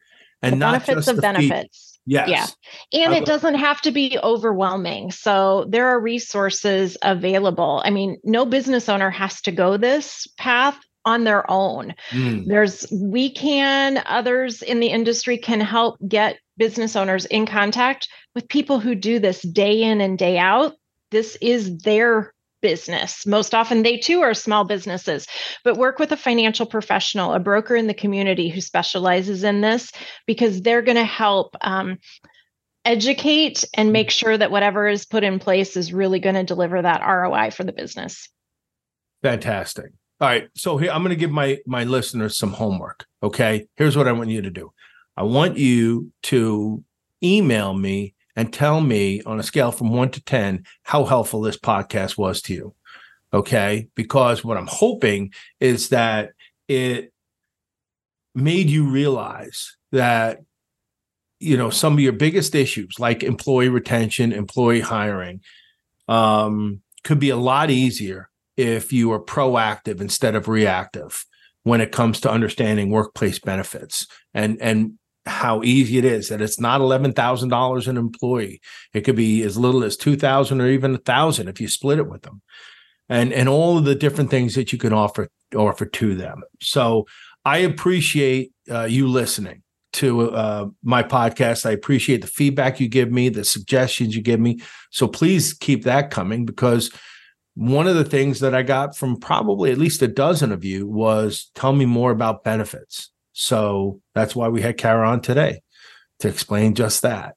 and 0.42 0.54
the 0.54 0.58
not 0.58 0.72
benefits 0.72 0.96
just 0.96 1.08
of 1.10 1.16
the 1.18 1.22
benefits. 1.22 2.00
Fee. 2.06 2.14
Yes. 2.14 2.56
Yeah. 2.92 3.04
And 3.04 3.14
it 3.14 3.26
doesn't 3.26 3.56
have 3.56 3.82
to 3.82 3.92
be 3.92 4.18
overwhelming. 4.24 5.12
So 5.12 5.66
there 5.70 5.88
are 5.88 6.00
resources 6.00 6.98
available. 7.02 7.82
I 7.86 7.90
mean, 7.90 8.18
no 8.24 8.46
business 8.46 8.90
owner 8.90 9.10
has 9.10 9.42
to 9.42 9.52
go 9.52 9.78
this 9.78 10.26
path 10.38 10.80
on 11.06 11.24
their 11.24 11.50
own. 11.52 11.94
Mm. 12.10 12.48
There's 12.48 12.88
we 12.92 13.30
can, 13.30 14.02
others 14.06 14.62
in 14.62 14.80
the 14.80 14.88
industry 14.88 15.38
can 15.38 15.60
help 15.60 15.98
get 16.08 16.40
business 16.58 16.96
owners 16.96 17.26
in 17.26 17.46
contact 17.46 18.08
with 18.34 18.48
people 18.48 18.80
who 18.80 18.96
do 18.96 19.20
this 19.20 19.42
day 19.42 19.84
in 19.84 20.02
and 20.02 20.18
day 20.18 20.38
out. 20.38 20.76
This 21.12 21.38
is 21.42 21.78
their 21.80 22.34
business. 22.62 23.26
Most 23.26 23.56
often, 23.56 23.84
they 23.84 23.98
too 23.98 24.22
are 24.22 24.34
small 24.34 24.64
businesses, 24.64 25.28
but 25.64 25.78
work 25.78 26.00
with 26.00 26.12
a 26.12 26.18
financial 26.18 26.66
professional, 26.66 27.34
a 27.34 27.40
broker 27.40 27.76
in 27.76 27.88
the 27.88 27.94
community 27.94 28.50
who 28.50 28.62
specializes 28.62 29.44
in 29.44 29.62
this, 29.62 29.92
because 30.26 30.62
they're 30.62 30.82
going 30.82 30.98
to 30.98 31.04
help 31.04 31.56
um, 31.62 31.98
educate 32.86 33.64
and 33.76 33.94
make 33.94 34.10
sure 34.12 34.38
that 34.38 34.52
whatever 34.52 34.88
is 34.88 35.06
put 35.06 35.24
in 35.24 35.40
place 35.40 35.78
is 35.78 35.94
really 35.94 36.20
going 36.20 36.36
to 36.36 36.44
deliver 36.44 36.82
that 36.82 37.06
ROI 37.06 37.52
for 37.52 37.64
the 37.64 37.72
business. 37.72 38.30
Fantastic. 39.22 39.92
All 40.22 40.28
right. 40.28 40.50
So 40.56 40.78
here 40.78 40.92
I'm 40.92 41.02
going 41.02 41.16
to 41.16 41.20
give 41.20 41.32
my 41.32 41.60
my 41.66 41.84
listeners 41.84 42.38
some 42.38 42.52
homework. 42.52 43.06
Okay. 43.24 43.68
Here's 43.76 43.96
what 43.96 44.08
I 44.08 44.12
want 44.12 44.30
you 44.30 44.42
to 44.42 44.50
do. 44.50 44.72
I 45.16 45.24
want 45.24 45.58
you 45.58 46.12
to 46.24 46.84
email 47.24 47.74
me 47.74 48.16
and 48.36 48.54
tell 48.54 48.82
me 48.82 49.22
on 49.26 49.40
a 49.40 49.44
scale 49.44 49.72
from 49.72 49.90
one 49.90 50.12
to 50.12 50.24
10 50.24 50.64
how 50.84 51.04
helpful 51.04 51.42
this 51.42 51.58
podcast 51.58 52.18
was 52.18 52.42
to 52.44 52.54
you. 52.54 52.76
Okay. 53.34 53.88
Because 53.96 54.44
what 54.44 54.58
I'm 54.58 54.68
hoping 54.68 55.34
is 55.60 55.90
that 55.90 56.32
it 56.68 57.12
made 58.36 58.70
you 58.70 58.90
realize 58.90 59.76
that, 59.92 60.40
you 61.40 61.58
know, 61.58 61.70
some 61.70 61.94
of 61.94 62.00
your 62.00 62.14
biggest 62.14 62.56
issues 62.56 63.00
like 63.00 63.24
employee 63.24 63.70
retention, 63.70 64.32
employee 64.32 64.82
hiring, 64.82 65.42
um, 66.08 66.82
could 67.04 67.20
be 67.20 67.30
a 67.30 67.38
lot 67.38 67.70
easier 67.70 68.30
if 68.58 68.92
you 68.92 69.12
are 69.14 69.24
proactive 69.24 70.02
instead 70.02 70.36
of 70.36 70.48
reactive 70.48 71.26
when 71.64 71.82
it 71.82 71.92
comes 71.92 72.20
to 72.20 72.32
understanding 72.32 72.90
workplace 72.90 73.40
benefits 73.40 74.06
and 74.34 74.62
and 74.62 74.99
how 75.30 75.64
easy 75.64 75.98
it 75.98 76.06
is 76.06 76.30
that 76.30 76.42
it's 76.42 76.60
not 76.60 76.82
$11,000 76.82 77.88
an 77.88 77.98
employee. 77.98 78.62
It 78.94 79.02
could 79.02 79.16
be 79.16 79.44
as 79.44 79.58
little 79.58 79.84
as 79.84 79.96
2000 79.96 80.60
or 80.60 80.68
even 80.68 80.92
a 80.92 80.94
1000 80.96 81.48
if 81.48 81.62
you 81.62 81.68
split 81.68 82.00
it 82.00 82.10
with 82.10 82.24
them. 82.24 82.42
And 83.08 83.34
and 83.34 83.50
all 83.50 83.78
of 83.78 83.86
the 83.86 83.96
different 83.96 84.30
things 84.30 84.54
that 84.54 84.72
you 84.72 84.78
can 84.78 84.94
offer 84.94 85.30
offer 85.56 85.86
to 85.86 86.16
them. 86.16 86.44
So 86.62 87.08
I 87.44 87.60
appreciate 87.60 88.52
uh, 88.70 88.84
you 88.84 89.08
listening 89.08 89.64
to 89.94 90.32
uh, 90.32 90.68
my 90.84 91.02
podcast. 91.02 91.66
I 91.66 91.72
appreciate 91.72 92.22
the 92.22 92.28
feedback 92.28 92.80
you 92.80 92.88
give 92.88 93.12
me, 93.12 93.30
the 93.30 93.44
suggestions 93.44 94.16
you 94.16 94.22
give 94.22 94.40
me. 94.40 94.62
So 94.92 95.08
please 95.08 95.54
keep 95.54 95.86
that 95.86 96.12
coming 96.12 96.46
because 96.46 96.92
one 97.56 97.88
of 97.88 97.96
the 97.96 98.06
things 98.06 98.40
that 98.42 98.54
I 98.54 98.62
got 98.62 98.96
from 98.96 99.18
probably 99.18 99.72
at 99.72 99.78
least 99.78 100.02
a 100.02 100.08
dozen 100.08 100.52
of 100.52 100.64
you 100.64 100.88
was 100.88 101.52
tell 101.56 101.74
me 101.74 101.86
more 101.86 102.12
about 102.12 102.44
benefits. 102.44 103.10
So 103.40 104.02
that's 104.14 104.36
why 104.36 104.50
we 104.50 104.62
had 104.62 104.76
Kara 104.76 105.10
on 105.10 105.22
today 105.22 105.62
to 106.20 106.28
explain 106.28 106.76
just 106.76 107.04
that. 107.04 107.36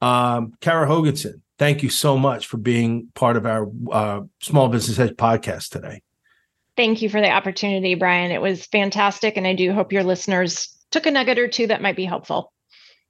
Um, 0.00 0.54
Kara 0.62 0.88
Hoogensen, 0.88 1.42
thank 1.58 1.82
you 1.82 1.90
so 1.90 2.16
much 2.16 2.46
for 2.46 2.56
being 2.56 3.08
part 3.14 3.36
of 3.36 3.44
our 3.44 3.70
uh, 3.92 4.22
Small 4.40 4.68
Business 4.68 4.98
Edge 4.98 5.12
podcast 5.16 5.68
today. 5.68 6.00
Thank 6.78 7.02
you 7.02 7.10
for 7.10 7.20
the 7.20 7.30
opportunity, 7.30 7.94
Brian. 7.94 8.30
It 8.30 8.40
was 8.40 8.64
fantastic. 8.64 9.36
And 9.36 9.46
I 9.46 9.54
do 9.54 9.74
hope 9.74 9.92
your 9.92 10.02
listeners 10.02 10.74
took 10.90 11.04
a 11.04 11.10
nugget 11.10 11.38
or 11.38 11.46
two 11.46 11.66
that 11.66 11.82
might 11.82 11.96
be 11.96 12.06
helpful. 12.06 12.50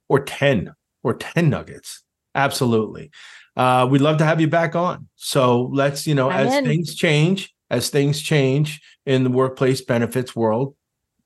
Or 0.09 0.19
10, 0.19 0.73
or 1.03 1.13
10 1.13 1.49
nuggets. 1.49 2.03
Absolutely. 2.35 3.11
Uh, 3.55 3.87
we'd 3.89 4.01
love 4.01 4.17
to 4.17 4.25
have 4.25 4.41
you 4.41 4.49
back 4.49 4.75
on. 4.75 5.07
So 5.15 5.69
let's, 5.71 6.05
you 6.05 6.15
know, 6.15 6.29
I'm 6.29 6.47
as 6.47 6.53
in. 6.55 6.65
things 6.65 6.95
change, 6.95 7.55
as 7.69 7.89
things 7.89 8.21
change 8.21 8.81
in 9.05 9.23
the 9.23 9.29
workplace 9.29 9.79
benefits 9.79 10.35
world, 10.35 10.75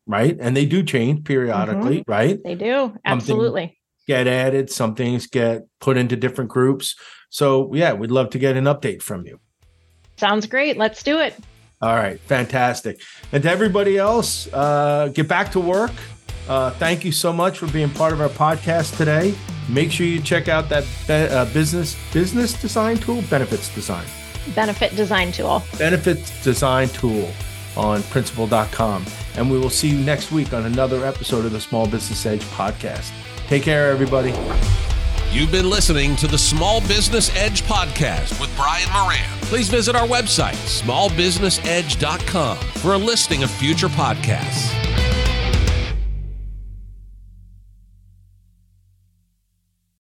right? 0.09 0.35
And 0.39 0.57
they 0.57 0.65
do 0.65 0.83
change 0.83 1.23
periodically, 1.23 1.99
mm-hmm. 1.99 2.11
right? 2.11 2.43
They 2.43 2.55
do. 2.55 2.97
Absolutely. 3.05 3.61
Something 3.61 3.75
get 4.07 4.27
added, 4.27 4.71
some 4.71 4.95
things 4.95 5.27
get 5.27 5.67
put 5.79 5.95
into 5.95 6.15
different 6.15 6.49
groups. 6.49 6.95
So, 7.29 7.71
yeah, 7.75 7.93
we'd 7.93 8.09
love 8.09 8.31
to 8.31 8.39
get 8.39 8.57
an 8.57 8.63
update 8.63 9.03
from 9.03 9.27
you. 9.27 9.39
Sounds 10.17 10.47
great. 10.47 10.77
Let's 10.77 11.03
do 11.03 11.19
it. 11.19 11.35
All 11.79 11.95
right, 11.95 12.19
fantastic. 12.21 12.99
And 13.31 13.43
to 13.43 13.49
everybody 13.51 13.99
else, 13.99 14.51
uh, 14.51 15.11
get 15.13 15.27
back 15.27 15.51
to 15.51 15.59
work. 15.59 15.91
Uh, 16.49 16.71
thank 16.71 17.05
you 17.05 17.11
so 17.11 17.31
much 17.31 17.59
for 17.59 17.67
being 17.67 17.91
part 17.91 18.11
of 18.11 18.19
our 18.19 18.29
podcast 18.29 18.97
today. 18.97 19.35
Make 19.69 19.91
sure 19.91 20.07
you 20.07 20.19
check 20.19 20.47
out 20.47 20.67
that 20.69 20.83
be- 21.07 21.13
uh, 21.13 21.45
business 21.53 21.95
business 22.11 22.59
design 22.59 22.97
tool, 22.97 23.21
benefits 23.29 23.73
design. 23.75 24.05
Benefit 24.55 24.95
design 24.95 25.31
tool. 25.31 25.61
Benefits 25.77 26.43
design 26.43 26.89
tool 26.89 27.29
on 27.77 28.01
principal.com. 28.03 29.05
And 29.39 29.49
we 29.49 29.57
will 29.57 29.69
see 29.69 29.87
you 29.87 29.97
next 29.99 30.33
week 30.33 30.51
on 30.51 30.65
another 30.65 31.05
episode 31.05 31.45
of 31.45 31.53
the 31.53 31.61
Small 31.61 31.87
Business 31.87 32.25
Edge 32.25 32.41
podcast. 32.41 33.09
Take 33.47 33.63
care, 33.63 33.89
everybody. 33.89 34.33
You've 35.31 35.49
been 35.49 35.69
listening 35.69 36.17
to 36.17 36.27
the 36.27 36.37
Small 36.37 36.81
Business 36.81 37.33
Edge 37.37 37.61
podcast 37.63 38.37
with 38.41 38.53
Brian 38.57 38.91
Moran. 38.91 39.23
Please 39.43 39.69
visit 39.69 39.95
our 39.95 40.05
website, 40.05 40.55
smallbusinessedge.com, 40.81 42.57
for 42.57 42.95
a 42.95 42.97
listing 42.97 43.43
of 43.43 43.49
future 43.49 43.87
podcasts. 43.87 44.75